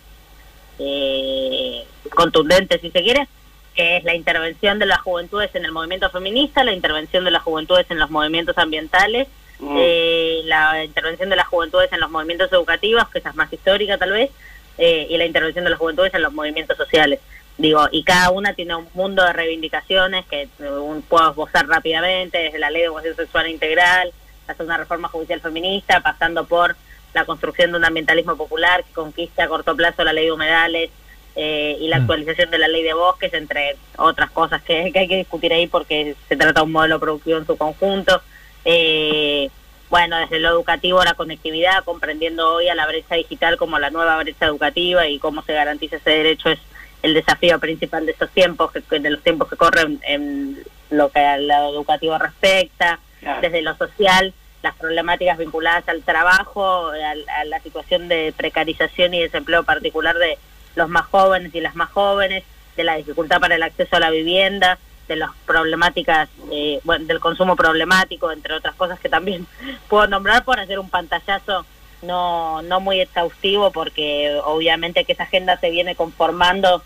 eh, 0.80 1.86
contundentes, 2.14 2.82
si 2.82 2.92
se 2.92 3.02
quiere, 3.02 3.28
que 3.74 3.98
es 3.98 4.04
la 4.04 4.16
intervención 4.16 4.80
de 4.80 4.86
las 4.86 5.00
juventudes 5.00 5.54
en 5.56 5.66
el 5.66 5.72
movimiento 5.72 6.10
feminista, 6.10 6.64
la 6.64 6.74
intervención 6.74 7.24
de 7.24 7.32
las 7.32 7.44
juventudes 7.44 7.90
en 7.90 8.00
los 8.00 8.10
movimientos 8.10 8.58
ambientales, 8.58 9.28
Mm. 9.62 9.78
eh, 9.78 10.42
la 10.46 10.84
intervención 10.84 11.30
de 11.30 11.36
las 11.36 11.48
juventudes 11.48 11.94
en 11.94 12.00
los 12.00 12.10
movimientos 12.10 12.52
educativos, 12.52 13.08
que 13.10 13.20
esa 13.20 13.30
es 13.30 13.36
más 13.36 13.54
histórica 13.54 13.98
tal 13.98 14.12
vez, 14.12 14.32
eh, 14.80 15.06
y 15.08 15.18
la 15.18 15.26
intervención 15.26 15.64
de 15.64 15.70
las 15.70 15.80
juventudes 15.80 16.14
en 16.16 16.24
los 16.24 16.34
movimientos 16.34 16.76
sociales. 16.78 17.20
Digo, 17.62 17.88
y 17.92 18.04
cada 18.04 18.32
una 18.32 18.54
tiene 18.56 18.76
un 18.76 18.88
mundo 18.96 19.24
de 19.24 19.34
reivindicaciones 19.34 20.26
que 20.26 20.50
un- 20.60 21.04
puedo 21.04 21.30
esbozar 21.30 21.68
rápidamente, 21.68 22.40
desde 22.40 22.58
la 22.58 22.72
ley 22.72 22.82
de 22.82 22.88
educación 22.88 23.16
sexual 23.16 23.48
integral, 23.50 24.12
hasta 24.48 24.64
una 24.64 24.78
reforma 24.78 25.08
judicial 25.10 25.42
feminista, 25.42 26.00
pasando 26.02 26.46
por 26.46 26.76
la 27.14 27.26
construcción 27.26 27.72
de 27.72 27.78
un 27.78 27.86
ambientalismo 27.86 28.36
popular 28.36 28.84
que 28.84 28.94
conquista 28.94 29.44
a 29.44 29.48
corto 29.48 29.76
plazo 29.76 30.04
la 30.04 30.12
ley 30.14 30.26
de 30.26 30.32
humedales 30.32 30.90
eh, 31.36 31.78
y 31.80 31.88
la 31.88 31.98
Mm. 31.98 32.02
actualización 32.02 32.50
de 32.52 32.58
la 32.58 32.68
ley 32.68 32.84
de 32.84 32.94
bosques, 32.94 33.34
entre 33.34 33.78
otras 33.98 34.32
cosas 34.32 34.62
que, 34.64 34.92
que 34.92 35.00
hay 35.00 35.08
que 35.08 35.18
discutir 35.18 35.54
ahí 35.54 35.68
porque 35.68 36.16
se 36.28 36.36
trata 36.36 36.62
de 36.62 36.66
un 36.66 36.72
modelo 36.74 37.00
productivo 37.00 37.38
en 37.38 37.46
su 37.46 37.58
conjunto. 37.58 38.22
Eh, 38.66 39.50
bueno, 39.90 40.18
desde 40.18 40.40
lo 40.40 40.50
educativo, 40.50 41.04
la 41.04 41.14
conectividad, 41.14 41.84
comprendiendo 41.86 42.54
hoy 42.56 42.68
a 42.70 42.76
la 42.76 42.88
brecha 42.88 43.16
digital 43.16 43.56
como 43.58 43.78
la 43.80 43.90
nueva 43.92 44.18
brecha 44.18 44.46
educativa 44.48 45.08
y 45.08 45.20
cómo 45.20 45.42
se 45.44 45.54
garantiza 45.54 45.98
ese 45.98 46.10
derecho 46.10 46.50
es 46.50 46.60
el 47.02 47.14
desafío 47.14 47.60
principal 47.60 48.06
de 48.06 48.12
estos 48.12 48.30
tiempos, 48.32 48.72
que, 48.72 49.00
de 49.00 49.10
los 49.10 49.22
tiempos 49.24 49.50
que 49.50 49.56
corren 49.56 50.00
en 50.08 50.58
lo 50.90 51.10
que 51.10 51.20
al 51.20 51.48
lado 51.48 51.74
educativo 51.74 52.18
respecta, 52.18 53.00
Claro. 53.22 53.42
desde 53.42 53.62
lo 53.62 53.76
social, 53.76 54.34
las 54.64 54.76
problemáticas 54.76 55.38
vinculadas 55.38 55.88
al 55.88 56.02
trabajo, 56.04 56.88
a, 56.88 57.46
la 57.46 57.60
situación 57.62 58.08
de 58.08 58.34
precarización 58.36 59.14
y 59.14 59.22
desempleo 59.22 59.64
particular 59.64 60.18
de 60.18 60.38
los 60.76 60.90
más 60.90 61.06
jóvenes 61.06 61.54
y 61.54 61.62
las 61.62 61.76
más 61.76 61.92
jóvenes, 61.92 62.44
de 62.76 62.84
la 62.84 62.96
dificultad 62.96 63.40
para 63.40 63.56
el 63.56 63.64
acceso 63.64 63.96
a 63.96 64.00
la 64.00 64.10
vivienda, 64.10 64.80
de 65.08 65.18
las 65.18 65.32
problemáticas, 65.46 66.30
eh, 66.52 66.80
bueno, 66.84 67.06
del 67.06 67.20
consumo 67.20 67.56
problemático, 67.56 68.32
entre 68.32 68.54
otras 68.54 68.76
cosas 68.76 69.00
que 69.00 69.10
también 69.10 69.46
puedo 69.88 70.08
nombrar 70.08 70.44
por 70.44 70.60
hacer 70.60 70.80
un 70.80 70.90
pantallazo 70.90 71.66
no, 72.02 72.62
no 72.64 72.80
muy 72.80 73.02
exhaustivo, 73.02 73.72
porque 73.72 74.40
obviamente 74.46 75.06
que 75.06 75.14
esa 75.14 75.24
agenda 75.24 75.60
se 75.60 75.70
viene 75.70 75.96
conformando 75.96 76.82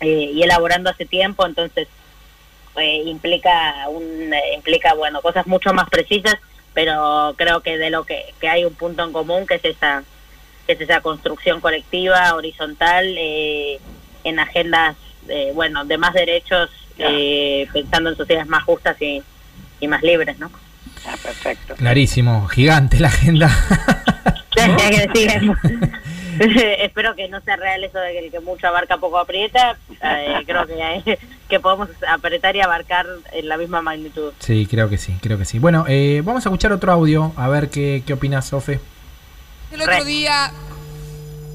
eh, 0.00 0.30
y 0.34 0.42
elaborando 0.42 0.90
hace 0.90 1.06
tiempo, 1.06 1.46
entonces 1.46 1.88
eh, 2.78 3.02
implica 3.06 3.88
un 3.88 4.32
eh, 4.32 4.54
implica 4.54 4.94
bueno 4.94 5.20
cosas 5.20 5.46
mucho 5.46 5.72
más 5.72 5.88
precisas 5.88 6.36
pero 6.74 7.34
creo 7.36 7.60
que 7.60 7.76
de 7.78 7.90
lo 7.90 8.04
que, 8.04 8.34
que 8.40 8.48
hay 8.48 8.64
un 8.64 8.74
punto 8.74 9.04
en 9.04 9.12
común 9.12 9.46
que 9.46 9.56
es 9.56 9.64
esa 9.64 10.04
que 10.66 10.74
es 10.74 10.80
esa 10.80 11.00
construcción 11.00 11.60
colectiva 11.60 12.34
horizontal 12.34 13.04
eh, 13.18 13.80
en 14.24 14.38
agendas 14.38 14.96
eh, 15.28 15.52
bueno 15.54 15.84
de 15.84 15.98
más 15.98 16.14
derechos 16.14 16.70
eh, 16.98 17.66
pensando 17.72 18.10
en 18.10 18.16
sociedades 18.16 18.48
más 18.48 18.64
justas 18.64 19.00
y, 19.00 19.22
y 19.80 19.88
más 19.88 20.02
libres 20.02 20.38
no 20.38 20.50
Ah, 21.06 21.14
perfecto. 21.22 21.76
Clarísimo, 21.76 22.48
gigante 22.48 22.98
la 22.98 23.06
agenda. 23.08 23.48
espero 26.84 27.14
que 27.14 27.28
no 27.28 27.40
sea 27.40 27.56
real 27.56 27.82
eso 27.84 27.98
de 27.98 28.12
que 28.12 28.18
el 28.26 28.30
que 28.30 28.40
mucho 28.40 28.66
abarca 28.68 28.96
poco 28.98 29.18
aprieta 29.18 29.76
Eh, 30.02 30.42
creo 30.46 30.66
que 30.66 30.82
hay- 30.82 31.02
que 31.48 31.60
podemos 31.60 31.88
apretar 32.08 32.54
y 32.56 32.60
abarcar 32.60 33.06
en 33.32 33.48
la 33.48 33.56
misma 33.56 33.80
magnitud 33.82 34.32
Sí, 34.38 34.66
creo 34.70 34.88
que 34.88 34.98
sí, 34.98 35.14
creo 35.20 35.38
que 35.38 35.44
sí. 35.44 35.58
Bueno, 35.58 35.84
eh, 35.88 36.22
vamos 36.24 36.44
a 36.44 36.48
escuchar 36.50 36.72
otro 36.72 36.92
audio, 36.92 37.32
a 37.36 37.48
ver 37.48 37.70
qué, 37.70 38.02
qué 38.06 38.12
opinas, 38.12 38.46
Sofe. 38.48 38.80
El 39.72 39.80
otro 39.82 40.04
día, 40.04 40.52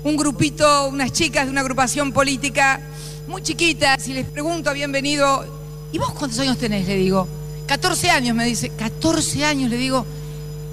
un 0.04 0.18
grupito, 0.18 0.88
unas 0.88 1.12
chicas 1.14 1.46
de 1.46 1.52
una 1.52 1.62
agrupación 1.62 2.12
política 2.12 2.80
muy 3.28 3.42
chiquitas, 3.42 4.08
y 4.08 4.14
les 4.14 4.26
pregunto, 4.26 4.70
habían 4.70 4.92
venido, 4.92 5.46
¿y 5.92 5.98
vos 5.98 6.12
cuántos 6.14 6.38
años 6.40 6.58
tenés? 6.58 6.88
Le 6.88 6.96
digo, 6.96 7.28
14 7.68 8.10
años, 8.12 8.36
me 8.36 8.46
dice, 8.46 8.70
14 8.76 9.46
años, 9.46 9.70
le 9.70 9.78
digo, 9.78 10.06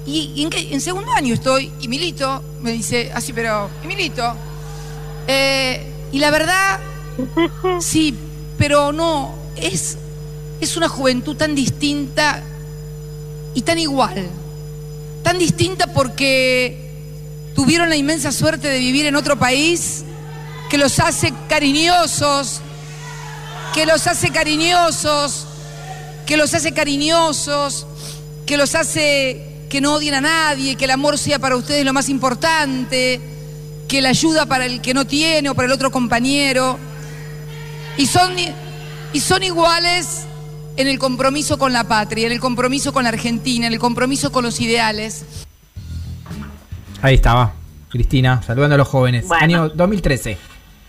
¿y, 0.05 0.31
y 0.35 0.43
en, 0.43 0.49
qué? 0.49 0.73
en 0.73 0.81
segundo 0.81 1.11
año 1.13 1.33
estoy? 1.33 1.71
Y 1.81 1.87
Milito, 1.87 2.43
me 2.61 2.71
dice, 2.71 3.11
así, 3.13 3.33
pero, 3.33 3.69
¿y 3.83 3.87
Milito? 3.87 4.35
Eh, 5.27 5.85
y 6.11 6.19
la 6.19 6.31
verdad, 6.31 6.79
sí, 7.79 8.15
pero 8.57 8.91
no, 8.91 9.33
es, 9.55 9.97
es 10.59 10.77
una 10.77 10.89
juventud 10.89 11.35
tan 11.35 11.55
distinta 11.55 12.43
y 13.53 13.61
tan 13.61 13.79
igual. 13.79 14.29
Tan 15.23 15.37
distinta 15.37 15.87
porque 15.87 16.89
tuvieron 17.55 17.89
la 17.89 17.95
inmensa 17.95 18.31
suerte 18.31 18.67
de 18.67 18.79
vivir 18.79 19.05
en 19.05 19.15
otro 19.15 19.37
país 19.37 20.03
que 20.69 20.77
los 20.77 20.99
hace 20.99 21.33
cariñosos, 21.49 22.61
que 23.73 23.85
los 23.85 24.07
hace 24.07 24.29
cariñosos, 24.29 25.45
que 26.25 26.37
los 26.37 26.53
hace 26.53 26.73
cariñosos, 26.73 27.85
que 28.45 28.57
los 28.57 28.75
hace 28.75 29.50
que 29.71 29.79
no 29.79 29.93
odien 29.93 30.15
a 30.15 30.21
nadie, 30.21 30.75
que 30.75 30.83
el 30.83 30.91
amor 30.91 31.17
sea 31.17 31.39
para 31.39 31.55
ustedes 31.55 31.85
lo 31.85 31.93
más 31.93 32.09
importante, 32.09 33.21
que 33.87 34.01
la 34.01 34.09
ayuda 34.09 34.45
para 34.45 34.65
el 34.65 34.81
que 34.81 34.93
no 34.93 35.07
tiene 35.07 35.49
o 35.49 35.55
para 35.55 35.65
el 35.67 35.71
otro 35.71 35.91
compañero. 35.91 36.77
Y 37.95 38.05
son, 38.05 38.33
y 39.13 39.19
son 39.21 39.43
iguales 39.43 40.27
en 40.75 40.89
el 40.89 40.99
compromiso 40.99 41.57
con 41.57 41.71
la 41.71 41.85
patria, 41.85 42.27
en 42.27 42.33
el 42.33 42.41
compromiso 42.41 42.91
con 42.91 43.03
la 43.03 43.09
Argentina, 43.09 43.67
en 43.67 43.71
el 43.71 43.79
compromiso 43.79 44.33
con 44.33 44.43
los 44.43 44.59
ideales. 44.59 45.23
Ahí 47.01 47.15
estaba, 47.15 47.53
Cristina, 47.87 48.43
saludando 48.43 48.75
a 48.75 48.77
los 48.77 48.89
jóvenes. 48.89 49.25
Bueno. 49.29 49.43
Año 49.43 49.69
2013. 49.69 50.37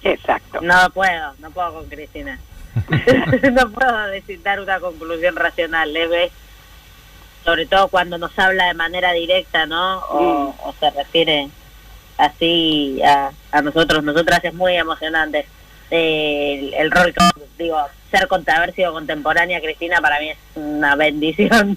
Exacto. 0.03 0.61
no 0.61 0.91
puedo 0.93 1.35
no 1.39 1.53
puedo 1.53 1.74
con 1.74 1.89
Cristina 1.89 2.37
no 3.53 3.70
puedo 3.70 4.07
decir, 4.09 4.43
dar 4.43 4.61
una 4.61 4.80
conclusión 4.80 5.37
racional, 5.37 5.93
leve, 5.93 6.33
sobre 7.45 7.66
todo 7.66 7.88
cuando 7.88 8.18
nos 8.18 8.38
habla 8.38 8.66
de 8.66 8.74
manera 8.74 9.12
directa, 9.12 9.66
¿no? 9.66 9.99
O, 9.99 10.55
o 10.64 10.74
se 10.78 10.90
refiere 10.90 11.49
así 12.18 13.01
a, 13.05 13.32
a 13.51 13.62
nosotros, 13.62 14.03
nosotras 14.05 14.45
es 14.45 14.55
muy 14.55 14.76
emocionante. 14.76 15.47
Eh, 15.90 16.59
el, 16.59 16.74
el 16.74 16.90
rol 16.90 17.12
que, 17.12 17.64
digo, 17.64 17.78
ser 18.11 18.28
con 18.28 18.49
haber 18.49 18.74
sido 18.74 18.93
contemporánea 18.93 19.61
Cristina 19.61 20.01
para 20.01 20.20
mí 20.20 20.30
es 20.30 20.38
una 20.55 20.97
bendición. 20.97 21.76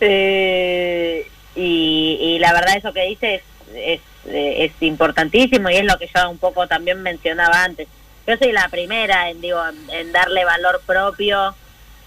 Eh, 0.00 1.26
y, 1.54 2.18
y 2.20 2.38
la 2.38 2.52
verdad 2.52 2.76
eso 2.76 2.92
que 2.92 3.06
dice 3.06 3.34
es, 3.36 3.42
es, 3.74 4.00
eh, 4.26 4.64
es 4.64 4.82
importantísimo 4.82 5.70
y 5.70 5.76
es 5.76 5.84
lo 5.84 5.98
que 5.98 6.10
yo 6.12 6.30
un 6.30 6.38
poco 6.38 6.66
también 6.66 7.02
mencionaba 7.02 7.64
antes. 7.64 7.88
Yo 8.26 8.36
soy 8.36 8.52
la 8.52 8.68
primera 8.68 9.30
en, 9.30 9.40
digo, 9.40 9.60
en, 9.66 9.90
en 9.90 10.12
darle 10.12 10.44
valor 10.44 10.80
propio 10.84 11.54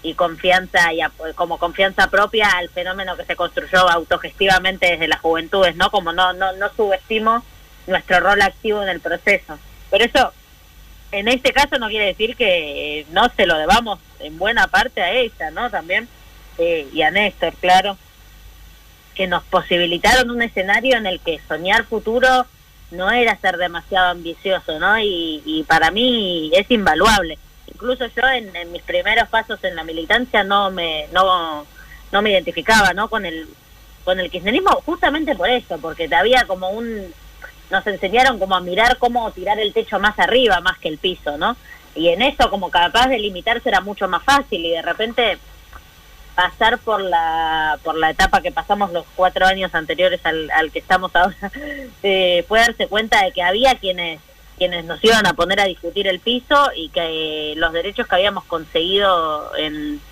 y 0.02 0.14
confianza 0.14 0.92
y 0.92 1.00
como 1.34 1.58
confianza 1.58 2.08
propia 2.08 2.48
al 2.50 2.68
fenómeno 2.70 3.16
que 3.16 3.24
se 3.24 3.36
construyó 3.36 3.88
autogestivamente 3.88 4.92
desde 4.92 5.08
las 5.08 5.20
juventudes, 5.20 5.76
¿no? 5.76 5.90
Como 5.90 6.12
no 6.12 6.32
no 6.32 6.52
no 6.52 6.70
subestimo 6.74 7.44
nuestro 7.86 8.20
rol 8.20 8.40
activo 8.42 8.82
en 8.82 8.88
el 8.88 9.00
proceso. 9.00 9.58
Pero 9.90 10.04
eso 10.04 10.32
en 11.12 11.28
este 11.28 11.52
caso 11.52 11.78
no 11.78 11.88
quiere 11.88 12.06
decir 12.06 12.36
que 12.36 13.00
eh, 13.00 13.06
no 13.10 13.28
se 13.36 13.46
lo 13.46 13.58
debamos 13.58 13.98
en 14.20 14.38
buena 14.38 14.68
parte 14.68 15.02
a 15.02 15.12
ella, 15.12 15.50
¿no? 15.50 15.70
También 15.70 16.08
eh, 16.58 16.88
y 16.92 17.02
a 17.02 17.10
Néstor, 17.10 17.54
claro, 17.54 17.98
que 19.14 19.26
nos 19.26 19.42
posibilitaron 19.44 20.30
un 20.30 20.42
escenario 20.42 20.96
en 20.96 21.06
el 21.06 21.20
que 21.20 21.40
soñar 21.48 21.84
futuro 21.84 22.46
no 22.90 23.10
era 23.10 23.36
ser 23.36 23.56
demasiado 23.56 24.08
ambicioso, 24.08 24.78
¿no? 24.78 24.98
Y, 24.98 25.42
y 25.44 25.64
para 25.64 25.90
mí 25.90 26.50
es 26.54 26.70
invaluable. 26.70 27.38
Incluso 27.72 28.06
yo 28.06 28.22
en, 28.28 28.72
mis 28.72 28.82
primeros 28.82 29.28
pasos 29.28 29.62
en 29.64 29.76
la 29.76 29.84
militancia 29.84 30.44
no 30.44 30.70
me 30.70 31.06
no 31.12 31.66
no 32.12 32.22
me 32.22 32.30
identificaba, 32.30 32.92
¿no? 32.92 33.08
Con 33.08 33.24
el 33.24 33.48
con 34.04 34.18
el 34.18 34.30
kirchnerismo 34.30 34.70
justamente 34.84 35.34
por 35.34 35.48
eso, 35.48 35.78
porque 35.78 36.08
había 36.14 36.44
como 36.44 36.70
un 36.70 37.12
nos 37.70 37.86
enseñaron 37.86 38.38
como 38.38 38.56
a 38.56 38.60
mirar 38.60 38.98
cómo 38.98 39.30
tirar 39.30 39.60
el 39.60 39.72
techo 39.72 40.00
más 40.00 40.18
arriba 40.18 40.60
más 40.60 40.78
que 40.78 40.88
el 40.88 40.98
piso, 40.98 41.38
¿no? 41.38 41.56
Y 41.94 42.08
en 42.08 42.22
eso 42.22 42.50
como 42.50 42.70
capaz 42.70 43.08
de 43.08 43.18
limitarse 43.18 43.68
era 43.68 43.80
mucho 43.80 44.08
más 44.08 44.22
fácil 44.22 44.64
y 44.64 44.70
de 44.70 44.82
repente 44.82 45.38
pasar 46.34 46.78
por 46.78 47.00
la 47.00 47.78
por 47.82 47.96
la 47.96 48.10
etapa 48.10 48.40
que 48.40 48.52
pasamos 48.52 48.92
los 48.92 49.04
cuatro 49.14 49.46
años 49.46 49.74
anteriores 49.74 50.20
al, 50.24 50.50
al 50.50 50.70
que 50.70 50.78
estamos 50.78 51.14
ahora 51.14 51.36
eh, 52.02 52.44
fue 52.48 52.60
darse 52.60 52.86
cuenta 52.86 53.22
de 53.24 53.32
que 53.32 53.42
había 53.42 53.74
quienes 53.76 54.20
quienes 54.60 54.84
nos 54.84 55.02
iban 55.02 55.26
a 55.26 55.32
poner 55.32 55.58
a 55.58 55.64
discutir 55.64 56.06
el 56.06 56.20
piso 56.20 56.70
y 56.76 56.90
que 56.90 57.54
los 57.56 57.72
derechos 57.72 58.06
que 58.06 58.14
habíamos 58.14 58.44
conseguido 58.44 59.56
en, 59.56 60.02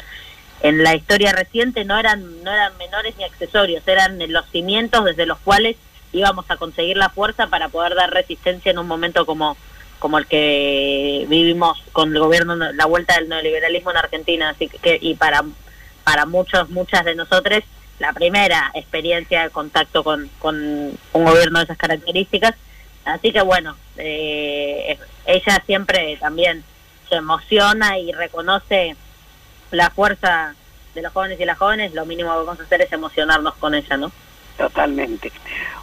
en 0.62 0.82
la 0.82 0.94
historia 0.94 1.32
reciente 1.32 1.84
no 1.84 1.98
eran 1.98 2.42
no 2.42 2.50
eran 2.50 2.74
menores 2.78 3.14
ni 3.18 3.24
accesorios 3.24 3.86
eran 3.86 4.18
los 4.32 4.46
cimientos 4.46 5.04
desde 5.04 5.26
los 5.26 5.36
cuales 5.40 5.76
íbamos 6.14 6.50
a 6.50 6.56
conseguir 6.56 6.96
la 6.96 7.10
fuerza 7.10 7.48
para 7.48 7.68
poder 7.68 7.94
dar 7.94 8.10
resistencia 8.10 8.70
en 8.70 8.78
un 8.78 8.86
momento 8.86 9.26
como 9.26 9.58
como 9.98 10.16
el 10.16 10.26
que 10.26 11.26
vivimos 11.28 11.82
con 11.92 12.16
el 12.16 12.18
gobierno 12.18 12.56
la 12.56 12.86
vuelta 12.86 13.16
del 13.16 13.28
neoliberalismo 13.28 13.90
en 13.90 13.96
Argentina. 13.98 14.48
Así 14.48 14.68
que 14.68 14.98
y 14.98 15.12
para 15.12 15.44
para 16.04 16.24
muchos 16.24 16.70
muchas 16.70 17.04
de 17.04 17.16
nosotros 17.16 17.64
la 17.98 18.14
primera 18.14 18.70
experiencia 18.74 19.42
de 19.42 19.50
contacto 19.50 20.02
con, 20.02 20.30
con 20.38 20.56
un 20.56 21.24
gobierno 21.24 21.58
de 21.58 21.64
esas 21.64 21.76
características 21.76 22.54
así 23.14 23.32
que 23.32 23.42
bueno 23.42 23.76
eh, 23.96 24.98
ella 25.26 25.62
siempre 25.66 26.16
también 26.18 26.64
se 27.08 27.16
emociona 27.16 27.98
y 27.98 28.12
reconoce 28.12 28.96
la 29.70 29.90
fuerza 29.90 30.54
de 30.94 31.02
los 31.02 31.12
jóvenes 31.12 31.40
y 31.40 31.44
las 31.44 31.58
jóvenes 31.58 31.94
lo 31.94 32.06
mínimo 32.06 32.30
que 32.30 32.44
vamos 32.44 32.60
a 32.60 32.62
hacer 32.62 32.82
es 32.82 32.92
emocionarnos 32.92 33.54
con 33.54 33.74
ella 33.74 33.96
no 33.96 34.10
Totalmente. 34.58 35.30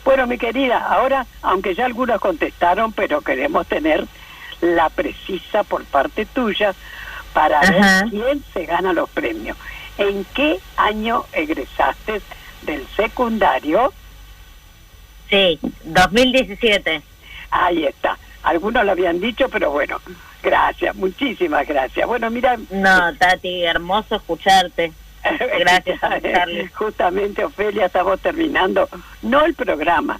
Bueno, 0.04 0.28
mi 0.28 0.38
querida, 0.38 0.78
ahora, 0.78 1.26
aunque 1.42 1.74
ya 1.74 1.86
algunos 1.86 2.20
contestaron, 2.20 2.92
pero 2.92 3.22
queremos 3.22 3.66
tener 3.68 4.06
la 4.60 4.90
precisa 4.90 5.64
por 5.64 5.86
parte 5.86 6.26
tuya 6.26 6.76
para 7.34 7.60
Ajá. 7.62 7.72
ver 7.72 8.10
quién 8.10 8.44
se 8.54 8.66
gana 8.66 8.92
los 8.92 9.10
premios. 9.10 9.58
¿En 9.98 10.26
qué 10.34 10.60
año 10.76 11.26
egresaste 11.32 12.22
del 12.64 12.86
secundario? 12.98 13.94
Sí, 15.30 15.58
2017. 15.86 17.02
Ahí 17.64 17.86
está. 17.86 18.18
Algunos 18.44 18.86
lo 18.86 18.92
habían 18.92 19.20
dicho, 19.20 19.48
pero 19.50 19.72
bueno, 19.72 20.00
gracias, 20.44 20.96
muchísimas 20.96 21.68
gracias. 21.68 22.06
Bueno, 22.08 22.30
mira, 22.30 22.58
No, 22.70 23.16
Tati, 23.16 23.64
hermoso 23.64 24.16
escucharte. 24.16 24.92
Gracias, 25.60 26.00
Charlie. 26.22 26.68
Justamente, 26.68 27.44
Ofelia, 27.44 27.88
estamos 27.88 28.20
terminando, 28.20 28.88
no 29.24 29.44
el 29.44 29.56
programa, 29.56 30.20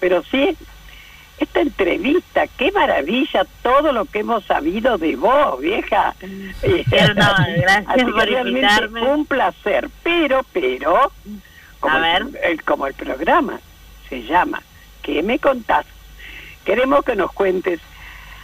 pero 0.00 0.24
sí 0.24 0.56
esta 1.38 1.60
entrevista. 1.60 2.48
¡Qué 2.58 2.72
maravilla 2.72 3.46
todo 3.62 3.92
lo 3.92 4.06
que 4.06 4.18
hemos 4.20 4.44
sabido 4.46 4.98
de 4.98 5.14
vos, 5.14 5.60
vieja! 5.60 6.16
Pero 6.60 7.14
no, 7.14 7.32
gracias 7.58 7.86
Así 7.86 8.04
por 8.06 8.24
realmente 8.26 8.58
invitarme. 8.58 9.02
Un 9.02 9.24
placer, 9.24 9.88
pero, 10.02 10.44
pero, 10.52 11.12
como, 11.78 11.96
A 11.96 12.16
el- 12.16 12.36
el, 12.42 12.62
como 12.64 12.88
el 12.88 12.94
programa 12.94 13.60
se 14.08 14.22
llama 14.24 14.60
¿Qué 15.02 15.22
me 15.22 15.38
contás? 15.38 15.86
Queremos 16.64 17.04
que 17.04 17.16
nos 17.16 17.32
cuentes 17.32 17.80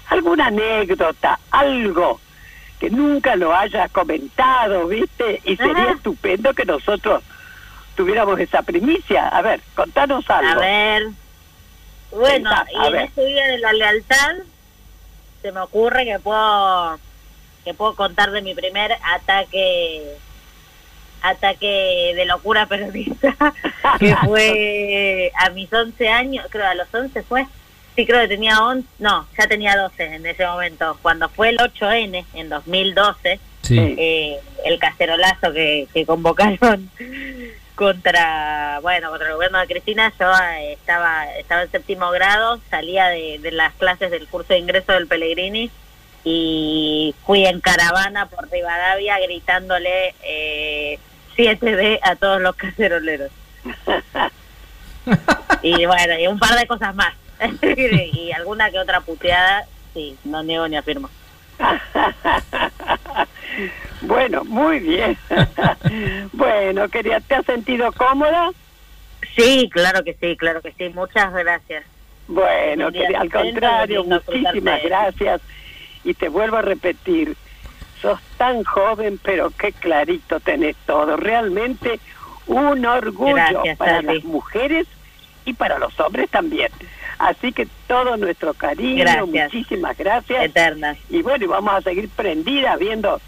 alguna 0.09 0.47
anécdota, 0.47 1.39
algo 1.51 2.21
que 2.79 2.91
nunca 2.91 3.37
lo 3.37 3.55
hayas 3.55 3.91
comentado, 3.91 4.87
¿viste? 4.89 5.41
Y 5.45 5.57
sería 5.57 5.85
Ajá. 5.85 5.93
estupendo 5.93 6.53
que 6.55 6.64
nosotros 6.64 7.23
tuviéramos 7.95 8.39
esa 8.39 8.62
primicia. 8.62 9.29
A 9.29 9.43
ver, 9.43 9.61
contanos 9.75 10.29
algo. 10.31 10.53
A 10.53 10.64
ver. 10.64 11.09
Bueno, 12.11 12.51
Pensá, 12.51 12.67
y 12.73 12.87
en 12.87 12.93
ver. 12.93 13.03
este 13.07 13.25
día 13.27 13.47
de 13.47 13.59
la 13.59 13.73
lealtad 13.73 14.37
se 15.43 15.53
me 15.53 15.61
ocurre 15.61 16.05
que 16.05 16.19
puedo 16.19 16.99
que 17.64 17.75
puedo 17.75 17.97
contar 17.97 18.31
de 18.31 18.43
mi 18.43 18.55
primer 18.55 18.93
ataque 19.03 20.17
ataque 21.23 22.12
de 22.14 22.25
locura 22.27 22.67
peronista 22.69 23.35
que 23.99 24.14
fue 24.25 25.33
a 25.37 25.51
mis 25.51 25.73
11 25.73 26.09
años, 26.09 26.47
creo 26.51 26.67
a 26.67 26.75
los 26.75 26.93
11 26.95 27.23
fue. 27.25 27.47
Sí, 27.97 28.07
creo 28.07 28.20
que 28.20 28.28
tenía 28.28 28.61
11, 28.61 28.86
no, 28.99 29.26
ya 29.38 29.47
tenía 29.49 29.76
12 29.76 30.05
en 30.05 30.26
ese 30.26 30.47
momento. 30.47 30.99
Cuando 31.03 31.28
fue 31.30 31.49
el 31.49 31.57
8N 31.59 32.24
en 32.34 32.49
2012, 32.49 33.40
Sí. 33.62 33.78
eh, 33.99 34.38
el 34.64 34.78
cacerolazo 34.78 35.53
que, 35.53 35.88
que 35.92 36.07
convocaron 36.07 36.88
contra 37.74 38.78
bueno 38.80 39.11
contra 39.11 39.26
el 39.28 39.34
gobierno 39.34 39.59
de 39.59 39.66
Cristina 39.66 40.12
yo 40.20 40.30
eh, 40.32 40.74
estaba 40.74 41.26
estaba 41.36 41.62
en 41.62 41.70
séptimo 41.72 42.11
grado 42.12 42.61
salía 42.70 43.07
de, 43.09 43.40
de 43.40 43.51
las 43.51 43.74
clases 43.74 44.12
del 44.12 44.28
curso 44.28 44.53
de 44.53 44.61
ingreso 44.61 44.92
del 44.92 45.09
Pellegrini 45.09 45.68
y 46.22 47.12
fui 47.26 47.44
en 47.44 47.61
caravana 47.61 48.26
por 48.26 48.49
Rivadavia 48.51 49.18
gritándole 49.18 50.14
eh, 50.22 50.99
7D 51.36 51.99
a 52.03 52.14
todos 52.14 52.40
los 52.40 52.55
caceroleros 52.62 53.32
y 55.62 55.86
bueno 55.86 56.18
y 56.20 56.26
un 56.28 56.38
par 56.38 56.57
de 56.57 56.66
cosas 56.68 56.94
más 56.94 57.12
y 58.12 58.32
alguna 58.32 58.70
que 58.70 58.78
otra 58.78 59.01
puteada 59.01 59.64
sí 59.95 60.16
no 60.24 60.43
niego 60.43 60.66
ni 60.68 60.76
afirmo 60.76 61.09
Bueno, 64.03 64.45
muy 64.45 64.78
bien. 64.80 65.16
bueno, 66.32 66.89
quería, 66.89 67.20
¿te 67.20 67.34
has 67.37 67.47
sentido 67.47 67.91
cómoda? 67.93 68.51
Sí, 69.34 69.68
claro 69.72 70.05
que 70.05 70.14
sí, 70.20 70.37
claro 70.37 70.61
que 70.61 70.72
sí. 70.72 70.91
Muchas 70.95 71.32
gracias. 71.32 71.84
Bueno, 72.28 72.93
quería- 72.93 73.20
al 73.20 73.30
contrario, 73.32 74.05
muchísimas 74.05 74.82
gracias. 74.82 75.41
Y 76.05 76.14
te 76.14 76.28
vuelvo 76.28 76.57
a 76.59 76.62
repetir, 76.62 77.34
sos 78.01 78.20
tan 78.37 78.62
joven, 78.64 79.18
pero 79.22 79.51
qué 79.59 79.72
clarito 79.72 80.41
tenés 80.41 80.76
todo. 80.87 81.16
Realmente 81.16 81.99
un 82.47 82.84
orgullo 82.84 83.34
Gracias, 83.34 83.78
para 83.78 83.93
Charlie. 84.03 84.14
las 84.16 84.24
mujeres 84.24 84.87
y 85.45 85.55
para 85.55 85.78
los 85.78 85.99
hombres 86.01 86.28
también. 86.30 86.70
Así 87.19 87.53
que 87.53 87.67
todo 87.87 88.17
nuestro 88.17 88.53
cariño, 88.55 89.05
Gracias. 89.05 89.53
muchísimas 89.53 89.97
gracias. 89.97 90.45
Eternas. 90.45 90.99
Y 91.09 91.23
bueno, 91.23 91.45
y 91.45 91.49
vamos 91.49 91.75
a 91.75 91.81
seguir 91.81 92.09
prendidas 92.11 92.79
viendo 92.79 93.21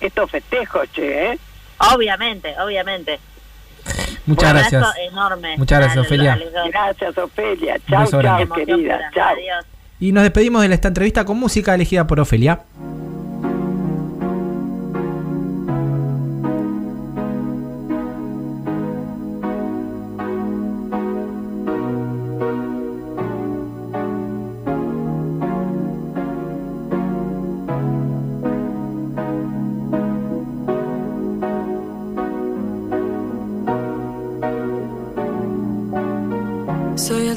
estos 0.00 0.30
festejos, 0.30 0.90
che, 0.92 1.32
¿eh? 1.32 1.38
Obviamente, 1.94 2.54
obviamente. 2.60 3.18
Muchas 4.26 4.50
Un 4.50 4.56
abrazo 4.58 4.76
gracias. 4.78 5.08
enorme. 5.10 5.56
Muchas 5.56 5.78
gracias, 5.78 5.96
Dale, 5.96 6.06
Ofelia. 6.06 6.38
Gracias, 6.70 7.18
Ofelia. 7.18 7.80
Chao, 7.88 8.54
querida. 8.54 9.10
Chao. 9.14 9.36
Y 9.98 10.12
nos 10.12 10.22
despedimos 10.22 10.66
de 10.66 10.74
esta 10.74 10.88
entrevista 10.88 11.24
con 11.24 11.38
música 11.38 11.74
elegida 11.74 12.06
por 12.06 12.20
Ofelia. 12.20 12.60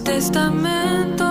Testamento 0.03 1.25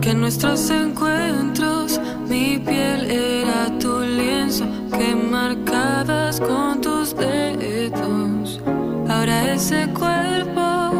que 0.00 0.14
nuestros 0.14 0.70
encuentros 0.70 2.00
mi 2.28 2.58
piel 2.58 3.10
era 3.10 3.78
tu 3.78 4.00
lienzo 4.00 4.64
que 4.96 5.14
marcabas 5.14 6.40
con 6.40 6.80
tus 6.80 7.14
dedos. 7.16 8.60
Ahora 9.08 9.52
ese 9.52 9.88
cuerpo 9.88 10.92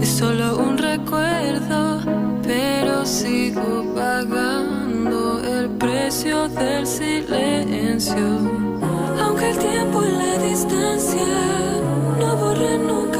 es 0.00 0.08
solo 0.08 0.58
un 0.58 0.76
recuerdo, 0.76 2.00
pero 2.42 3.06
sigo 3.06 3.94
pagando 3.94 5.40
el 5.40 5.70
precio 5.70 6.48
del 6.48 6.86
silencio. 6.86 8.26
Aunque 9.22 9.50
el 9.50 9.58
tiempo 9.58 10.02
y 10.04 10.10
la 10.10 10.38
distancia 10.38 11.26
no 12.18 12.36
borren 12.36 12.86
nunca 12.86 13.13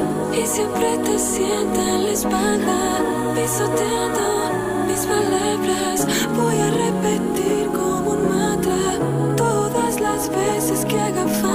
y 0.00 0.46
siempre 0.46 0.96
te 1.04 1.18
sientan 1.18 2.04
la 2.04 2.10
espalda 2.10 3.00
pisoteando 3.34 4.86
mis 4.86 5.04
palabras. 5.04 6.06
Voy 6.34 6.58
a 6.58 6.70
repetir 6.70 7.66
como 7.68 8.12
un 8.12 8.28
mantra 8.28 8.98
todas 9.36 10.00
las 10.00 10.30
veces 10.30 10.84
que 10.86 10.98
haga 10.98 11.26
falta. 11.28 11.51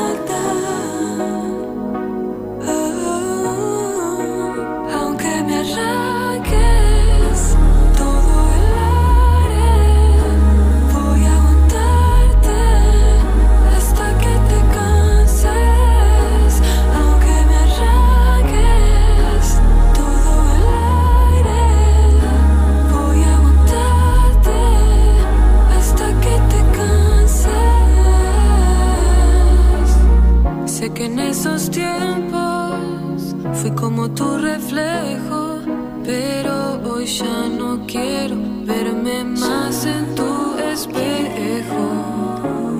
Que 30.97 31.05
en 31.05 31.19
esos 31.19 31.69
tiempos 31.69 33.35
fui 33.53 33.69
como 33.71 34.09
tu 34.09 34.39
reflejo, 34.39 35.59
pero 36.03 36.81
hoy 36.89 37.05
ya 37.05 37.47
no 37.49 37.85
quiero 37.85 38.35
verme 38.65 39.23
más 39.23 39.85
en 39.85 40.15
tu 40.15 40.55
espejo. 40.73 41.85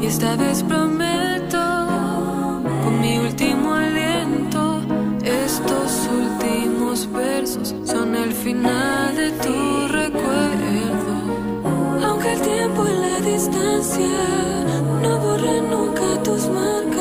Y 0.02 0.08
esta 0.08 0.36
vez 0.36 0.64
prometo, 0.64 1.64
con 2.84 3.00
mi 3.02 3.20
último 3.20 3.76
aliento, 3.76 4.82
estos 5.24 6.10
últimos 6.24 7.08
versos 7.12 7.76
son 7.86 8.16
el 8.16 8.34
final 8.34 9.16
de 9.16 9.30
tu 9.44 9.88
recuerdo. 9.90 11.14
Aunque 12.04 12.34
el 12.34 12.42
tiempo 12.42 12.84
y 12.84 12.98
la 13.00 13.20
distancia 13.20 14.24
no 15.04 15.20
borren 15.20 15.70
nunca 15.70 16.24
tus 16.24 16.48
marcas 16.48 16.97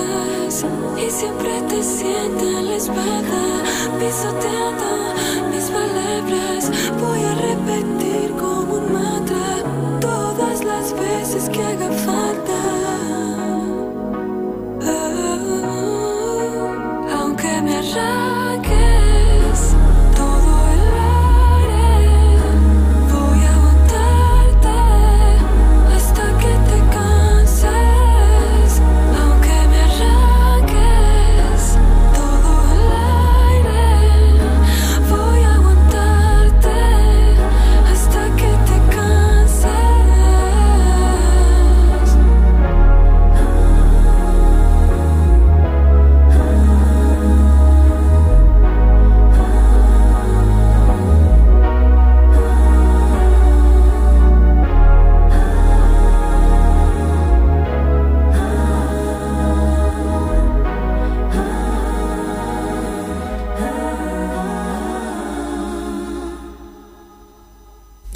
y 0.47 1.11
siempre 1.11 1.61
te 1.69 1.83
sientan 1.83 2.67
la 2.67 2.77
espada 2.77 3.65
pisoteando 3.99 5.15
mis 5.51 5.65
palabras. 5.65 6.71
Voy 7.01 7.21
a 7.25 7.35
repetir 7.35 8.31
como 8.39 8.75
un 8.75 8.93
mantra 8.93 9.65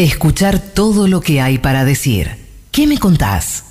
Escuchar 0.01 0.59
todo 0.59 1.09
lo 1.09 1.21
que 1.21 1.43
hay 1.43 1.59
para 1.59 1.85
decir. 1.85 2.31
¿Qué 2.73 2.87
me 2.87 2.97
contás? 2.97 3.65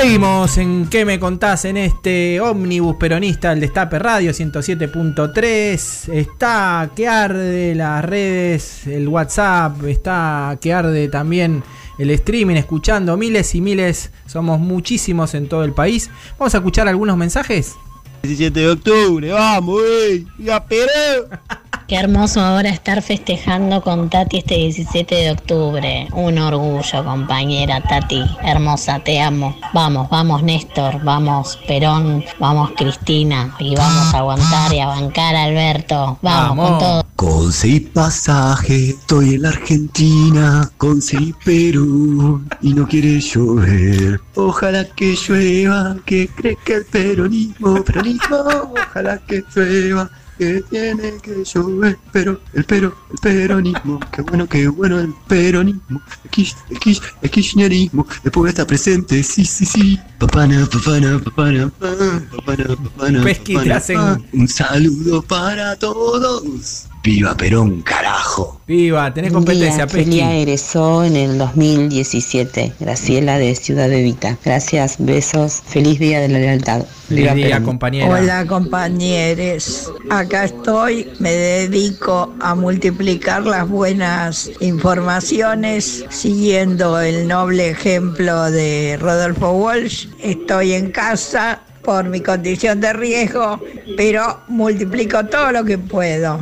Seguimos 0.00 0.56
en 0.56 0.86
¿Qué 0.86 1.04
me 1.04 1.20
contás? 1.20 1.66
En 1.66 1.76
este 1.76 2.40
ómnibus 2.40 2.96
peronista, 2.96 3.52
el 3.52 3.60
Destape 3.60 3.98
Radio 3.98 4.30
107.3. 4.30 6.10
Está 6.14 6.90
que 6.96 7.06
arde 7.06 7.74
las 7.74 8.02
redes, 8.02 8.86
el 8.86 9.06
WhatsApp, 9.08 9.84
está 9.84 10.56
que 10.58 10.72
arde 10.72 11.08
también 11.08 11.62
el 11.98 12.08
streaming, 12.12 12.56
escuchando 12.56 13.18
miles 13.18 13.54
y 13.54 13.60
miles. 13.60 14.10
Somos 14.24 14.58
muchísimos 14.58 15.34
en 15.34 15.50
todo 15.50 15.64
el 15.64 15.74
país. 15.74 16.08
Vamos 16.38 16.54
a 16.54 16.58
escuchar 16.58 16.88
algunos 16.88 17.18
mensajes. 17.18 17.74
17 18.22 18.58
de 18.58 18.70
octubre, 18.70 19.32
vamos, 19.32 19.82
ey, 19.82 20.26
¡Viva 20.38 20.64
Perú! 20.64 21.28
Qué 21.90 21.96
hermoso 21.96 22.40
ahora 22.40 22.68
estar 22.68 23.02
festejando 23.02 23.82
con 23.82 24.10
Tati 24.10 24.38
este 24.38 24.54
17 24.54 25.12
de 25.12 25.32
octubre. 25.32 26.06
Un 26.12 26.38
orgullo, 26.38 27.04
compañera 27.04 27.80
Tati. 27.80 28.22
Hermosa, 28.44 29.00
te 29.00 29.20
amo. 29.20 29.56
Vamos, 29.74 30.08
vamos 30.08 30.44
Néstor, 30.44 31.02
vamos 31.02 31.58
Perón, 31.66 32.24
vamos 32.38 32.70
Cristina. 32.76 33.56
Y 33.58 33.74
vamos 33.74 34.14
a 34.14 34.18
aguantar 34.18 34.72
y 34.72 34.78
a 34.78 34.86
bancar 34.86 35.34
a 35.34 35.42
Alberto. 35.42 36.16
Vamos, 36.22 36.68
con 36.68 36.78
todo. 36.78 37.06
Conseguí 37.16 37.80
pasaje, 37.80 38.90
estoy 38.90 39.34
en 39.34 39.42
la 39.42 39.48
Argentina, 39.48 40.70
conseguí 40.78 41.34
Perú 41.44 42.40
y 42.62 42.72
no 42.72 42.86
quiere 42.86 43.18
llover. 43.18 44.20
Ojalá 44.36 44.84
que 44.84 45.16
llueva, 45.16 45.96
que 46.06 46.28
crezca 46.28 46.74
el 46.74 46.84
peronismo, 46.84 47.82
peronismo, 47.82 48.36
ojalá 48.76 49.18
que 49.26 49.42
llueva, 49.56 50.08
que 50.40 50.64
tiene 50.70 51.18
que 51.22 51.44
llover, 51.44 51.98
pero 52.12 52.40
el 52.54 52.64
pero, 52.64 52.96
el 53.12 53.18
peronismo, 53.18 54.00
qué 54.10 54.22
bueno, 54.22 54.48
qué 54.48 54.68
bueno 54.68 54.98
el 54.98 55.12
peronismo, 55.28 56.00
el, 56.24 56.30
kish, 56.30 56.56
el, 56.70 56.78
kish, 56.80 57.02
el 57.20 57.30
kirchnerismo, 57.30 58.06
está 58.48 58.66
presente, 58.66 59.22
sí, 59.22 59.44
sí, 59.44 59.66
sí. 59.66 59.98
Papana, 60.18 60.66
papana, 60.72 61.18
papana, 61.18 61.68
pa, 61.78 61.94
papana, 62.34 62.64
papana, 62.74 63.22
Pesqui, 63.22 63.52
te 63.52 63.58
papana, 63.58 63.76
hacen- 63.76 63.96
pa. 63.98 64.20
Un 64.32 64.48
saludo 64.48 65.20
para 65.20 65.76
todos. 65.76 66.86
Viva 67.02 67.34
Perón, 67.34 67.80
carajo. 67.80 68.60
Viva, 68.66 69.12
tenés 69.14 69.32
competencia, 69.32 69.86
Pesqui. 69.86 70.20
Egresó 70.20 71.02
en 71.02 71.16
el 71.16 71.38
2017. 71.38 72.74
Graciela 72.78 73.38
de 73.38 73.54
Ciudad 73.54 73.90
Evita. 73.90 74.36
Gracias, 74.44 74.96
besos. 74.98 75.62
Feliz 75.64 75.98
día 75.98 76.20
de 76.20 76.28
la 76.28 76.38
lealtad. 76.38 76.84
Feliz 77.08 77.22
Viva 77.22 77.34
día, 77.34 77.46
Perón. 77.46 77.64
compañera. 77.64 78.08
Hola 78.10 78.46
compañeros, 78.46 79.90
acá 80.10 80.44
estoy, 80.44 81.10
me 81.20 81.32
dedico 81.32 82.34
a 82.38 82.54
multiplicar 82.54 83.44
las 83.44 83.66
buenas 83.66 84.50
informaciones 84.60 86.04
siguiendo 86.10 87.00
el 87.00 87.26
noble 87.26 87.70
ejemplo 87.70 88.50
de 88.50 88.98
Rodolfo 89.00 89.52
Walsh. 89.52 90.08
Estoy 90.22 90.74
en 90.74 90.90
casa 90.90 91.62
por 91.82 92.04
mi 92.04 92.20
condición 92.20 92.78
de 92.82 92.92
riesgo, 92.92 93.58
pero 93.96 94.40
multiplico 94.48 95.24
todo 95.24 95.50
lo 95.52 95.64
que 95.64 95.78
puedo. 95.78 96.38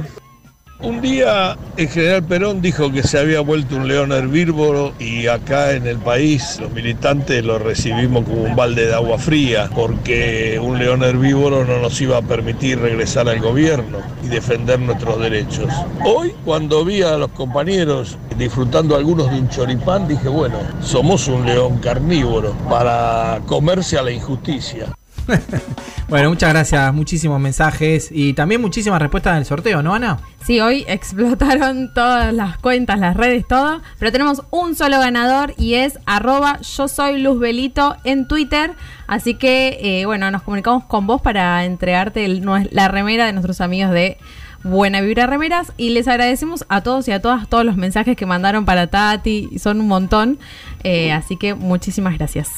Un 0.81 1.01
día 1.01 1.57
el 1.76 1.89
general 1.89 2.22
Perón 2.22 2.62
dijo 2.62 2.93
que 2.93 3.03
se 3.03 3.18
había 3.18 3.41
vuelto 3.41 3.74
un 3.74 3.89
león 3.89 4.12
herbívoro 4.12 4.95
y 5.01 5.26
acá 5.26 5.72
en 5.72 5.89
el 5.89 5.99
país 5.99 6.61
los 6.61 6.70
militantes 6.70 7.45
lo 7.45 7.59
recibimos 7.59 8.24
como 8.24 8.43
un 8.43 8.55
balde 8.55 8.87
de 8.87 8.95
agua 8.95 9.18
fría 9.18 9.68
porque 9.74 10.57
un 10.62 10.79
león 10.79 11.03
herbívoro 11.03 11.64
no 11.64 11.81
nos 11.81 12.01
iba 12.01 12.18
a 12.18 12.22
permitir 12.22 12.79
regresar 12.79 13.29
al 13.29 13.41
gobierno 13.41 13.99
y 14.22 14.29
defender 14.29 14.79
nuestros 14.79 15.18
derechos. 15.18 15.66
Hoy 16.05 16.33
cuando 16.45 16.85
vi 16.85 17.03
a 17.03 17.16
los 17.16 17.33
compañeros 17.33 18.16
disfrutando 18.39 18.95
algunos 18.95 19.33
de 19.33 19.41
un 19.41 19.49
choripán 19.49 20.07
dije 20.07 20.29
bueno, 20.29 20.59
somos 20.81 21.26
un 21.26 21.45
león 21.45 21.79
carnívoro 21.79 22.53
para 22.70 23.41
comerse 23.47 23.99
a 23.99 24.03
la 24.03 24.12
injusticia. 24.12 24.95
Bueno, 26.09 26.31
muchas 26.31 26.49
gracias, 26.55 26.95
muchísimos 26.95 27.39
mensajes 27.39 28.09
y 28.11 28.33
también 28.33 28.62
muchísimas 28.62 29.01
respuestas 29.01 29.33
en 29.33 29.39
el 29.41 29.45
sorteo, 29.45 29.83
¿no, 29.83 29.95
Ana? 29.95 30.18
Sí, 30.43 30.59
hoy 30.59 30.87
explotaron 30.89 31.93
todas 31.93 32.33
las 32.33 32.57
cuentas, 32.57 32.99
las 32.99 33.14
redes, 33.14 33.47
todo. 33.47 33.83
Pero 33.99 34.11
tenemos 34.11 34.43
un 34.51 34.74
solo 34.74 34.99
ganador 35.01 35.53
y 35.59 35.74
es 35.74 35.99
arroba 36.07 36.61
yo 36.62 36.89
soy 36.89 37.20
Luz 37.20 37.39
Belito 37.39 37.95
en 38.05 38.26
Twitter. 38.26 38.72
Así 39.07 39.35
que, 39.35 39.79
eh, 39.83 40.07
bueno, 40.07 40.31
nos 40.31 40.41
comunicamos 40.43 40.85
con 40.85 41.07
vos 41.07 41.20
para 41.20 41.62
entregarte 41.66 42.26
la 42.70 42.89
remera 42.89 43.26
de 43.26 43.33
nuestros 43.35 43.61
amigos 43.61 43.93
de 43.93 44.16
Buena 44.62 45.03
Vibra 45.03 45.26
Remeras. 45.26 45.74
Y 45.76 45.91
les 45.91 46.09
agradecemos 46.09 46.64
a 46.70 46.81
todos 46.81 47.07
y 47.09 47.12
a 47.12 47.20
todas 47.20 47.47
todos 47.51 47.66
los 47.66 47.76
mensajes 47.76 48.16
que 48.16 48.24
mandaron 48.24 48.64
para 48.64 48.87
Tati. 48.87 49.51
Son 49.59 49.79
un 49.79 49.89
montón. 49.89 50.39
Eh, 50.85 51.12
así 51.12 51.37
que 51.37 51.53
muchísimas 51.53 52.16
gracias. 52.16 52.49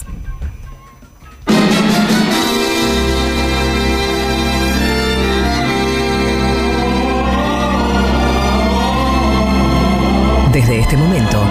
Desde 10.60 10.80
este 10.80 10.96
momento, 10.98 11.42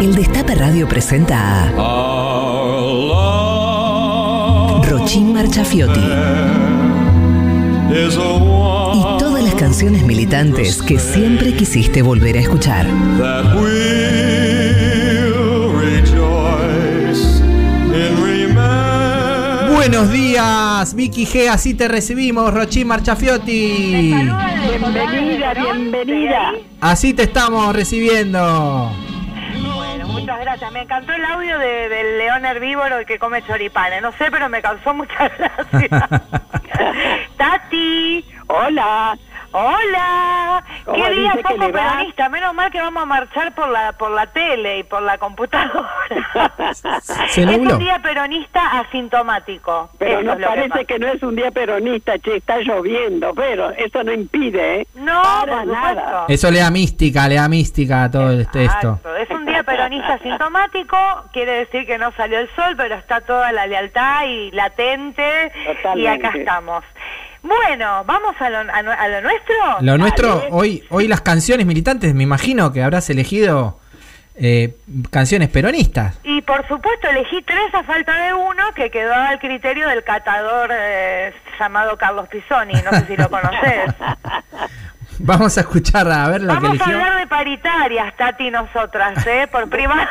el 0.00 0.14
Destape 0.14 0.54
Radio 0.54 0.88
presenta 0.88 1.70
a 1.76 2.00
Rochín 4.88 5.34
Marchafiotti 5.34 6.00
y 8.94 9.18
todas 9.18 9.44
las 9.44 9.54
canciones 9.56 10.04
militantes 10.04 10.80
que 10.80 10.98
siempre 10.98 11.54
quisiste 11.54 12.00
volver 12.00 12.38
a 12.38 12.40
escuchar. 12.40 12.86
Buenos 19.86 20.10
días, 20.10 20.94
Vicky 20.94 21.26
G, 21.26 21.46
así 21.50 21.74
te 21.74 21.88
recibimos, 21.88 22.54
Rochín 22.54 22.86
Marchafiotti. 22.88 24.14
Bienvenida, 24.14 25.52
bienvenida. 25.52 26.52
Así 26.80 27.12
te 27.12 27.24
estamos 27.24 27.76
recibiendo. 27.76 28.90
Bueno, 29.76 30.08
muchas 30.08 30.40
gracias. 30.40 30.72
Me 30.72 30.80
encantó 30.80 31.12
el 31.12 31.22
audio 31.26 31.58
de- 31.58 31.90
del 31.90 32.16
león 32.16 32.46
herbívoro 32.46 33.04
que 33.06 33.18
come 33.18 33.42
choripanes. 33.46 34.00
No 34.00 34.10
sé, 34.12 34.30
pero 34.30 34.48
me 34.48 34.62
causó 34.62 34.94
muchas 34.94 35.30
gracias. 35.38 35.90
Tati. 37.36 38.24
Hola. 38.46 39.18
Hola. 39.56 40.64
¿Cómo 40.84 41.04
Qué 41.04 41.10
día 41.12 41.32
poco 41.40 41.70
peronista. 41.70 42.28
Menos 42.28 42.52
mal 42.54 42.72
que 42.72 42.80
vamos 42.80 43.04
a 43.04 43.06
marchar 43.06 43.54
por 43.54 43.68
la 43.68 43.92
por 43.92 44.10
la 44.10 44.26
tele 44.26 44.80
y 44.80 44.82
por 44.82 45.00
la 45.00 45.16
computadora. 45.16 45.88
Se 47.28 47.42
es 47.42 47.46
nubló. 47.46 47.74
un 47.74 47.78
día 47.78 48.00
peronista 48.00 48.80
asintomático. 48.80 49.90
Pero 49.96 50.18
Eso 50.18 50.22
nos 50.24 50.34
es 50.34 50.40
lo 50.40 50.48
que 50.48 50.54
parece 50.56 50.84
que, 50.86 50.98
no 50.98 51.06
es 51.06 51.22
un 51.22 51.36
día 51.36 51.52
peronista, 51.52 52.18
che, 52.18 52.38
está 52.38 52.58
lloviendo, 52.58 53.32
pero 53.32 53.70
eso 53.70 54.02
no 54.02 54.12
impide, 54.12 54.80
¿eh? 54.80 54.86
No, 54.96 55.22
Para 55.22 55.52
por 55.58 55.66
nada. 55.68 55.88
supuesto. 56.02 56.24
Eso 56.32 56.50
le 56.50 56.58
da 56.58 56.70
mística, 56.72 57.28
le 57.28 57.36
da 57.36 57.48
mística 57.48 58.02
a 58.04 58.10
todo. 58.10 58.32
Exacto. 58.40 58.98
Es 59.16 59.30
un 59.30 59.46
día 59.46 59.62
peronista 59.62 60.14
asintomático, 60.14 60.96
quiere 61.32 61.52
decir 61.60 61.86
que 61.86 61.96
no 61.96 62.10
salió 62.16 62.40
el 62.40 62.48
sol, 62.56 62.74
pero 62.76 62.96
está 62.96 63.20
toda 63.20 63.52
la 63.52 63.68
lealtad 63.68 64.24
y 64.26 64.50
latente 64.50 65.52
y 65.94 66.06
acá 66.08 66.32
estamos. 66.34 66.82
Bueno, 67.44 68.04
vamos 68.06 68.34
a 68.40 68.48
lo, 68.48 68.58
a, 68.72 69.08
lo 69.08 69.20
nuestro. 69.20 69.54
Lo 69.82 69.98
nuestro, 69.98 70.44
hoy, 70.50 70.82
hoy 70.88 71.06
las 71.06 71.20
canciones 71.20 71.66
militantes, 71.66 72.14
me 72.14 72.22
imagino 72.22 72.72
que 72.72 72.82
habrás 72.82 73.10
elegido 73.10 73.78
eh, 74.34 74.76
canciones 75.10 75.50
peronistas. 75.50 76.18
Y 76.24 76.40
por 76.40 76.66
supuesto 76.66 77.06
elegí 77.06 77.42
tres 77.42 77.74
a 77.74 77.82
falta 77.82 78.16
de 78.16 78.32
uno 78.32 78.64
que 78.74 78.90
quedó 78.90 79.12
al 79.12 79.38
criterio 79.40 79.86
del 79.88 80.02
catador 80.04 80.70
eh, 80.72 81.34
llamado 81.60 81.98
Carlos 81.98 82.28
Pisoni, 82.28 82.80
no 82.82 82.90
sé 82.92 83.06
si 83.08 83.16
lo 83.18 83.28
conoces. 83.30 83.94
Vamos 85.18 85.56
a 85.56 85.60
escuchar 85.62 86.10
a 86.10 86.28
ver 86.28 86.42
lo 86.42 86.48
que 86.48 86.54
Vamos 86.54 86.70
a 86.70 86.74
eligió. 86.74 86.94
hablar 86.94 87.18
de 87.20 87.26
paritarias, 87.26 88.16
Tati 88.16 88.50
nosotras, 88.50 89.26
¿eh? 89.26 89.46
Por 89.50 89.68
privado. 89.68 90.00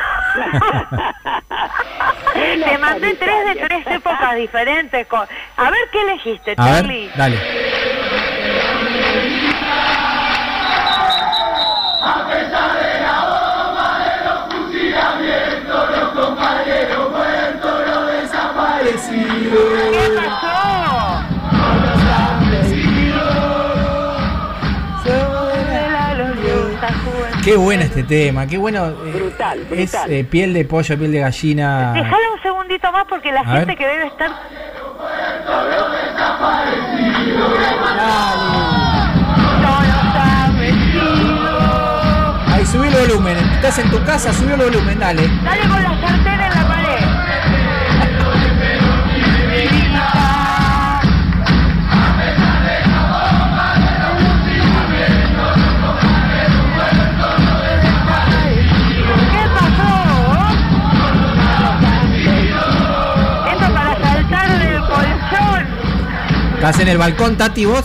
Te 2.34 2.78
mandé 2.78 3.14
tres 3.14 3.44
de 3.54 3.66
tres 3.66 3.86
épocas 3.86 4.34
diferentes. 4.36 5.06
con- 5.06 5.26
A 5.56 5.70
ver 5.70 5.80
qué 5.92 6.02
elegiste, 6.02 6.52
A 6.52 6.56
Charlie. 6.56 7.06
ver, 7.08 7.16
dale. 7.16 7.38
¿Qué 18.74 20.08
pasó? 20.16 20.63
Qué 27.44 27.56
bueno 27.56 27.82
este 27.82 28.02
tema, 28.04 28.46
qué 28.46 28.56
bueno. 28.56 28.86
eh, 28.88 29.12
Brutal, 29.14 29.60
Es 29.70 29.90
brutal. 29.92 30.10
eh, 30.10 30.24
piel 30.24 30.54
de 30.54 30.64
pollo, 30.64 30.96
piel 30.98 31.12
de 31.12 31.18
gallina. 31.20 31.92
Déjale 31.92 32.30
un 32.34 32.42
segundito 32.42 32.90
más 32.90 33.04
porque 33.06 33.30
la 33.32 33.40
A 33.40 33.44
gente 33.44 33.66
ver. 33.66 33.76
que 33.76 33.86
debe 33.86 34.06
estar... 34.06 34.30
Ahí, 42.52 42.64
subí 42.66 42.86
el 42.88 42.94
volumen. 42.94 43.36
Estás 43.36 43.78
en 43.78 43.90
tu 43.90 44.02
casa, 44.04 44.32
subí 44.32 44.52
el 44.52 44.58
volumen, 44.60 44.98
dale. 44.98 45.28
Dale 45.42 45.60
con 45.68 45.82
la 45.82 46.00
sartén 46.00 46.40
en 46.40 46.50
la 46.50 46.63
¿Estás 66.64 66.80
en 66.80 66.88
el 66.88 66.96
balcón, 66.96 67.36
Tati, 67.36 67.66
vos? 67.66 67.84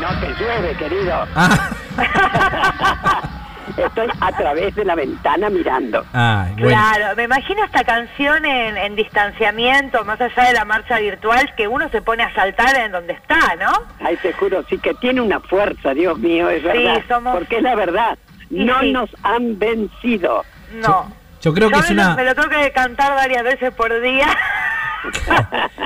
No 0.00 0.08
te 0.18 0.26
llueve, 0.42 0.74
querido. 0.76 1.24
Ah, 1.36 1.70
Estoy 3.76 4.08
a 4.20 4.32
través 4.32 4.74
de 4.74 4.84
la 4.84 4.96
ventana 4.96 5.48
mirando. 5.48 6.04
ay, 6.12 6.50
bueno. 6.58 6.66
Claro, 6.68 7.14
me 7.16 7.22
imagino 7.22 7.62
esta 7.64 7.84
canción 7.84 8.44
en, 8.44 8.76
en 8.76 8.96
distanciamiento, 8.96 10.04
más 10.04 10.20
allá 10.20 10.48
de 10.48 10.52
la 10.54 10.64
marcha 10.64 10.98
virtual, 10.98 11.54
que 11.56 11.68
uno 11.68 11.88
se 11.90 12.02
pone 12.02 12.24
a 12.24 12.34
saltar 12.34 12.76
en 12.78 12.90
donde 12.90 13.12
está, 13.12 13.54
¿no? 13.54 13.70
Ay, 14.04 14.16
te 14.20 14.32
juro, 14.32 14.64
sí 14.68 14.78
que 14.78 14.94
tiene 14.94 15.20
una 15.20 15.38
fuerza, 15.38 15.94
Dios 15.94 16.18
mío, 16.18 16.50
es 16.50 16.62
Sí, 16.62 16.66
verdad. 16.66 17.02
somos- 17.06 17.36
Porque 17.36 17.58
es 17.58 17.62
la 17.62 17.76
verdad. 17.76 18.18
Y 18.50 18.64
No 18.64 18.80
sí. 18.80 18.90
nos 18.90 19.10
han 19.22 19.60
vencido. 19.60 20.44
No. 20.72 21.12
Yo 21.40 21.54
creo 21.54 21.68
que 21.68 21.74
Yo 21.76 21.80
es 21.82 21.90
me, 21.90 21.94
lo- 21.94 22.02
una, 22.02 22.14
me 22.16 22.24
lo 22.24 22.34
tengo 22.34 22.48
que 22.48 22.72
cantar 22.72 23.14
varias 23.14 23.44
veces 23.44 23.72
por 23.74 24.00
día. 24.00 24.26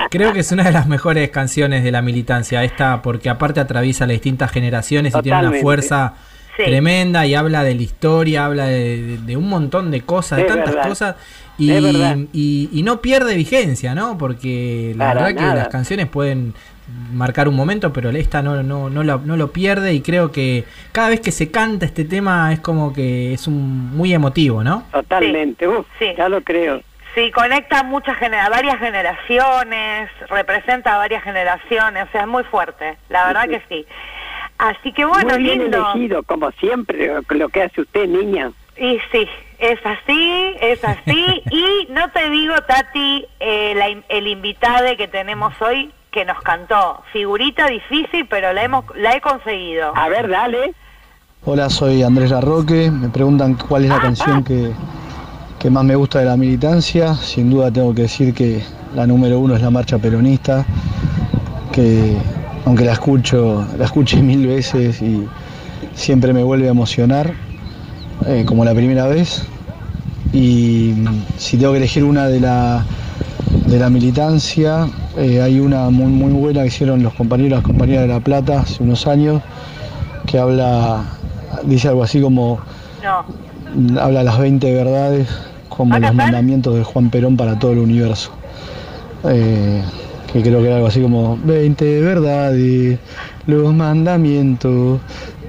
creo 0.09 0.33
que 0.33 0.39
es 0.39 0.51
una 0.51 0.63
de 0.63 0.71
las 0.71 0.87
mejores 0.87 1.29
canciones 1.29 1.83
de 1.83 1.91
la 1.91 2.01
militancia 2.01 2.63
esta, 2.63 3.01
porque 3.01 3.29
aparte 3.29 3.59
atraviesa 3.59 4.05
las 4.05 4.13
distintas 4.15 4.51
generaciones 4.51 5.13
y 5.15 5.21
tiene 5.21 5.47
una 5.47 5.59
fuerza 5.59 6.13
Sí. 6.55 6.65
tremenda 6.65 7.25
y 7.25 7.33
habla 7.33 7.63
de 7.63 7.73
la 7.73 7.81
historia, 7.81 8.45
habla 8.45 8.65
de, 8.67 9.01
de- 9.01 9.17
de 9.17 9.37
un 9.37 9.49
montón 9.49 9.89
de 9.89 10.01
cosas, 10.01 10.37
de 10.37 10.43
tantas 10.43 10.75
verdad. 10.75 10.87
cosas 10.87 11.15
y, 11.57 12.81
no 12.83 13.01
pierde 13.01 13.35
vigencia, 13.35 13.95
¿no? 13.95 14.19
Porque 14.19 14.93
la 14.95 15.07
Para 15.13 15.23
verdad 15.25 15.49
que 15.51 15.55
las 15.55 15.67
canciones 15.69 16.07
pueden 16.07 16.53
marcar 17.11 17.47
un 17.47 17.55
momento, 17.55 17.91
pero 17.91 18.11
esta 18.11 18.43
no, 18.43 18.61
no, 18.61 18.87
no, 18.91 19.03
lo, 19.03 19.17
no 19.25 19.35
lo 19.35 19.51
pierde 19.51 19.93
y 19.95 20.01
creo 20.01 20.31
que 20.31 20.65
cada 20.91 21.09
vez 21.09 21.21
que 21.21 21.31
se 21.31 21.49
canta 21.49 21.87
este 21.87 22.05
tema 22.05 22.53
es 22.53 22.59
como 22.59 22.93
que 22.93 23.33
es 23.33 23.47
un 23.47 23.95
muy 23.95 24.13
emotivo, 24.13 24.63
¿no? 24.63 24.83
Totalmente, 24.91 25.67
uf, 25.67 25.87
ya 26.15 26.29
lo 26.29 26.41
creo. 26.43 26.81
Sí, 27.15 27.31
conecta 27.31 27.83
muchas 27.83 28.17
genera 28.17 28.49
varias 28.49 28.79
generaciones, 28.79 30.09
representa 30.29 30.95
a 30.95 30.97
varias 30.97 31.23
generaciones, 31.23 32.07
o 32.07 32.11
sea, 32.11 32.21
es 32.21 32.27
muy 32.27 32.43
fuerte, 32.45 32.97
la 33.09 33.27
verdad 33.27 33.47
que 33.47 33.61
sí. 33.69 33.85
Así 34.57 34.91
que 34.91 35.05
bueno, 35.05 35.33
Muy 35.33 35.43
bien 35.43 35.59
lindo. 35.59 35.91
elegido, 35.91 36.23
como 36.23 36.51
siempre, 36.53 37.11
lo 37.29 37.49
que 37.49 37.63
hace 37.63 37.81
usted, 37.81 38.07
niña. 38.07 38.51
Y 38.77 38.99
sí, 39.11 39.27
Es 39.59 39.79
así, 39.85 40.55
es 40.59 40.83
así. 40.83 41.43
y 41.51 41.87
no 41.91 42.09
te 42.11 42.29
digo, 42.29 42.55
Tati, 42.67 43.25
eh, 43.39 43.73
la 43.75 43.87
el 44.09 44.27
invitado 44.27 44.95
que 44.97 45.07
tenemos 45.07 45.53
hoy 45.61 45.91
que 46.11 46.25
nos 46.25 46.41
cantó. 46.41 47.03
Figurita 47.11 47.67
difícil, 47.67 48.27
pero 48.29 48.53
la, 48.53 48.63
hemos, 48.63 48.85
la 48.95 49.15
he 49.15 49.21
conseguido. 49.21 49.91
A 49.95 50.09
ver, 50.09 50.29
dale. 50.29 50.73
Hola, 51.45 51.69
soy 51.69 52.03
Andrés 52.03 52.31
Larroque. 52.31 52.89
Me 52.91 53.09
preguntan 53.09 53.55
cuál 53.55 53.83
es 53.83 53.89
la 53.89 53.99
canción 53.99 54.43
que, 54.43 54.71
que 55.63 55.69
más 55.69 55.85
me 55.85 55.95
gusta 55.95 56.19
de 56.19 56.25
la 56.25 56.35
militancia. 56.35 57.15
Sin 57.15 57.49
duda 57.49 57.71
tengo 57.71 57.95
que 57.95 58.01
decir 58.01 58.33
que 58.33 58.61
la 58.93 59.07
número 59.07 59.39
uno 59.39 59.55
es 59.55 59.61
la 59.61 59.69
marcha 59.69 59.97
peronista, 59.97 60.65
que 61.71 62.17
aunque 62.65 62.83
la 62.83 62.91
escucho, 62.91 63.65
la 63.77 63.85
escuché 63.85 64.21
mil 64.21 64.45
veces 64.45 65.01
y 65.01 65.25
siempre 65.95 66.33
me 66.33 66.43
vuelve 66.43 66.67
a 66.67 66.71
emocionar, 66.71 67.31
eh, 68.27 68.43
como 68.45 68.65
la 68.65 68.73
primera 68.73 69.07
vez. 69.07 69.45
Y 70.33 70.95
mm, 70.97 71.23
si 71.37 71.55
tengo 71.55 71.71
que 71.71 71.77
elegir 71.77 72.03
una 72.03 72.27
de 72.27 72.41
la, 72.41 72.83
de 73.65 73.79
la 73.79 73.89
militancia, 73.89 74.89
eh, 75.17 75.41
hay 75.41 75.61
una 75.61 75.89
muy, 75.89 76.11
muy 76.11 76.33
buena 76.33 76.63
que 76.63 76.67
hicieron 76.67 77.03
los 77.03 77.13
compañeros 77.13 77.51
las 77.51 77.63
compañeras 77.63 78.01
de 78.01 78.09
La 78.09 78.19
Plata 78.19 78.59
hace 78.59 78.83
unos 78.83 79.07
años, 79.07 79.41
que 80.25 80.39
habla, 80.39 81.05
dice 81.63 81.87
algo 81.87 82.03
así 82.03 82.19
como, 82.19 82.59
No. 83.01 84.01
habla 84.01 84.23
las 84.23 84.37
20 84.37 84.73
verdades 84.73 85.29
como 85.75 85.97
los 85.97 86.13
mandamientos 86.13 86.75
de 86.75 86.83
Juan 86.83 87.09
Perón 87.09 87.37
para 87.37 87.57
todo 87.57 87.71
el 87.71 87.79
universo. 87.79 88.31
Eh, 89.25 89.81
que 90.31 90.41
creo 90.41 90.61
que 90.61 90.67
era 90.67 90.77
algo 90.77 90.87
así 90.87 91.01
como 91.01 91.37
20 91.43 92.01
verdades, 92.01 92.99
los 93.45 93.73
mandamientos 93.73 94.99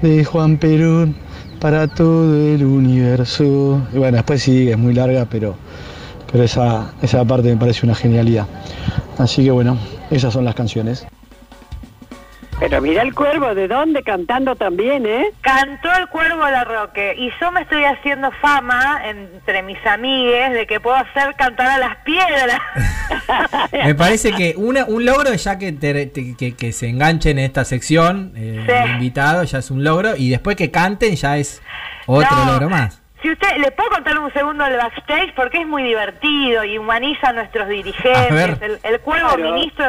de 0.01 0.23
Juan 0.23 0.57
Perón 0.57 1.15
para 1.59 1.87
todo 1.87 2.35
el 2.35 2.63
universo. 2.63 3.81
Y 3.93 3.97
bueno, 3.97 4.17
después 4.17 4.43
sí, 4.43 4.69
es 4.69 4.77
muy 4.77 4.93
larga, 4.93 5.25
pero, 5.25 5.55
pero 6.31 6.43
esa, 6.43 6.93
esa 7.01 7.25
parte 7.25 7.49
me 7.49 7.57
parece 7.57 7.85
una 7.85 7.95
genialidad. 7.95 8.45
Así 9.17 9.43
que 9.43 9.51
bueno, 9.51 9.77
esas 10.11 10.33
son 10.33 10.45
las 10.45 10.55
canciones. 10.55 11.07
Pero 12.57 12.79
mira 12.81 13.01
el 13.01 13.13
cuervo, 13.13 13.53
¿de 13.53 13.67
dónde? 13.67 14.01
Cantando 14.01 14.55
también, 14.55 15.05
¿eh? 15.05 15.25
Cantó 15.41 15.91
el 15.99 16.07
cuervo 16.07 16.49
la 16.49 16.63
Roque 16.63 17.13
y 17.17 17.29
yo 17.41 17.51
me 17.51 17.61
estoy 17.61 17.83
haciendo 17.83 18.31
fama 18.41 19.01
entre 19.03 19.61
mis 19.61 19.77
amigues 19.85 20.53
de 20.53 20.65
que 20.65 20.79
puedo 20.79 20.95
hacer 20.95 21.35
cantar 21.35 21.67
a 21.67 21.77
las 21.77 21.97
piedras. 21.97 22.59
Me 23.73 23.93
parece 23.93 24.31
que 24.31 24.53
una, 24.55 24.85
un 24.85 25.03
logro 25.05 25.33
ya 25.33 25.57
que, 25.59 25.73
te- 25.73 26.05
te- 26.05 26.35
que, 26.37 26.55
que 26.55 26.71
se 26.71 26.87
enganchen 26.87 27.39
en 27.39 27.45
esta 27.45 27.65
sección, 27.65 28.31
eh, 28.37 28.63
Sí. 28.65 28.71
el 28.71 28.91
invitado 28.91 29.43
ya 29.43 29.59
es 29.59 29.69
un 29.69 29.83
logro, 29.83 30.15
y 30.15 30.29
después 30.29 30.55
que 30.55 30.71
canten 30.71 31.15
ya 31.17 31.37
es 31.37 31.61
otro 32.05 32.35
No. 32.37 32.53
logro 32.53 32.69
más. 32.69 33.01
Si 33.21 33.29
usted, 33.31 33.57
¿le 33.57 33.71
puedo 33.71 33.89
contar 33.89 34.17
un 34.17 34.31
segundo 34.31 34.63
del 34.63 34.77
backstage? 34.77 35.33
Porque 35.35 35.59
es 35.59 35.67
muy 35.67 35.83
divertido 35.83 36.63
y 36.63 36.77
humaniza 36.77 37.29
a 37.29 37.33
nuestros 37.33 37.67
dirigentes. 37.67 38.61
A. 38.61 38.65
El, 38.65 38.79
el 38.81 38.99
cuervo 39.01 39.33
Claro. 39.35 39.51
ministro, 39.53 39.85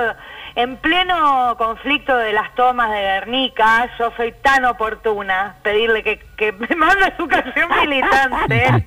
en 0.57 0.78
pleno 0.78 1.54
conflicto 1.59 2.16
de 2.16 2.32
las 2.32 2.54
tomas 2.54 2.90
de 2.90 2.96
Guernica, 2.96 3.90
yo 3.98 4.11
soy 4.16 4.32
tan 4.40 4.64
oportuna 4.64 5.57
pedirle 5.62 6.02
que, 6.02 6.18
que 6.36 6.52
me 6.52 6.68
mande 6.76 7.12
su 7.18 7.28
canción 7.28 7.68
militante. 7.80 8.86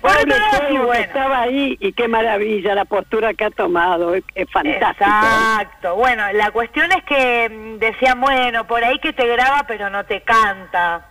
Pobre 0.00 0.24
que 0.68 0.78
bueno. 0.78 0.92
estaba 0.92 1.40
ahí 1.40 1.76
y 1.80 1.92
qué 1.92 2.06
maravilla 2.06 2.76
la 2.76 2.84
postura 2.84 3.34
que 3.34 3.46
ha 3.46 3.50
tomado, 3.50 4.14
es, 4.14 4.22
es 4.36 4.48
fantástico. 4.50 5.10
Exacto. 5.10 5.96
Bueno, 5.96 6.22
la 6.34 6.52
cuestión 6.52 6.90
es 6.92 7.02
que 7.02 7.50
mm, 7.50 7.78
decían, 7.78 8.20
bueno, 8.20 8.66
por 8.68 8.84
ahí 8.84 9.00
que 9.00 9.12
te 9.12 9.26
graba 9.26 9.64
pero 9.66 9.90
no 9.90 10.04
te 10.04 10.22
canta. 10.22 11.10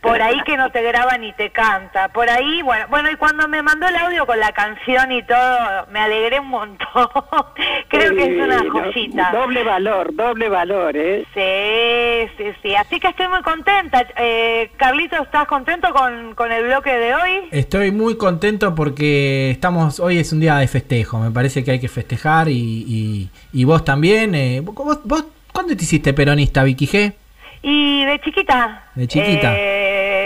Por 0.00 0.22
ahí 0.22 0.40
que 0.46 0.56
no 0.56 0.70
te 0.70 0.82
graba 0.82 1.18
ni 1.18 1.32
te 1.34 1.50
canta. 1.50 2.08
Por 2.08 2.30
ahí, 2.30 2.62
bueno, 2.62 2.86
bueno, 2.88 3.10
y 3.10 3.16
cuando 3.16 3.46
me 3.46 3.62
mandó 3.62 3.86
el 3.88 3.96
audio 3.96 4.24
con 4.26 4.40
la 4.40 4.52
canción 4.52 5.12
y 5.12 5.22
todo, 5.22 5.86
me 5.90 6.00
alegré 6.00 6.40
un 6.40 6.48
montón. 6.48 6.86
Creo 7.88 8.14
que 8.14 8.24
es 8.24 8.42
una 8.42 8.60
Sí, 8.94 8.99
Doble 9.08 9.62
valor, 9.64 10.14
doble 10.14 10.48
valor, 10.48 10.96
¿eh? 10.96 11.24
Sí, 11.34 12.32
sí, 12.36 12.52
sí. 12.62 12.74
Así 12.74 13.00
que 13.00 13.08
estoy 13.08 13.28
muy 13.28 13.40
contenta. 13.42 14.06
Eh, 14.16 14.70
Carlito, 14.76 15.22
¿estás 15.22 15.46
contento 15.46 15.92
con, 15.92 16.34
con 16.34 16.52
el 16.52 16.64
bloque 16.64 16.90
de 16.90 17.14
hoy? 17.14 17.30
Estoy 17.50 17.90
muy 17.90 18.16
contento 18.16 18.74
porque 18.74 19.50
estamos 19.50 20.00
hoy 20.00 20.18
es 20.18 20.32
un 20.32 20.40
día 20.40 20.56
de 20.56 20.68
festejo. 20.68 21.18
Me 21.18 21.30
parece 21.30 21.64
que 21.64 21.72
hay 21.72 21.80
que 21.80 21.88
festejar 21.88 22.48
y, 22.48 22.54
y, 22.86 23.30
y 23.52 23.64
vos 23.64 23.84
también. 23.84 24.34
eh, 24.34 24.60
vos, 24.62 25.00
vos- 25.04 25.24
¿Cuándo 25.52 25.76
te 25.76 25.82
hiciste 25.82 26.12
peronista, 26.14 26.62
Vicky 26.62 26.86
G? 26.86 27.12
Y 27.62 28.04
de 28.04 28.20
chiquita. 28.20 28.84
De 28.94 29.06
chiquita. 29.06 29.52
eh, 29.56 30.19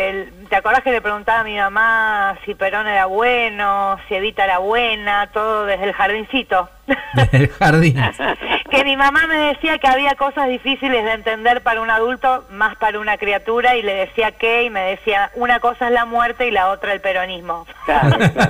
¿Te 0.55 0.59
acordás 0.59 0.85
que 0.85 0.93
le 0.93 1.01
preguntaba 1.01 1.41
a 1.41 1.43
mi 1.43 1.57
mamá 1.57 2.39
si 2.45 2.55
Perón 2.55 2.87
era 2.87 3.07
bueno, 3.07 3.99
si 4.07 4.15
Evita 4.15 4.45
era 4.45 4.59
buena, 4.59 5.29
todo 5.33 5.67
desde 5.67 5.83
el 5.83 5.93
jardincito? 5.93 6.71
Desde 7.13 7.39
el 7.39 7.49
jardín. 7.49 7.97
que 8.71 8.85
mi 8.85 8.97
mamá 8.97 9.27
me 9.27 9.35
decía 9.35 9.79
que 9.79 9.89
había 9.89 10.15
cosas 10.15 10.47
difíciles 10.49 11.05
de 11.05 11.11
entender 11.11 11.61
para 11.65 11.81
un 11.81 11.91
adulto, 11.91 12.45
más 12.51 12.77
para 12.77 13.01
una 13.01 13.19
criatura, 13.19 13.75
y 13.75 13.83
le 13.83 13.95
decía 13.95 14.31
qué, 14.31 14.63
y 14.63 14.71
me 14.71 14.83
decía, 14.83 15.33
una 15.35 15.59
cosa 15.59 15.89
es 15.89 15.93
la 15.93 16.05
muerte 16.05 16.47
y 16.47 16.53
la 16.53 16.69
otra 16.69 16.93
el 16.93 17.01
peronismo. 17.01 17.67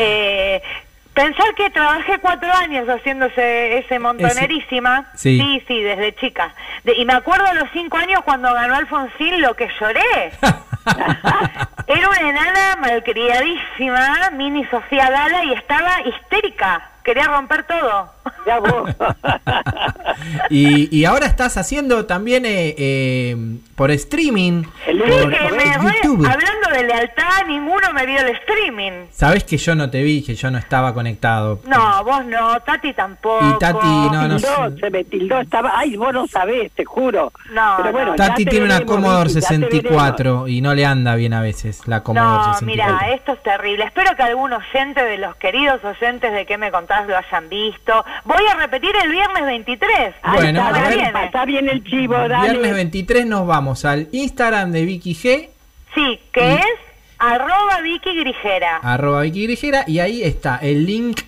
Eh, 0.00 0.62
pensar 1.18 1.52
que 1.56 1.68
trabajé 1.70 2.18
cuatro 2.20 2.48
años 2.52 2.86
haciéndose 2.88 3.78
ese 3.78 3.98
montonerísima, 3.98 5.04
Ese- 5.14 5.18
sí. 5.18 5.38
sí, 5.40 5.64
sí, 5.66 5.82
desde 5.82 6.14
chica. 6.14 6.54
De- 6.84 6.94
y 6.94 7.04
me 7.04 7.14
acuerdo 7.14 7.44
a 7.44 7.54
los 7.54 7.68
cinco 7.72 7.96
años 7.96 8.20
cuando 8.24 8.52
ganó 8.54 8.76
Alfonsín 8.76 9.40
lo 9.42 9.54
que 9.54 9.68
lloré. 9.80 10.30
Era 11.88 12.08
una 12.08 12.28
enana 12.28 12.76
malcriadísima, 12.80 14.30
mini 14.32 14.64
Sofía 14.66 15.10
Gala, 15.10 15.44
y 15.44 15.54
estaba 15.54 16.02
histérica. 16.02 16.88
Quería 17.02 17.24
romper 17.24 17.64
todo. 17.64 18.12
Ya 18.46 18.58
vos. 18.60 18.90
Y, 20.50 20.94
y 20.96 21.04
ahora 21.04 21.26
estás 21.26 21.56
haciendo 21.56 22.06
también 22.06 22.44
eh, 22.44 22.74
eh, 22.76 23.36
por 23.76 23.90
streaming. 23.90 24.62
Por- 24.62 25.08
por 25.08 25.30
voy- 25.32 26.26
hablando 26.26 26.68
de 26.72 26.84
lealtad, 26.84 27.46
ninguno 27.46 27.92
me 27.92 28.04
vio 28.06 28.18
el 28.20 28.28
streaming. 28.36 29.06
Sabes 29.12 29.44
que 29.44 29.56
yo 29.56 29.74
no 29.74 29.90
te 29.90 30.02
vi, 30.02 30.22
que 30.24 30.34
yo 30.34 30.50
no 30.50 30.58
estaba 30.58 30.92
conectado. 30.94 31.60
No, 31.66 32.02
vos 32.04 32.24
no, 32.24 32.58
Tati 32.60 32.92
tampoco. 32.94 33.48
Y 33.48 33.58
Tati, 33.58 33.86
no, 33.86 34.28
no 34.28 34.36
Tildó, 34.36 34.76
se 34.78 34.90
me 34.90 35.04
tildó, 35.04 35.40
estaba, 35.40 35.72
ay, 35.76 35.96
vos 35.96 36.12
no 36.12 36.26
sabés, 36.26 36.72
te 36.72 36.84
juro. 36.84 37.32
No, 37.52 37.74
Pero 37.78 37.92
bueno, 37.92 38.16
ya 38.16 38.28
Tati 38.28 38.44
tiene 38.44 38.66
una 38.66 38.80
Commodore 38.84 39.28
Vicky, 39.28 39.40
ya 39.40 39.48
te 39.48 39.54
64 39.56 40.48
y 40.48 40.60
no 40.60 40.74
le 40.74 40.84
anda 40.86 41.14
bien 41.14 41.32
a 41.34 41.40
veces 41.40 41.86
la 41.86 42.02
Commodore 42.02 42.48
No, 42.48 42.54
64. 42.54 42.66
mira, 42.66 43.14
esto 43.14 43.32
es 43.32 43.42
terrible. 43.42 43.84
Espero 43.84 44.16
que 44.16 44.22
algún 44.22 44.52
oyente 44.52 45.02
de 45.04 45.18
los 45.18 45.36
queridos 45.36 45.82
oyentes 45.84 46.32
de 46.32 46.44
que 46.46 46.58
me 46.58 46.70
contás 46.72 47.06
lo 47.06 47.16
hayan 47.16 47.48
visto. 47.48 48.04
Voy 48.24 48.42
a 48.50 48.54
repetir 48.56 48.90
el 49.04 49.10
viernes 49.10 49.44
23. 49.44 50.14
Bueno, 50.34 50.62
Ahí 50.64 50.96
ver. 50.96 51.12
Pasá 51.12 51.44
bien 51.44 51.68
el 51.68 51.82
chivo, 51.84 52.14
dale. 52.28 52.50
Viernes 52.50 52.74
23 52.74 53.26
nos 53.26 53.46
vamos 53.46 53.84
al 53.84 54.08
Instagram 54.12 54.72
de 54.72 54.84
Vicky 54.84 55.14
G, 55.14 55.48
Sí, 55.94 56.20
que 56.32 56.54
es 56.54 56.64
arroba 57.18 57.80
Vicky 57.82 58.14
Grijera. 58.20 58.76
arroba 58.82 59.22
Vicky 59.22 59.44
Grijera, 59.46 59.84
y 59.86 59.98
ahí 60.00 60.22
está 60.22 60.56
el 60.56 60.86
link 60.86 61.20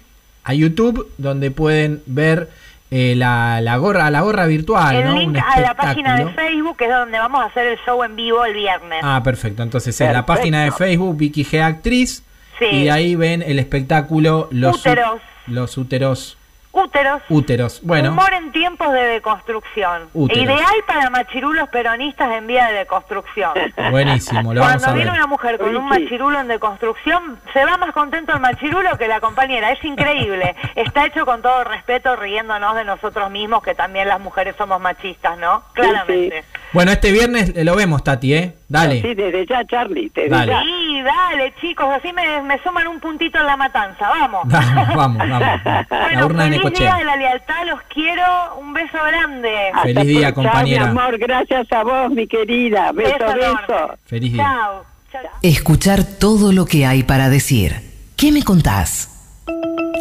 a 0.45 0.55
YouTube 0.55 1.11
donde 1.18 1.51
pueden 1.51 2.03
ver 2.07 2.49
eh, 2.91 3.14
la, 3.16 3.61
la 3.61 3.76
gorra, 3.76 4.11
la 4.11 4.20
gorra 4.20 4.47
virtual, 4.47 4.97
el 4.97 5.05
¿no? 5.05 5.18
link 5.18 5.28
Un 5.30 5.36
a 5.38 5.61
la 5.61 5.74
página 5.74 6.16
de. 6.16 6.26
Facebook, 6.32 6.76
que 6.76 6.84
es 6.86 6.91
donde 6.91 7.18
vamos 7.18 7.41
a 7.41 7.45
hacer 7.47 7.66
el 7.66 7.78
show 7.86 8.03
en 8.03 8.16
vivo 8.16 8.45
el 8.45 8.55
viernes. 8.55 9.01
Ah, 9.03 9.20
perfecto. 9.24 9.62
Entonces 9.62 9.99
en 10.01 10.09
la 10.09 10.26
Perfecto. 10.26 10.34
página 10.34 10.64
de 10.64 10.72
Facebook 10.72 11.16
Vicky 11.16 11.45
G 11.45 11.62
Actriz 11.62 12.24
Sí. 12.59 12.66
y 12.66 12.88
ahí 12.91 13.14
ven 13.14 13.43
el 13.43 13.59
espectáculo 13.59 14.49
Los 14.51 14.80
Úteros. 14.80 15.20
los 15.47 15.78
úteros 15.78 16.36
Úteros. 16.72 17.22
úteros. 17.28 17.80
Bueno, 17.82 18.10
Humor 18.10 18.32
en 18.32 18.52
tiempos 18.52 18.92
de 18.92 19.00
deconstrucción. 19.02 20.08
Úteros. 20.14 20.44
Ideal 20.44 20.74
para 20.86 21.10
machirulos 21.10 21.68
peronistas 21.68 22.30
en 22.32 22.46
vía 22.46 22.66
de 22.68 22.74
deconstrucción. 22.78 23.52
buenísimo, 23.90 24.54
lo 24.54 24.60
vamos 24.60 24.76
Cuando 24.76 24.86
a 24.86 24.90
ver. 24.90 24.96
viene 25.02 25.10
una 25.18 25.26
mujer 25.26 25.58
con 25.58 25.76
un 25.76 25.88
machirulo 25.88 26.38
en 26.40 26.48
deconstrucción, 26.48 27.38
se 27.52 27.64
va 27.64 27.76
más 27.76 27.92
contento 27.92 28.32
el 28.32 28.40
machirulo 28.40 28.96
que 28.98 29.08
la 29.08 29.20
compañera. 29.20 29.72
Es 29.72 29.82
increíble. 29.84 30.54
Está 30.76 31.06
hecho 31.06 31.26
con 31.26 31.42
todo 31.42 31.64
respeto, 31.64 32.14
riéndonos 32.16 32.76
de 32.76 32.84
nosotros 32.84 33.30
mismos, 33.30 33.62
que 33.62 33.74
también 33.74 34.07
las 34.07 34.20
mujeres 34.20 34.54
somos 34.57 34.80
machistas, 34.80 35.36
¿no? 35.38 35.64
Claramente. 35.72 36.45
Bueno, 36.72 36.92
este 36.92 37.11
viernes 37.11 37.53
lo 37.64 37.74
vemos, 37.74 38.04
Tati, 38.04 38.32
¿eh? 38.34 38.54
Dale. 38.68 39.03
Sí, 39.03 39.14
desde 39.14 39.45
ya, 39.45 39.64
Charlie, 39.66 40.08
desde 40.14 40.28
Dale. 40.28 40.53
ya. 40.53 40.62
Sí, 41.00 41.06
dale, 41.06 41.54
chicos, 41.60 41.86
así 41.96 42.12
me, 42.12 42.42
me 42.42 42.62
suman 42.62 42.86
un 42.88 43.00
puntito 43.00 43.38
en 43.38 43.46
la 43.46 43.56
matanza. 43.56 44.08
Vamos. 44.08 44.42
Vamos, 44.46 44.94
vamos, 44.96 45.18
vamos. 45.18 45.40
La 45.64 45.86
Bueno, 45.88 46.26
urna 46.26 46.44
de 46.44 46.50
feliz 46.50 46.62
día 46.62 46.70
Necochea. 46.70 46.96
de 46.96 47.04
la 47.04 47.16
lealtad, 47.16 47.66
los 47.68 47.80
quiero. 47.82 48.22
Un 48.60 48.72
beso 48.72 48.98
grande. 49.06 49.50
Feliz 49.82 50.06
día, 50.06 50.20
Chao, 50.28 50.34
compañera. 50.34 50.84
mi 50.84 50.90
amor, 50.90 51.18
gracias 51.18 51.72
a 51.72 51.82
vos, 51.82 52.10
mi 52.10 52.26
querida. 52.26 52.92
Beso, 52.92 53.18
Beso. 53.18 53.94
Feliz 54.06 54.32
día. 54.32 54.44
Chao. 54.44 54.84
Chao. 55.12 55.22
Escuchar 55.42 56.04
todo 56.04 56.52
lo 56.52 56.66
que 56.66 56.86
hay 56.86 57.02
para 57.02 57.28
decir. 57.28 57.80
¿Qué 58.16 58.30
me 58.32 58.42
contás? 58.42 59.08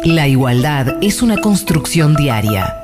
La 0.04 0.28
igualdad 0.28 0.96
es 1.02 1.22
una 1.22 1.36
construcción 1.38 2.14
diaria. 2.14 2.74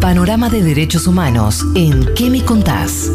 Panorama 0.00 0.48
de 0.48 0.62
Derechos 0.62 1.06
Humanos 1.06 1.64
en 1.76 2.12
¿Qué 2.14 2.28
me 2.30 2.44
contás? 2.44 3.10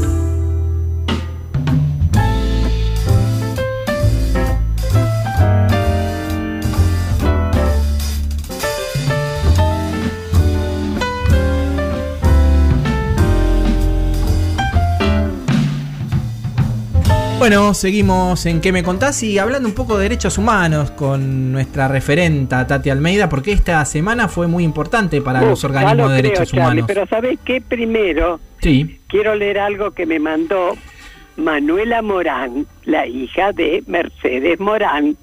Bueno, 17.47 17.73
seguimos 17.73 18.45
en 18.45 18.59
¿Qué 18.59 18.73
me 18.73 18.83
contás? 18.83 19.23
Y 19.23 19.39
hablando 19.39 19.69
un 19.69 19.73
poco 19.73 19.95
de 19.97 20.03
derechos 20.03 20.37
humanos 20.37 20.91
con 20.91 21.53
nuestra 21.53 21.87
referenta 21.87 22.67
Tati 22.67 22.89
Almeida, 22.89 23.29
porque 23.29 23.53
esta 23.53 23.85
semana 23.85 24.27
fue 24.27 24.47
muy 24.47 24.65
importante 24.65 25.21
para 25.21 25.39
Uf, 25.43 25.47
los 25.51 25.63
organismos 25.63 25.95
lo 25.95 26.09
de 26.09 26.19
creo, 26.19 26.31
derechos 26.31 26.49
Charlie, 26.49 26.61
humanos. 26.65 26.85
Pero 26.87 27.07
¿sabés 27.07 27.39
qué? 27.45 27.61
Primero, 27.61 28.41
Sí, 28.61 28.99
quiero 29.07 29.33
leer 29.33 29.59
algo 29.59 29.91
que 29.91 30.05
me 30.05 30.19
mandó 30.19 30.73
Manuela 31.37 32.01
Morán, 32.01 32.67
la 32.83 33.07
hija 33.07 33.53
de 33.53 33.81
Mercedes 33.87 34.59
Morán. 34.59 35.15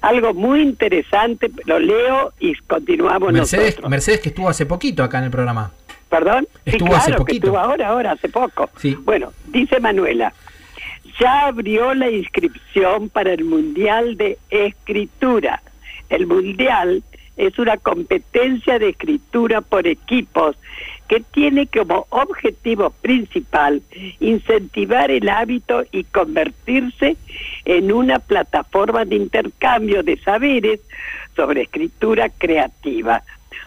Algo 0.00 0.32
muy 0.32 0.62
interesante, 0.62 1.50
lo 1.66 1.78
leo 1.78 2.32
y 2.40 2.54
continuamos 2.54 3.34
Mercedes, 3.34 3.66
nosotros. 3.72 3.90
Mercedes 3.90 4.20
que 4.20 4.30
estuvo 4.30 4.48
hace 4.48 4.64
poquito 4.64 5.04
acá 5.04 5.18
en 5.18 5.24
el 5.24 5.30
programa. 5.30 5.72
¿Perdón? 6.08 6.48
Estuvo 6.64 6.86
sí, 6.86 6.90
claro, 6.92 6.96
hace 6.96 7.10
que 7.10 7.16
poquito. 7.18 7.46
estuvo 7.48 7.58
ahora, 7.58 7.88
ahora, 7.88 8.12
hace 8.12 8.30
poco. 8.30 8.70
Sí. 8.78 8.96
Bueno, 9.04 9.34
dice 9.48 9.78
Manuela, 9.78 10.32
ya 11.18 11.46
abrió 11.46 11.94
la 11.94 12.10
inscripción 12.10 13.08
para 13.08 13.32
el 13.32 13.44
Mundial 13.44 14.16
de 14.16 14.38
Escritura. 14.50 15.62
El 16.08 16.26
Mundial 16.26 17.02
es 17.36 17.58
una 17.58 17.76
competencia 17.76 18.78
de 18.78 18.90
escritura 18.90 19.60
por 19.60 19.86
equipos 19.86 20.56
que 21.08 21.20
tiene 21.20 21.66
como 21.66 22.06
objetivo 22.10 22.90
principal 22.90 23.82
incentivar 24.20 25.10
el 25.10 25.28
hábito 25.28 25.84
y 25.92 26.04
convertirse 26.04 27.16
en 27.64 27.92
una 27.92 28.18
plataforma 28.18 29.04
de 29.04 29.16
intercambio 29.16 30.02
de 30.02 30.16
saberes 30.18 30.80
sobre 31.36 31.62
escritura 31.62 32.28
creativa. 32.30 33.22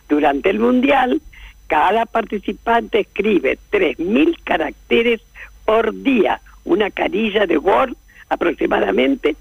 Durante 0.09 0.49
el 0.49 0.59
Mundial, 0.59 1.21
cada 1.67 2.05
participante 2.05 3.01
escribe 3.01 3.57
3.000 3.71 4.35
caracteres 4.43 5.21
por 5.65 5.93
día, 6.01 6.41
una 6.69 6.89
carilla 6.91 7.45
de 7.45 7.57
Word 7.57 7.95
aproximadamente, 8.29 9.35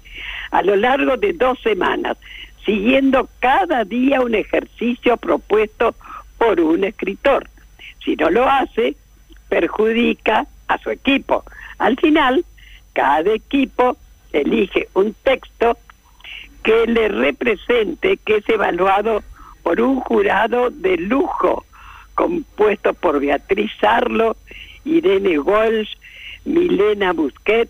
a 0.51 0.63
lo 0.63 0.75
largo 0.75 1.15
de 1.15 1.33
dos 1.33 1.59
semanas, 1.61 2.17
siguiendo 2.65 3.29
cada 3.39 3.85
día 3.85 4.19
un 4.21 4.33
ejercicio 4.33 5.15
propuesto 5.15 5.95
por 6.37 6.59
un 6.59 6.83
escritor. 6.83 7.47
Si 8.03 8.15
no 8.15 8.29
lo 8.31 8.49
hace, 8.49 8.95
perjudica 9.47 10.47
a 10.67 10.77
su 10.79 10.89
equipo. 10.89 11.43
Al 11.77 11.97
final, 11.97 12.43
cada 12.93 13.31
equipo 13.31 13.95
elige 14.33 14.87
un 14.95 15.13
texto 15.23 15.77
que 16.63 16.87
le 16.87 17.09
represente, 17.09 18.17
que 18.17 18.37
es 18.37 18.49
evaluado 18.49 19.23
por 19.61 19.79
un 19.81 19.99
jurado 19.99 20.71
de 20.71 20.97
lujo, 20.97 21.65
compuesto 22.15 22.93
por 22.95 23.19
Beatriz 23.19 23.71
Sarlo, 23.79 24.35
Irene 24.83 25.37
Walsh, 25.37 25.93
Milena 26.45 27.13
Busquet. 27.13 27.69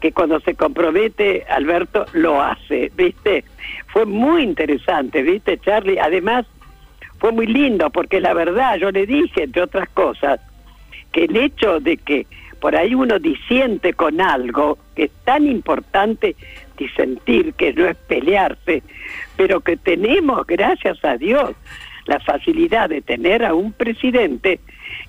que 0.01 0.13
cuando 0.13 0.41
se 0.41 0.55
compromete, 0.55 1.45
Alberto 1.49 2.07
lo 2.13 2.43
hace, 2.43 2.91
¿viste? 2.97 3.45
Fue 3.93 4.05
muy 4.05 4.43
interesante, 4.43 5.23
¿viste, 5.23 5.59
Charlie? 5.59 5.99
Además, 6.01 6.45
fue 7.19 7.31
muy 7.31 7.47
lindo, 7.47 7.89
porque 7.91 8.21
la 8.21 8.35
verdad, 8.35 8.77
yo 8.79 8.91
le 8.91 9.07
dije, 9.07 9.45
entre 9.45 9.63
otras 9.63 9.89
cosas, 9.91 10.41
que 11.13 11.25
el 11.25 11.37
hecho 11.37 11.79
de 11.79 11.97
que 11.99 12.27
por 12.61 12.75
ahí 12.75 12.95
uno 12.95 13.19
disiente 13.19 13.93
con 13.93 14.21
algo 14.21 14.79
que 14.97 15.05
es 15.05 15.13
tan 15.25 15.47
importante 15.47 16.35
disentir, 16.77 17.55
que 17.55 17.73
no 17.73 17.87
es 17.87 17.97
pelearse, 17.97 18.83
pero 19.37 19.61
que 19.61 19.77
tenemos, 19.77 20.47
gracias 20.47 21.05
a 21.05 21.17
Dios, 21.17 21.53
la 22.07 22.21
facilidad 22.21 22.89
de 22.89 23.03
tener 23.03 23.45
a 23.45 23.55
un 23.55 23.73
presidente 23.73 24.61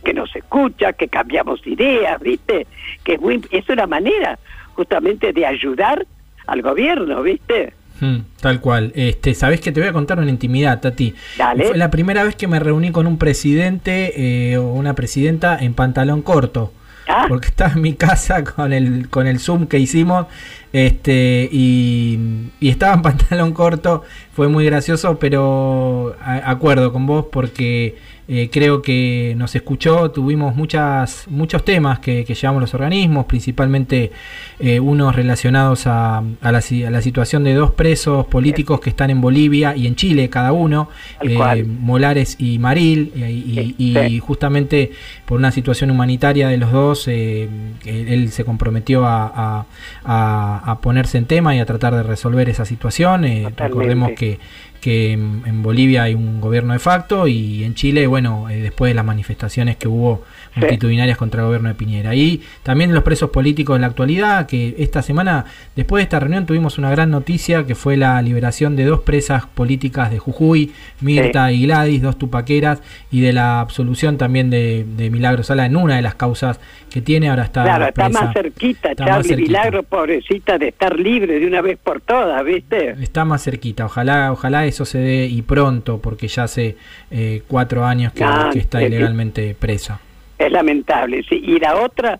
que 0.03 0.14
nos 0.14 0.36
escucha, 0.36 0.94
que 0.94 1.07
cambiamos 1.07 1.65
ideas, 1.65 2.20
¿viste? 2.22 2.68
Que 3.03 3.14
es, 3.14 3.22
muy, 3.22 3.41
es 3.52 3.68
una 3.70 3.88
manera 3.88 4.38
justamente 4.74 5.34
de 5.34 5.45
ayudar 5.45 6.06
al 6.45 6.61
gobierno, 6.61 7.22
¿viste? 7.24 7.74
Mm, 7.99 8.18
tal 8.41 8.60
cual. 8.60 8.91
Este, 8.95 9.34
Sabés 9.34 9.61
que 9.61 9.72
te 9.72 9.80
voy 9.80 9.90
a 9.90 9.94
contar 9.94 10.20
una 10.20 10.30
intimidad, 10.30 10.82
Tati. 10.82 11.14
Dale. 11.38 11.65
Fue 11.65 11.78
la 11.78 11.90
primera 11.90 12.24
vez 12.24 12.36
que 12.36 12.48
me 12.48 12.60
reuní 12.60 12.91
con 12.91 13.07
un 13.07 13.18
presidente 13.18 14.52
eh, 14.52 14.57
o 14.57 14.74
una 14.74 14.94
presidenta 14.94 15.57
en 15.57 15.74
pantalón 15.74 16.22
corto. 16.22 16.74
Ah. 17.08 17.26
Porque 17.28 17.48
estaba 17.48 17.74
en 17.74 17.82
mi 17.82 17.94
casa 17.94 18.44
con 18.44 18.74
el, 18.74 19.10
con 19.10 19.28
el 19.28 19.40
Zoom 19.40 19.68
que 19.68 19.80
hicimos 19.80 20.28
este 20.72 21.50
y, 21.52 22.50
y 22.60 22.70
estaba 22.70 22.94
en 22.96 23.02
pantalón 23.04 23.54
corto. 23.54 24.04
Fue 24.34 24.48
muy 24.48 24.66
gracioso, 24.66 25.20
pero 25.20 26.16
acuerdo 26.22 26.92
con 26.92 27.06
vos 27.06 27.26
porque 27.32 27.98
eh, 28.28 28.50
creo 28.52 28.82
que 28.82 29.34
nos 29.38 29.56
escuchó. 29.56 30.12
Tuvimos 30.12 30.56
muchas, 30.56 31.26
muchos 31.30 31.64
temas 31.66 32.00
que, 32.00 32.24
que 32.26 32.34
llevamos 32.36 32.62
los 32.62 32.74
organismos, 32.74 33.26
principalmente 33.26 34.12
eh, 34.60 34.80
unos 34.80 35.16
relacionados 35.16 35.88
a, 35.88 36.24
a 36.41 36.52
la, 36.52 36.62
si- 36.62 36.84
a 36.86 36.90
la 36.90 37.02
situación 37.02 37.44
de 37.44 37.54
dos 37.54 37.72
presos 37.72 38.26
políticos 38.28 38.80
que 38.80 38.90
están 38.90 39.10
en 39.10 39.20
Bolivia 39.22 39.76
y 39.76 39.88
en 39.88 39.95
Chile, 39.95 40.30
cada 40.30 40.52
uno, 40.54 40.90
eh. 41.22 41.38
Molares 41.66 42.36
y 42.40 42.60
Maril, 42.60 43.12
y, 43.16 43.76
y- 43.78 44.20
justamente 44.20 44.91
por 45.26 45.38
una 45.40 45.52
situación 45.52 45.91
humanitaria 45.91 46.48
de 46.48 46.58
los 46.58 46.72
dos, 46.72 47.08
él, 47.08 48.30
se 48.32 48.45
comprometió 48.45 49.06
a, 49.06 49.66
a- 50.06 50.80
ponerse 50.82 51.18
en 51.18 51.26
tema 51.26 51.56
y 51.56 51.60
a 51.60 51.66
tratar 51.66 51.94
de 51.95 52.04
resolver 52.04 52.50
esa 52.50 52.66
situación. 52.66 53.26
Recordemos 53.58 54.12
que 54.18 54.40
que 54.84 55.14
en, 55.14 55.64
Bolivia 55.64 56.03
hay 56.03 56.14
un 56.14 56.41
gobierno 56.41 56.73
de 56.73 56.80
facto 56.80 57.26
y 57.26 57.64
en 57.64 57.73
Chile, 57.73 58.05
bueno, 58.05 58.49
eh, 58.49 58.60
después 58.60 58.89
de 58.89 58.95
las 58.95 59.05
manifestaciones 59.05 59.77
que 59.77 59.88
hubo 59.88 60.23
multitudinarias 60.56 61.18
contra 61.18 61.42
el 61.42 61.46
gobierno 61.48 61.70
de 61.70 61.76
Piñera. 61.76 62.14
Y 62.16 62.42
también 62.64 62.94
los 62.94 63.04
presos 63.04 63.30
políticos 63.30 63.76
de 63.78 63.82
la 63.82 63.88
actualidad, 63.88 64.46
que 64.48 64.76
esta 64.78 65.02
semana, 65.02 65.46
después 65.76 66.00
de 66.02 66.04
esta 66.04 66.20
reunión, 66.20 66.46
tuvimos 66.46 66.78
una 66.78 66.90
gran 66.92 67.10
noticia, 67.12 67.66
que 67.66 67.76
fue 67.76 67.98
la 67.98 68.22
liberación 68.22 68.76
de 68.76 68.86
dos 68.86 69.02
presas 69.02 69.46
políticas 69.48 70.12
de 70.12 70.20
Jujuy, 70.20 70.72
Mirta 71.02 71.52
y 71.52 71.64
Gladys, 71.64 72.02
dos 72.02 72.18
tupaqueras, 72.18 72.82
y 73.12 73.22
de 73.22 73.34
la 73.34 73.60
absolución 73.60 74.18
también 74.18 74.50
de, 74.50 74.86
de 74.98 75.10
Milagro 75.10 75.44
Sala 75.44 75.66
en 75.66 75.76
una 75.76 75.96
de 75.96 76.02
las 76.02 76.16
causas 76.16 76.60
que 76.90 77.02
tiene, 77.02 77.30
ahora 77.30 77.44
está 77.44 77.64
claro, 77.64 77.86
está 77.88 78.06
presa. 78.06 78.26
más 78.26 78.34
cerquita, 78.34 78.92
Está 78.92 79.04
más 79.06 79.12
Charlie 79.16 79.28
cerquita. 79.30 79.48
Milagro, 79.48 79.84
pobrecita, 79.84 80.58
de 80.60 80.68
estar 80.68 81.00
libre 81.00 81.40
de 81.40 81.48
una 81.48 81.62
vez 81.62 81.78
por 81.84 82.02
todas, 82.02 82.44
¿viste? 82.46 82.92
Está 83.02 83.26
más 83.26 83.44
cerquita, 83.44 83.86
ojalá, 83.86 84.32
ojalá 84.32 84.66
eso 84.66 84.86
se 84.86 85.00
dé 85.00 85.26
y 85.26 85.42
pronto, 85.42 85.98
porque 86.00 86.28
ya 86.28 86.44
hace 86.44 86.78
eh, 87.10 87.42
cuatro 87.48 87.86
años 87.86 88.14
que, 88.14 88.24
Ah, 88.24 88.50
que 88.54 88.60
está 88.60 88.80
sí, 88.80 88.86
sí. 88.86 88.92
ilegalmente 88.94 89.56
presa. 89.60 90.00
Es 90.45 90.52
lamentable, 90.52 91.24
sí. 91.24 91.41
Y 91.44 91.60
la 91.60 91.76
otra 91.78 92.20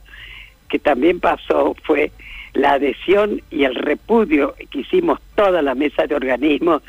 que 0.70 0.80
también 0.80 1.20
pasó 1.20 1.76
fue 1.84 2.12
la 2.54 2.74
adhesión 2.74 3.42
y 3.50 3.64
el 3.64 3.76
repudio 3.76 4.56
que 4.72 4.80
hicimos 4.80 5.20
toda 5.36 5.62
la 5.62 5.76
mesa 5.76 6.06
de 6.08 6.16
organismos 6.16 6.82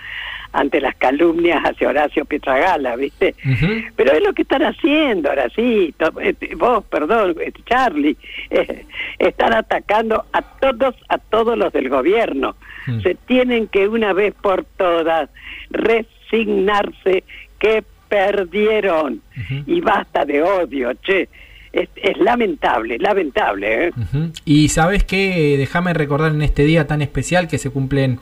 ante 0.52 0.80
las 0.80 0.94
calumnias 0.94 1.62
hacia 1.64 1.88
Horacio 1.88 2.24
Pietragala, 2.24 2.94
¿viste? 2.94 3.34
Pero 3.96 4.12
es 4.12 4.22
lo 4.22 4.32
que 4.32 4.42
están 4.42 4.62
haciendo 4.62 5.28
ahora 5.28 5.48
sí, 5.54 5.92
vos, 6.56 6.84
perdón, 6.84 7.34
Charlie, 7.66 8.16
eh, 8.50 8.86
están 9.18 9.52
atacando 9.52 10.24
a 10.32 10.42
todos, 10.42 10.94
a 11.08 11.18
todos 11.18 11.58
los 11.58 11.72
del 11.72 11.88
gobierno. 11.88 12.54
Se 13.02 13.14
tienen 13.14 13.66
que 13.66 13.88
una 13.88 14.12
vez 14.12 14.32
por 14.40 14.64
todas 14.64 15.28
resignarse 15.70 17.24
que 17.58 17.82
perdieron. 18.14 19.20
Y 19.66 19.80
basta 19.80 20.24
de 20.24 20.42
odio, 20.42 20.92
che. 21.02 21.28
Es, 21.72 21.88
es 21.96 22.16
lamentable, 22.18 22.98
lamentable. 23.00 23.88
¿eh? 23.88 23.92
Y 24.44 24.68
sabes 24.68 25.02
que, 25.02 25.56
déjame 25.58 25.92
recordar 25.92 26.30
en 26.30 26.42
este 26.42 26.64
día 26.64 26.86
tan 26.86 27.02
especial 27.02 27.48
que 27.48 27.58
se 27.58 27.70
cumplen 27.70 28.20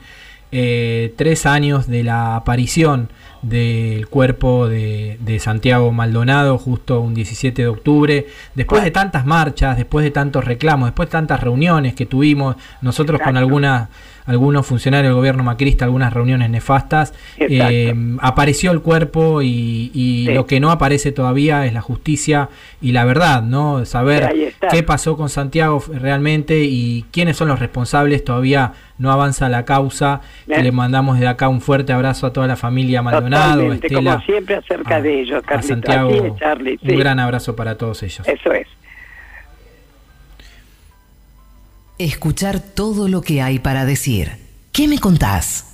eh, 0.51 1.13
tres 1.17 1.45
años 1.45 1.85
de 1.85 2.03
la 2.03 2.35
aparición 2.35 3.09
del 3.43 4.07
cuerpo 4.07 4.67
de, 4.67 5.17
de 5.19 5.37
Santiago 5.37 5.91
Maldonado 5.91 6.57
justo 6.57 6.99
un 7.01 7.13
17 7.13 7.61
de 7.61 7.67
octubre, 7.67 8.25
después 8.55 8.83
de 8.83 8.89
tantas 8.89 9.25
marchas, 9.25 9.77
después 9.77 10.03
de 10.03 10.09
tantos 10.09 10.45
reclamos, 10.45 10.87
después 10.87 11.09
de 11.09 11.11
tantas 11.11 11.39
reuniones 11.41 11.93
que 11.93 12.07
tuvimos 12.07 12.55
nosotros 12.81 13.21
con 13.21 13.37
alguna, 13.37 13.89
algunos 14.25 14.65
funcionarios 14.65 15.09
del 15.09 15.15
gobierno 15.15 15.43
macrista, 15.43 15.85
algunas 15.85 16.13
reuniones 16.13 16.49
nefastas, 16.49 17.13
eh, 17.37 17.93
apareció 18.19 18.71
el 18.71 18.81
cuerpo 18.81 19.41
y, 19.41 19.91
y 19.93 20.31
lo 20.33 20.45
que 20.45 20.59
no 20.59 20.71
aparece 20.71 21.11
todavía 21.11 21.65
es 21.65 21.73
la 21.73 21.81
justicia 21.81 22.49
y 22.81 22.91
la 22.91 23.05
verdad, 23.05 23.41
¿no? 23.43 23.85
Saber 23.85 24.53
qué 24.71 24.83
pasó 24.83 25.17
con 25.17 25.29
Santiago 25.29 25.83
realmente 25.93 26.59
y 26.63 27.05
quiénes 27.11 27.37
son 27.37 27.47
los 27.47 27.59
responsables 27.59 28.23
todavía 28.23 28.73
no 28.97 29.11
avanza 29.11 29.49
la 29.49 29.65
causa. 29.65 30.21
Que 30.47 30.63
le 30.63 30.71
mandamos 30.71 31.15
desde 31.15 31.27
acá 31.27 31.49
un 31.49 31.61
fuerte 31.61 31.93
abrazo 31.93 32.27
a 32.27 32.33
toda 32.33 32.47
la 32.47 32.55
familia 32.55 33.01
Maldonado, 33.01 33.55
Totalmente, 33.55 33.87
Estela, 33.87 34.13
como 34.13 34.25
siempre 34.25 34.55
acerca 34.55 35.01
de 35.01 35.21
ellos, 35.21 35.43
a 35.43 35.47
Carlito. 35.47 35.67
Santiago. 35.67 36.09
Así 36.09 36.27
es, 36.27 36.35
Charlie. 36.37 36.79
sí. 36.81 36.91
Un 36.91 36.99
gran 36.99 37.19
abrazo 37.19 37.55
para 37.55 37.77
todos 37.77 38.03
ellos. 38.03 38.27
Eso 38.27 38.51
es. 38.53 38.67
Escuchar 41.99 42.59
todo 42.59 43.07
lo 43.07 43.21
que 43.21 43.41
hay 43.41 43.59
para 43.59 43.85
decir. 43.85 44.31
¿Qué 44.71 44.87
me 44.87 44.97
contás? 44.99 45.65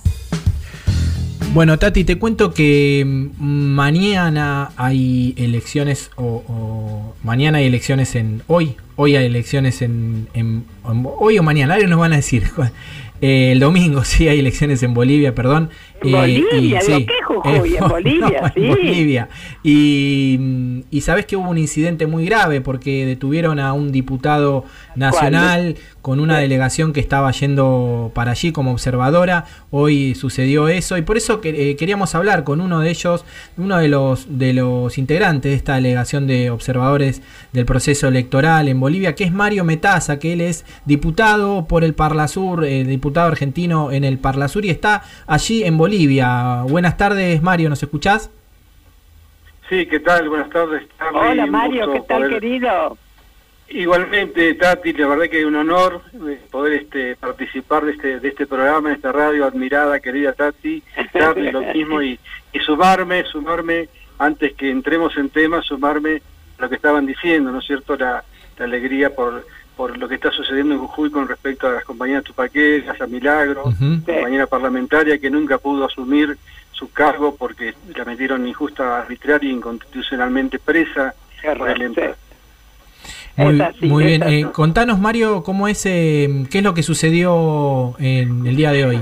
Bueno, 1.54 1.78
Tati, 1.78 2.04
te 2.04 2.16
cuento 2.18 2.52
que 2.54 3.02
mm, 3.04 3.40
mañana 3.74 4.70
hay 4.76 5.34
elecciones, 5.36 6.10
o, 6.16 7.14
mañana 7.24 7.58
hay 7.58 7.66
elecciones 7.66 8.14
en 8.14 8.42
hoy, 8.46 8.76
hoy 8.96 9.16
hay 9.16 9.26
elecciones 9.26 9.82
en- 9.82 10.28
hoy 11.18 11.38
o 11.38 11.42
mañana, 11.42 11.74
ahora 11.74 11.88
nos 11.88 11.98
van 11.98 12.12
a 12.12 12.16
decir. 12.16 12.44
Eh, 13.22 13.52
el 13.52 13.60
domingo 13.60 14.02
sí 14.06 14.28
hay 14.28 14.38
elecciones 14.38 14.82
en 14.82 14.94
Bolivia, 14.94 15.34
perdón. 15.34 15.68
En 16.02 16.08
Eh, 16.14 16.18
Bolivia, 16.18 16.80
digo, 16.80 16.96
sí, 16.98 17.06
¿qué 17.06 17.22
Jujuy? 17.24 17.74
En 17.76 17.80
Bo- 17.82 17.88
Bolivia, 17.88 18.52
en 18.56 18.62
sí. 18.62 18.68
Bolivia. 18.68 19.28
Y, 19.62 20.84
y 20.90 21.00
sabes 21.02 21.26
que 21.26 21.36
hubo 21.36 21.48
un 21.50 21.58
incidente 21.58 22.06
muy 22.06 22.24
grave 22.24 22.60
porque 22.60 23.06
detuvieron 23.06 23.58
a 23.58 23.72
un 23.72 23.92
diputado 23.92 24.64
nacional 24.96 25.76
con 26.02 26.18
una 26.20 26.38
delegación 26.38 26.92
que 26.92 27.00
estaba 27.00 27.30
yendo 27.32 28.10
para 28.14 28.30
allí 28.32 28.52
como 28.52 28.70
observadora. 28.72 29.44
Hoy 29.70 30.14
sucedió 30.14 30.68
eso 30.68 30.96
y 30.96 31.02
por 31.02 31.16
eso 31.16 31.40
que- 31.40 31.70
eh, 31.70 31.76
queríamos 31.76 32.14
hablar 32.14 32.44
con 32.44 32.60
uno 32.60 32.80
de 32.80 32.90
ellos, 32.90 33.24
uno 33.56 33.76
de 33.78 33.88
los 33.88 34.26
de 34.38 34.52
los 34.54 34.96
integrantes 34.98 35.50
de 35.50 35.56
esta 35.56 35.74
delegación 35.74 36.26
de 36.26 36.50
observadores 36.50 37.22
del 37.52 37.64
proceso 37.66 38.08
electoral 38.08 38.68
en 38.68 38.80
Bolivia, 38.80 39.14
que 39.14 39.24
es 39.24 39.32
Mario 39.32 39.64
Metaza, 39.64 40.18
que 40.18 40.32
él 40.32 40.40
es 40.40 40.64
diputado 40.86 41.66
por 41.66 41.84
el 41.84 41.94
Parlasur, 41.94 42.64
eh, 42.64 42.84
diputado 42.84 43.28
argentino 43.28 43.92
en 43.92 44.04
el 44.04 44.18
Parlasur 44.18 44.64
y 44.64 44.70
está 44.70 45.02
allí 45.26 45.62
en 45.64 45.76
Bolivia. 45.76 45.89
Buenas 46.68 46.96
tardes, 46.96 47.42
Mario, 47.42 47.68
¿nos 47.68 47.82
escuchás? 47.82 48.30
Sí, 49.68 49.86
¿qué 49.86 49.98
tal? 49.98 50.28
Buenas 50.28 50.48
tardes. 50.50 50.84
Charlie. 50.96 51.18
Hola 51.18 51.46
Mario, 51.46 51.92
¿qué 51.92 52.00
tal 52.02 52.22
poder- 52.22 52.30
querido? 52.40 52.96
Igualmente, 53.68 54.54
Tati, 54.54 54.92
la 54.92 55.06
verdad 55.08 55.24
que 55.28 55.40
es 55.40 55.44
un 55.44 55.56
honor 55.56 56.02
eh, 56.28 56.40
poder 56.50 56.74
este, 56.82 57.16
participar 57.16 57.84
de 57.84 57.92
este, 57.92 58.20
de 58.20 58.28
este 58.28 58.46
programa, 58.46 58.88
de 58.90 58.94
esta 58.96 59.10
radio 59.10 59.44
admirada, 59.44 59.98
querida 59.98 60.32
Tati. 60.32 60.80
Charlie, 61.12 61.50
lo 61.50 61.62
mismo, 61.62 62.00
y, 62.02 62.18
y 62.52 62.58
sumarme, 62.60 63.24
sumarme, 63.24 63.88
antes 64.18 64.52
que 64.54 64.70
entremos 64.70 65.16
en 65.16 65.28
tema, 65.28 65.60
sumarme 65.62 66.22
a 66.58 66.62
lo 66.62 66.68
que 66.68 66.76
estaban 66.76 67.04
diciendo, 67.06 67.50
¿no 67.50 67.58
es 67.58 67.66
cierto? 67.66 67.96
La, 67.96 68.22
la 68.58 68.64
alegría 68.64 69.12
por, 69.14 69.44
por 69.80 69.96
lo 69.96 70.06
que 70.06 70.16
está 70.16 70.30
sucediendo 70.30 70.74
en 70.74 70.80
Jujuy 70.80 71.10
con 71.10 71.26
respecto 71.26 71.66
a 71.66 71.72
las 71.72 71.84
compañeras 71.84 72.22
tupaqueras, 72.22 73.00
a 73.00 73.06
Milagro, 73.06 73.62
Ujú. 73.64 74.02
compañera 74.04 74.46
parlamentaria 74.46 75.16
que 75.18 75.30
nunca 75.30 75.56
pudo 75.56 75.86
asumir 75.86 76.36
su 76.70 76.90
cargo 76.92 77.34
porque 77.34 77.72
la 77.96 78.04
metieron 78.04 78.46
injusta, 78.46 79.00
arbitraria 79.00 79.48
e 79.48 79.54
inconstitucionalmente 79.54 80.58
presa 80.58 81.14
por 81.56 81.70
el 81.70 81.80
empleo. 81.80 82.14
Muy, 83.36 83.62
muy 83.88 84.04
bien. 84.04 84.22
Eh, 84.24 84.46
contanos, 84.52 85.00
Mario, 85.00 85.42
cómo 85.42 85.66
es, 85.66 85.86
eh, 85.86 86.44
qué 86.50 86.58
es 86.58 86.64
lo 86.64 86.74
que 86.74 86.82
sucedió 86.82 87.96
en 87.98 88.46
el 88.46 88.56
día 88.56 88.72
de 88.72 88.84
hoy. 88.84 89.00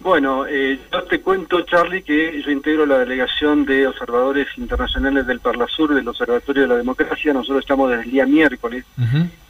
Bueno, 0.00 0.46
eh, 0.46 0.78
yo 0.90 1.02
te 1.04 1.20
cuento, 1.20 1.60
Charlie, 1.62 2.02
que 2.02 2.40
yo 2.42 2.50
integro 2.50 2.86
la 2.86 2.98
delegación 2.98 3.66
de 3.66 3.86
observadores 3.86 4.46
internacionales 4.56 5.26
del 5.26 5.40
Parlasur, 5.40 5.94
del 5.94 6.08
Observatorio 6.08 6.62
de 6.62 6.68
la 6.68 6.76
Democracia. 6.76 7.34
Nosotros 7.34 7.60
estamos 7.60 7.90
desde 7.90 8.04
el 8.04 8.10
día 8.10 8.24
miércoles 8.26 8.84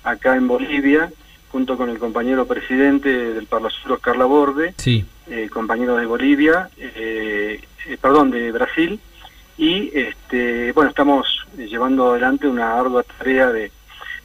acá 0.02 0.34
en 0.34 0.48
Bolivia, 0.48 1.10
junto 1.52 1.76
con 1.76 1.88
el 1.88 1.98
compañero 2.00 2.46
presidente 2.46 3.08
del 3.32 3.46
Parlasur, 3.46 3.92
Oscar 3.92 4.16
Laborde, 4.16 4.74
Sí. 4.76 5.04
eh, 5.28 5.48
compañero 5.52 5.96
de 5.96 6.06
Bolivia, 6.06 6.68
eh, 6.76 7.60
eh, 7.86 7.96
perdón, 8.00 8.32
de 8.32 8.50
Brasil, 8.50 8.98
y 9.56 9.90
este, 9.96 10.72
bueno, 10.72 10.90
estamos 10.90 11.46
llevando 11.56 12.10
adelante 12.10 12.48
una 12.48 12.76
ardua 12.78 13.04
tarea 13.04 13.52
de, 13.52 13.70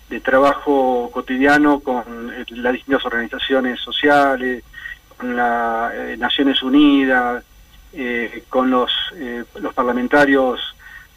de 0.09 0.19
trabajo 0.21 1.11
cotidiano 1.13 1.81
con 1.81 2.31
eh, 2.33 2.45
las 2.49 2.73
distintas 2.73 3.05
organizaciones 3.05 3.79
sociales, 3.79 4.63
con 5.17 5.35
las 5.35 6.17
Naciones 6.17 6.61
Unidas, 6.63 7.43
eh, 7.93 8.43
con 8.49 8.69
los, 8.69 8.91
eh, 9.15 9.43
los 9.59 9.73
parlamentarios 9.73 10.59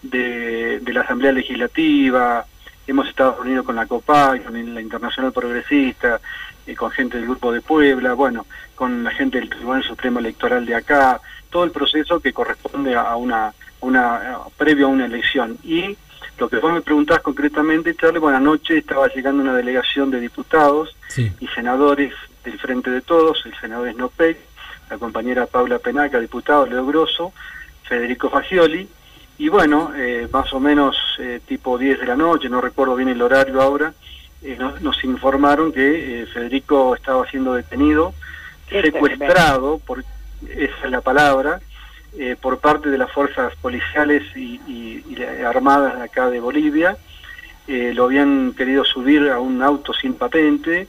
de, 0.02 0.80
de 0.80 0.92
la 0.92 1.00
Asamblea 1.02 1.32
Legislativa, 1.32 2.44
hemos 2.86 3.08
estado 3.08 3.36
reunidos 3.42 3.66
con 3.66 3.76
la 3.76 3.86
COPAC, 3.86 4.44
con 4.44 4.74
la 4.74 4.80
Internacional 4.80 5.32
Progresista, 5.32 6.20
eh, 6.66 6.74
con 6.74 6.90
gente 6.90 7.16
del 7.18 7.26
Grupo 7.26 7.52
de 7.52 7.60
Puebla, 7.60 8.14
bueno, 8.14 8.46
con 8.74 9.02
la 9.04 9.10
gente 9.10 9.38
del 9.38 9.50
Tribunal 9.50 9.82
Supremo 9.82 10.20
Electoral 10.20 10.64
de 10.64 10.74
acá, 10.76 11.20
todo 11.50 11.64
el 11.64 11.70
proceso 11.70 12.20
que 12.20 12.32
corresponde 12.32 12.94
a 12.94 13.16
una, 13.16 13.52
una 13.80 14.38
previo 14.56 14.86
a 14.86 14.90
una 14.90 15.06
elección. 15.06 15.58
Y 15.64 15.96
lo 16.38 16.48
que 16.48 16.58
vos 16.58 16.72
me 16.72 16.80
preguntás 16.82 17.20
concretamente, 17.20 17.96
Charlie, 17.96 18.20
bueno, 18.20 18.36
anoche 18.38 18.78
estaba 18.78 19.08
llegando 19.08 19.42
una 19.42 19.54
delegación 19.54 20.10
de 20.10 20.20
diputados 20.20 20.94
Sí. 21.08 21.32
y 21.40 21.46
senadores 21.48 22.12
del 22.44 22.58
Frente 22.58 22.90
de 22.90 23.00
Todos, 23.00 23.44
el 23.46 23.54
senador 23.60 23.92
Snopek, 23.92 24.38
la 24.90 24.98
compañera 24.98 25.46
Paula 25.46 25.78
Penaca, 25.78 26.18
diputado 26.20 26.66
Leo 26.66 26.86
Grosso, 26.86 27.32
Federico 27.84 28.30
Fagioli, 28.30 28.88
y 29.38 29.48
bueno, 29.48 29.92
eh, 29.96 30.28
más 30.32 30.52
o 30.52 30.60
menos 30.60 30.96
eh, 31.18 31.40
tipo 31.46 31.78
10 31.78 32.00
de 32.00 32.06
la 32.06 32.16
noche, 32.16 32.48
no 32.48 32.60
recuerdo 32.60 32.96
bien 32.96 33.08
el 33.08 33.22
horario 33.22 33.60
ahora, 33.62 33.92
eh, 34.42 34.56
nos, 34.58 34.80
nos 34.80 35.02
informaron 35.04 35.72
que 35.72 36.22
eh, 36.22 36.26
Federico 36.26 36.94
estaba 36.94 37.26
siendo 37.30 37.54
detenido, 37.54 38.14
Qué 38.68 38.82
secuestrado, 38.92 39.78
por, 39.78 40.04
esa 40.50 40.74
es 40.84 40.90
la 40.90 41.00
palabra, 41.00 41.60
por 42.40 42.58
parte 42.58 42.88
de 42.90 42.98
las 42.98 43.12
fuerzas 43.12 43.54
policiales 43.56 44.24
y, 44.36 44.60
y- 44.66 45.04
y 45.08 45.22
armadas 45.44 45.96
de 45.98 46.02
acá 46.04 46.28
de 46.30 46.40
Bolivia. 46.40 46.96
Lo 47.66 48.04
habían 48.04 48.52
querido 48.54 48.84
subir 48.84 49.28
a 49.30 49.38
un 49.40 49.62
auto 49.62 49.92
sin 49.94 50.14
patente. 50.14 50.88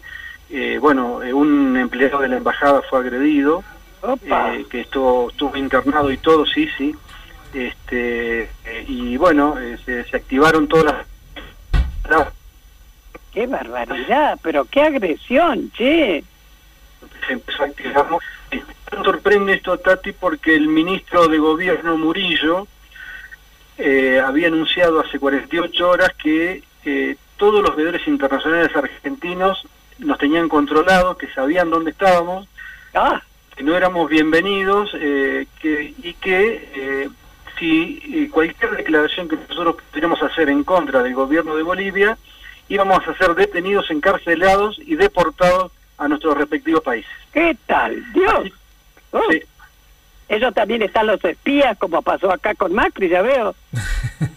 Eh, 0.50 0.80
bueno, 0.82 1.22
eh, 1.22 1.34
un 1.34 1.78
empleado 1.78 2.20
de 2.20 2.28
la 2.28 2.38
embajada 2.38 2.82
fue 2.90 3.00
agredido, 3.00 3.64
eh, 4.24 4.66
que 4.70 4.82
estuvo, 4.82 5.30
estuvo 5.30 5.56
internado 5.56 6.12
y 6.12 6.18
todo, 6.18 6.46
sí, 6.46 6.68
sí. 6.78 6.96
Este, 7.54 8.44
eh, 8.44 8.86
y 8.88 9.18
bueno, 9.18 9.56
se, 9.86 10.04
se 10.06 10.18
activaron 10.18 10.68
todas 10.68 11.06
las... 12.10 12.28
Qué 13.32 13.46
barbaridad, 13.46 14.40
pero 14.42 14.66
qué 14.66 14.82
agresión, 14.82 15.72
che. 15.72 16.24
se 17.28 17.34
empezó 17.34 17.64
a 17.64 17.66
activar. 17.68 18.08
Me 18.52 19.04
sorprende 19.04 19.54
esto, 19.54 19.78
Tati, 19.78 20.14
porque 20.14 20.56
el 20.56 20.68
ministro 20.68 21.28
de 21.28 21.38
Gobierno 21.38 21.96
Murillo 21.98 22.68
había 24.26 24.48
anunciado 24.48 25.00
hace 25.00 25.20
48 25.20 25.90
horas 25.90 26.10
que 26.22 26.64
eh, 26.86 27.18
todos 27.38 27.62
los 27.62 27.76
veedores 27.76 28.08
internacionales 28.08 28.76
argentinos 28.76 29.66
nos 30.00 30.18
tenían 30.18 30.50
controlados, 30.50 31.18
que 31.18 31.28
sabían 31.34 31.70
dónde 31.70 31.92
estábamos, 31.92 32.48
que 33.56 33.64
no 33.64 33.76
éramos 33.76 34.10
bienvenidos 34.10 34.90
eh, 34.96 35.46
que, 35.62 35.94
y 36.02 36.14
que 36.14 36.70
eh, 36.76 37.10
si 37.58 38.02
eh, 38.14 38.30
cualquier 38.32 38.72
declaración 38.72 39.28
que 39.28 39.36
nosotros 39.36 39.78
pudiéramos 39.90 40.22
hacer 40.24 40.50
en 40.50 40.64
contra 40.64 41.04
del 41.04 41.14
gobierno 41.14 41.56
de 41.56 41.64
Bolivia, 41.64 42.18
íbamos 42.70 43.06
a 43.08 43.14
ser 43.16 43.36
detenidos, 43.36 43.92
encarcelados 43.92 44.80
y 44.80 44.96
deportados 44.96 45.72
a 45.98 46.08
nuestros 46.08 46.38
respectivos 46.38 46.82
países. 46.84 47.12
¿Qué 47.34 47.58
tal? 47.66 48.02
Dios. 48.14 48.52
Oh. 49.12 49.20
Ellos 50.30 50.54
también 50.54 50.84
están 50.84 51.08
los 51.08 51.24
espías, 51.26 51.78
como 51.78 52.02
pasó 52.02 52.32
acá 52.32 52.54
con 52.56 52.74
Macri, 52.74 53.10
ya 53.10 53.22
veo. 53.22 53.56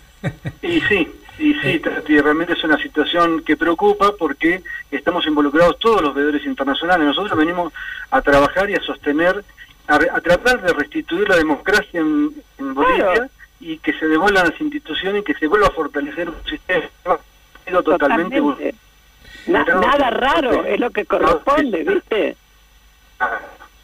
Y 0.63 0.81
sí, 0.83 1.09
y 1.43 1.55
sí, 1.61 1.81
Tati, 1.81 2.21
realmente 2.21 2.53
es 2.53 2.65
una 2.65 2.79
situación 2.79 3.43
que 3.43 3.57
preocupa 3.57 4.13
porque 4.19 4.63
estamos 4.91 5.27
involucrados 5.27 5.79
todos 5.79 6.01
los 6.01 6.15
veedores 6.15 6.45
internacionales. 6.47 7.07
Nosotros 7.07 7.37
venimos 7.37 7.73
a 8.11 8.23
trabajar 8.23 8.71
y 8.71 8.75
a 8.75 8.81
sostener 8.81 9.45
a, 9.89 9.99
tratar 10.21 10.63
de 10.63 10.73
restituir 10.73 11.29
la 11.29 11.37
democracia 11.37 12.01
en, 12.01 12.31
en 12.59 12.75
Bolivia 12.75 13.29
y 13.61 13.79
que 13.79 13.93
se 13.95 14.07
devuelvan 14.07 14.49
las 14.49 14.61
instituciones 14.61 15.23
y 15.23 15.25
que 15.25 15.35
se 15.35 15.47
vuelva 15.49 15.67
a 15.69 15.71
fortalecer 15.71 16.29
un 16.29 16.45
sistema 16.45 16.87
totalmente 17.83 18.37
Totalmente. 18.39 18.75
Na- 19.47 19.65
nada 19.65 20.11
raro, 20.11 20.65
es 20.65 20.79
lo 20.79 20.91
que 20.91 21.05
corresponde, 21.05 21.83
¿viste? 21.83 22.37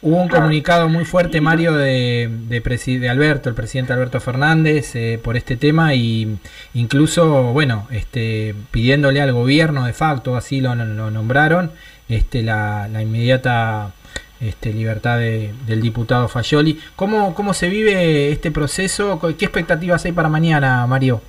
Hubo 0.01 0.15
un 0.21 0.29
comunicado 0.29 0.87
muy 0.87 1.03
fuerte, 1.03 1.41
Mario, 1.41 1.73
de, 1.73 2.29
de, 2.47 2.61
de 2.99 3.09
Alberto, 3.09 3.49
el 3.49 3.55
presidente 3.55 3.91
Alberto 3.91 4.21
Fernández, 4.21 4.95
eh, 4.95 5.19
por 5.21 5.35
este 5.35 5.57
tema 5.57 5.93
y 5.93 6.37
incluso, 6.73 7.51
bueno, 7.51 7.85
este, 7.91 8.55
pidiéndole 8.71 9.21
al 9.21 9.33
gobierno 9.33 9.85
de 9.85 9.91
facto, 9.91 10.37
así 10.37 10.61
lo, 10.61 10.73
nombraron, 10.75 11.71
este, 12.07 12.43
la, 12.43 12.87
la 12.87 13.01
inmediata 13.01 13.91
este, 14.39 14.71
libertad 14.71 15.17
de- 15.19 15.53
del 15.67 15.81
diputado 15.81 16.29
Fayoli. 16.29 16.79
¿Cómo, 16.95 17.35
¿Cómo 17.35 17.53
se 17.53 17.67
vive 17.67 18.31
este 18.31 18.51
proceso? 18.51 19.19
¿Qué 19.37 19.43
expectativas 19.45 20.05
hay 20.05 20.13
para 20.13 20.29
mañana, 20.29 20.87
Mario? 20.87 21.21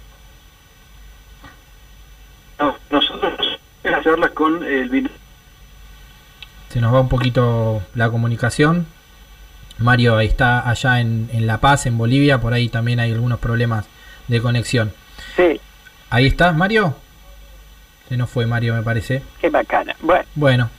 No, 2.60 2.76
nosotros 2.90 3.58
charlas 4.04 4.30
con 4.30 4.62
el 4.64 4.88
Se 6.70 6.80
nos 6.80 6.94
va 6.94 7.00
un 7.00 7.08
poquito 7.08 7.82
la 7.94 8.08
comunicación. 8.10 8.86
Mario 9.78 10.16
ahí 10.16 10.26
está 10.26 10.68
allá 10.68 11.00
en, 11.00 11.28
en 11.32 11.46
La 11.46 11.58
Paz, 11.58 11.86
en 11.86 11.98
Bolivia, 11.98 12.40
por 12.40 12.52
ahí 12.52 12.68
también 12.68 13.00
hay 13.00 13.12
algunos 13.12 13.38
problemas 13.38 13.86
de 14.28 14.40
conexión. 14.40 14.92
Sí, 15.36 15.60
Ahí 16.10 16.26
está, 16.26 16.52
Mario. 16.52 16.96
Se 18.08 18.16
nos 18.16 18.28
fue 18.28 18.44
Mario, 18.46 18.74
me 18.74 18.82
parece. 18.82 19.22
qué 19.40 19.48
bacana. 19.48 19.94
Bueno, 20.02 20.24
Bueno, 20.34 20.70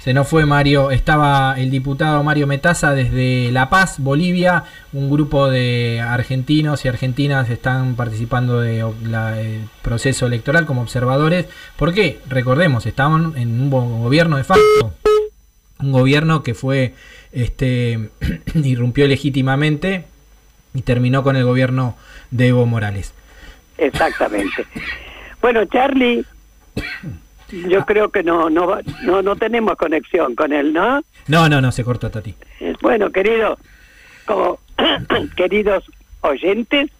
se 0.00 0.12
nos 0.12 0.26
fue 0.26 0.44
Mario. 0.44 0.90
Estaba 0.90 1.54
el 1.56 1.70
diputado 1.70 2.22
Mario 2.24 2.48
Metaza 2.48 2.92
desde 2.92 3.52
La 3.52 3.70
Paz, 3.70 4.00
Bolivia. 4.00 4.64
Un 4.92 5.08
grupo 5.08 5.48
de 5.48 6.00
argentinos 6.00 6.84
y 6.84 6.88
argentinas 6.88 7.48
están 7.48 7.94
participando 7.94 8.60
del 8.60 9.68
proceso 9.82 10.26
electoral 10.26 10.66
como 10.66 10.82
observadores. 10.82 11.46
¿Por 11.76 11.94
qué? 11.94 12.18
Recordemos, 12.28 12.84
estaban 12.86 13.34
en 13.36 13.60
un 13.60 13.70
gobierno 13.70 14.36
de 14.36 14.44
facto. 14.44 14.92
Un 15.82 15.92
gobierno 15.92 16.42
que 16.42 16.54
fue, 16.54 16.94
este, 17.32 18.10
irrumpió 18.54 19.06
legítimamente 19.06 20.04
y 20.74 20.82
terminó 20.82 21.22
con 21.22 21.36
el 21.36 21.44
gobierno 21.44 21.96
de 22.30 22.48
Evo 22.48 22.66
Morales. 22.66 23.12
exactamente. 23.78 24.66
Bueno, 25.40 25.64
Charlie, 25.64 26.24
yo 27.50 27.84
creo 27.84 28.10
que 28.10 28.22
no, 28.22 28.48
no, 28.48 28.78
no, 29.02 29.22
no 29.22 29.36
tenemos 29.36 29.76
conexión 29.76 30.34
con 30.36 30.52
él, 30.52 30.72
¿no? 30.72 31.02
No, 31.26 31.48
no, 31.48 31.60
no, 31.60 31.72
se 31.72 31.84
cortó 31.84 32.10
Tati. 32.10 32.34
Bueno, 32.80 33.10
querido, 33.10 33.58
como 34.24 34.58
queridos 35.36 35.84
oyentes, 36.20 36.90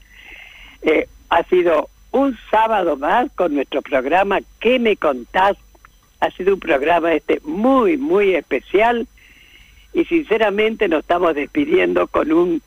eh, 0.82 1.08
ha 1.30 1.42
sido 1.44 1.88
un 2.10 2.36
sábado 2.50 2.96
más 2.96 3.30
con 3.34 3.54
nuestro 3.54 3.80
programa 3.80 4.40
¿Qué 4.60 4.78
me 4.78 4.96
contás? 4.96 5.56
Ha 6.22 6.30
sido 6.30 6.54
un 6.54 6.60
programa 6.60 7.12
este 7.12 7.40
muy, 7.44 7.96
muy 7.98 8.34
especial 8.36 9.08
y 9.92 10.04
sinceramente 10.04 10.86
nos 10.86 11.00
estamos 11.00 11.34
despidiendo 11.34 12.06
con 12.06 12.30
un 12.32 12.62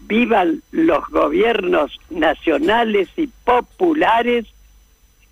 vivan 0.00 0.62
los 0.72 1.06
gobiernos 1.10 1.96
nacionales 2.10 3.08
y 3.16 3.28
populares 3.44 4.46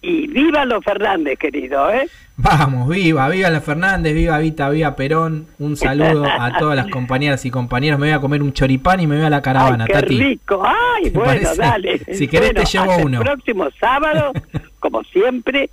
y 0.01 0.29
viva 0.29 0.65
los 0.65 0.85
Fernández, 0.85 1.39
querido, 1.41 1.93
¿eh? 1.93 2.09
Vamos, 2.37 2.89
viva, 2.89 3.29
viva 3.29 3.51
la 3.51 3.61
Fernández, 3.61 4.15
viva 4.15 4.39
Vita, 4.39 4.71
viva 4.71 4.95
Perón. 4.95 5.47
Un 5.59 5.77
saludo 5.77 6.25
a 6.25 6.53
todas 6.59 6.77
las 6.77 6.87
compañeras 6.87 7.45
y 7.45 7.51
compañeros. 7.51 7.99
Me 7.99 8.07
voy 8.07 8.15
a 8.15 8.21
comer 8.21 8.43
un 8.43 8.53
choripán 8.53 9.01
y 9.01 9.07
me 9.09 9.17
voy 9.17 9.27
a 9.27 9.31
la 9.31 9.43
caravana, 9.43 9.85
Ay, 9.85 9.89
qué 9.89 10.01
Tati. 10.01 10.19
rico. 10.23 10.63
Ay, 10.65 11.03
¿Te 11.03 11.11
bueno, 11.11 11.27
parece? 11.33 11.57
dale. 11.61 11.99
Si 12.15 12.29
querés 12.29 12.55
te 12.55 12.65
llevo 12.65 12.93
hasta 12.93 13.05
uno. 13.05 13.19
El 13.19 13.25
próximo 13.27 13.69
sábado, 13.79 14.33
como 14.79 15.03
siempre, 15.03 15.69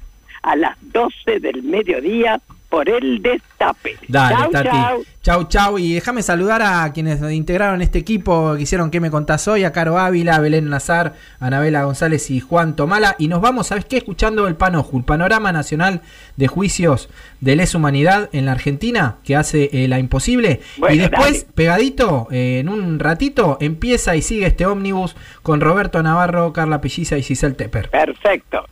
a 0.48 0.56
las 0.56 0.78
12 0.82 1.40
del 1.42 1.62
mediodía 1.64 2.40
por 2.70 2.90
el 2.90 3.22
Destape. 3.22 3.98
Dale, 4.08 4.36
Chau, 4.36 4.52
Tati. 4.52 4.70
chau. 4.70 5.04
Chau, 5.22 5.44
chau. 5.48 5.80
Y 5.80 5.94
déjame 5.94 6.22
saludar 6.22 6.62
a 6.62 6.92
quienes 6.94 7.22
integraron 7.32 7.82
este 7.82 8.00
equipo 8.00 8.56
que 8.56 8.64
hicieron 8.64 8.92
que 8.92 9.00
me 9.00 9.10
contás 9.12 9.48
hoy: 9.48 9.64
a 9.64 9.72
Caro 9.72 9.98
Ávila, 9.98 10.36
a 10.36 10.40
Belén 10.40 10.70
Nazar, 10.70 11.14
a 11.40 11.48
Anabela 11.48 11.84
González 11.84 12.30
y 12.30 12.40
Juan 12.40 12.76
Tomala. 12.76 13.16
Y 13.20 13.28
nos 13.28 13.42
vamos, 13.42 13.68
¿sabes 13.68 13.86
qué? 13.86 13.98
Escuchando 13.98 14.48
el 14.48 14.56
Panoju, 14.56 14.98
el 14.98 15.04
Panorama 15.06 15.52
Nacional 15.52 16.02
de 16.36 16.48
Juicios 16.48 17.10
de 17.42 17.56
Lesa 17.56 17.78
Humanidad 17.78 18.30
en 18.34 18.46
la 18.46 18.54
Argentina, 18.54 19.18
que 19.24 19.36
hace 19.36 19.70
eh, 19.72 19.88
la 19.88 20.00
imposible. 20.00 20.62
Bueno, 20.78 20.96
y 20.96 21.00
después, 21.00 21.42
dale. 21.44 21.54
pegadito, 21.56 22.28
eh, 22.32 22.60
en 22.60 22.70
un 22.70 23.00
ratito, 23.00 23.58
empieza 23.62 24.16
y 24.16 24.22
sigue 24.22 24.46
este 24.46 24.66
ómnibus 24.66 25.16
con 25.42 25.62
Roberto 25.62 26.02
Navarro, 26.04 26.54
Carla 26.54 26.82
Pelliza 26.82 27.18
y 27.18 27.24
Giselle 27.24 27.56
Tepper. 27.56 27.90
Perfecto. 27.90 28.66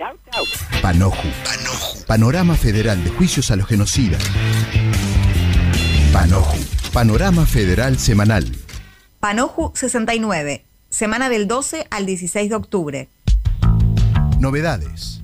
Chau, 0.00 0.16
chau. 0.32 0.44
Panoju. 0.80 1.28
Panorama 2.06 2.54
Federal 2.54 3.04
de 3.04 3.10
Juicios 3.10 3.50
a 3.50 3.56
los 3.56 3.66
Genocidas. 3.66 4.22
Panoju. 6.10 6.56
Panorama 6.90 7.44
Federal 7.44 7.98
Semanal. 7.98 8.46
Panoju 9.20 9.72
69, 9.74 10.64
semana 10.88 11.28
del 11.28 11.46
12 11.46 11.86
al 11.90 12.06
16 12.06 12.48
de 12.48 12.56
octubre. 12.56 13.08
Novedades. 14.38 15.20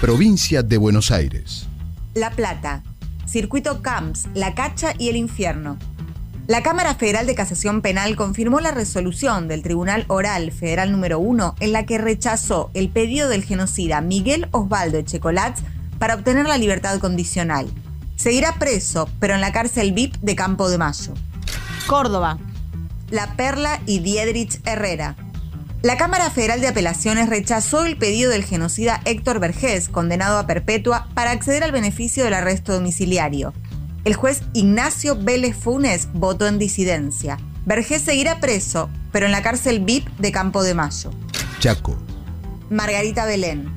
Provincia 0.00 0.62
de 0.62 0.78
Buenos 0.78 1.10
Aires. 1.10 1.66
La 2.14 2.30
Plata, 2.30 2.82
Circuito 3.26 3.82
Camps, 3.82 4.28
La 4.32 4.54
Cacha 4.54 4.94
y 4.98 5.10
el 5.10 5.16
Infierno. 5.16 5.76
La 6.46 6.62
Cámara 6.62 6.94
Federal 6.94 7.26
de 7.26 7.34
Casación 7.34 7.82
Penal 7.82 8.14
confirmó 8.14 8.60
la 8.60 8.70
resolución 8.70 9.48
del 9.48 9.62
Tribunal 9.62 10.04
Oral 10.06 10.52
Federal 10.52 10.92
número 10.92 11.18
1 11.18 11.56
en 11.58 11.72
la 11.72 11.86
que 11.86 11.98
rechazó 11.98 12.70
el 12.72 12.88
pedido 12.88 13.28
del 13.28 13.42
genocida 13.42 14.00
Miguel 14.00 14.46
Osvaldo 14.52 14.98
Echecolatz 14.98 15.62
para 15.98 16.14
obtener 16.14 16.46
la 16.46 16.56
libertad 16.56 17.00
condicional. 17.00 17.66
Seguirá 18.14 18.60
preso, 18.60 19.08
pero 19.18 19.34
en 19.34 19.40
la 19.40 19.50
cárcel 19.50 19.90
VIP 19.90 20.14
de 20.18 20.36
Campo 20.36 20.70
de 20.70 20.78
Mayo. 20.78 21.14
Córdoba. 21.88 22.38
La 23.10 23.34
Perla 23.34 23.80
y 23.84 23.98
Diedrich 23.98 24.60
Herrera. 24.64 25.16
La 25.82 25.96
Cámara 25.96 26.30
Federal 26.30 26.60
de 26.60 26.68
Apelaciones 26.68 27.28
rechazó 27.28 27.84
el 27.84 27.96
pedido 27.96 28.30
del 28.30 28.44
genocida 28.44 29.00
Héctor 29.04 29.40
Vergés, 29.40 29.88
condenado 29.88 30.38
a 30.38 30.46
perpetua, 30.46 31.08
para 31.14 31.32
acceder 31.32 31.64
al 31.64 31.72
beneficio 31.72 32.22
del 32.22 32.34
arresto 32.34 32.72
domiciliario. 32.72 33.52
El 34.06 34.14
juez 34.14 34.42
Ignacio 34.52 35.16
Vélez 35.20 35.56
Funes 35.56 36.06
votó 36.12 36.46
en 36.46 36.60
disidencia. 36.60 37.38
Vergés 37.64 38.02
seguirá 38.02 38.38
preso, 38.38 38.88
pero 39.10 39.26
en 39.26 39.32
la 39.32 39.42
cárcel 39.42 39.80
VIP 39.80 40.06
de 40.18 40.30
Campo 40.30 40.62
de 40.62 40.74
Mayo. 40.74 41.10
Chaco. 41.58 41.96
Margarita 42.70 43.26
Belén. 43.26 43.68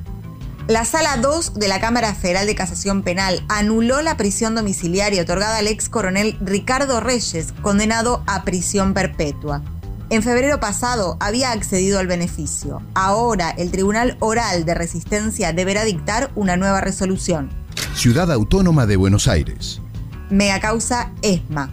La 0.67 0.85
Sala 0.85 1.17
2 1.17 1.55
de 1.55 1.67
la 1.67 1.79
Cámara 1.81 2.13
Federal 2.13 2.45
de 2.45 2.53
Casación 2.53 3.01
Penal 3.01 3.43
anuló 3.49 4.03
la 4.03 4.17
prisión 4.17 4.53
domiciliaria 4.53 5.23
otorgada 5.23 5.57
al 5.57 5.65
ex 5.65 5.89
coronel 5.89 6.37
Ricardo 6.41 6.99
Reyes, 6.99 7.51
condenado 7.63 8.21
a 8.27 8.43
prisión 8.43 8.93
perpetua. 8.93 9.63
En 10.11 10.21
febrero 10.21 10.59
pasado 10.59 11.17
había 11.19 11.53
accedido 11.53 11.97
al 11.97 12.05
beneficio. 12.05 12.83
Ahora 12.93 13.49
el 13.49 13.71
Tribunal 13.71 14.15
Oral 14.19 14.63
de 14.63 14.75
Resistencia 14.75 15.53
deberá 15.53 15.85
dictar 15.85 16.29
una 16.35 16.55
nueva 16.55 16.81
resolución. 16.81 17.49
Ciudad 17.95 18.31
Autónoma 18.31 18.85
de 18.85 18.95
Buenos 18.95 19.27
Aires. 19.27 19.81
Mega 20.29 20.59
causa 20.59 21.11
ESMA. 21.21 21.71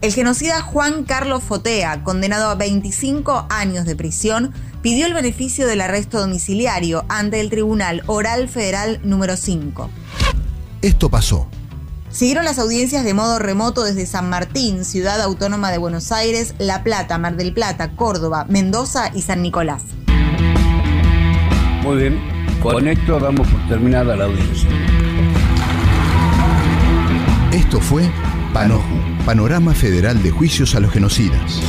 El 0.00 0.12
genocida 0.12 0.60
Juan 0.62 1.04
Carlos 1.04 1.44
Fotea, 1.44 2.02
condenado 2.02 2.50
a 2.50 2.56
25 2.56 3.46
años 3.50 3.84
de 3.84 3.94
prisión, 3.94 4.52
pidió 4.82 5.06
el 5.06 5.14
beneficio 5.14 5.66
del 5.66 5.80
arresto 5.80 6.18
domiciliario 6.18 7.04
ante 7.08 7.40
el 7.40 7.50
Tribunal 7.50 8.02
Oral 8.06 8.48
Federal 8.48 9.00
número 9.04 9.36
5. 9.36 9.88
Esto 10.82 11.08
pasó. 11.08 11.46
Siguieron 12.10 12.44
las 12.44 12.58
audiencias 12.58 13.04
de 13.04 13.14
modo 13.14 13.38
remoto 13.38 13.84
desde 13.84 14.04
San 14.04 14.28
Martín, 14.28 14.84
Ciudad 14.84 15.20
Autónoma 15.22 15.70
de 15.70 15.78
Buenos 15.78 16.10
Aires, 16.12 16.54
La 16.58 16.82
Plata, 16.82 17.16
Mar 17.16 17.36
del 17.36 17.54
Plata, 17.54 17.92
Córdoba, 17.96 18.44
Mendoza 18.48 19.10
y 19.14 19.22
San 19.22 19.40
Nicolás. 19.40 19.84
Muy 21.82 21.96
bien, 21.96 22.20
con 22.60 22.86
esto 22.86 23.18
damos 23.18 23.46
por 23.48 23.68
terminada 23.68 24.16
la 24.16 24.24
audiencia. 24.24 24.68
Esto 27.52 27.80
fue 27.80 28.10
Panoju, 28.54 28.82
Panorama 29.26 29.74
Federal 29.74 30.22
de 30.22 30.30
Juicios 30.30 30.74
a 30.74 30.80
los 30.80 30.90
Genocidas. 30.90 31.60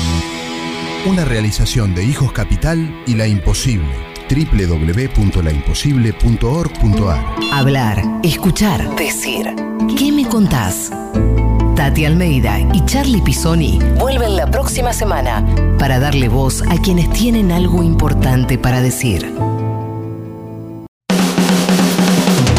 Una 1.05 1.25
realización 1.25 1.93
de 1.93 2.05
Hijos 2.05 2.31
Capital 2.31 3.03
y 3.05 3.15
La 3.15 3.27
Imposible. 3.27 3.89
www.laimposible.org.ar 4.29 7.25
Hablar, 7.51 8.01
escuchar, 8.23 8.95
decir. 8.95 9.53
¿Qué 9.97 10.13
me 10.13 10.25
contás? 10.25 10.89
Tati 11.75 12.05
Almeida 12.05 12.61
y 12.73 12.85
Charlie 12.85 13.21
Pisoni 13.21 13.79
vuelven 13.99 14.37
la 14.37 14.49
próxima 14.49 14.93
semana 14.93 15.45
para 15.77 15.99
darle 15.99 16.29
voz 16.29 16.61
a 16.61 16.77
quienes 16.81 17.09
tienen 17.09 17.51
algo 17.51 17.83
importante 17.83 18.57
para 18.57 18.79
decir. 18.79 19.29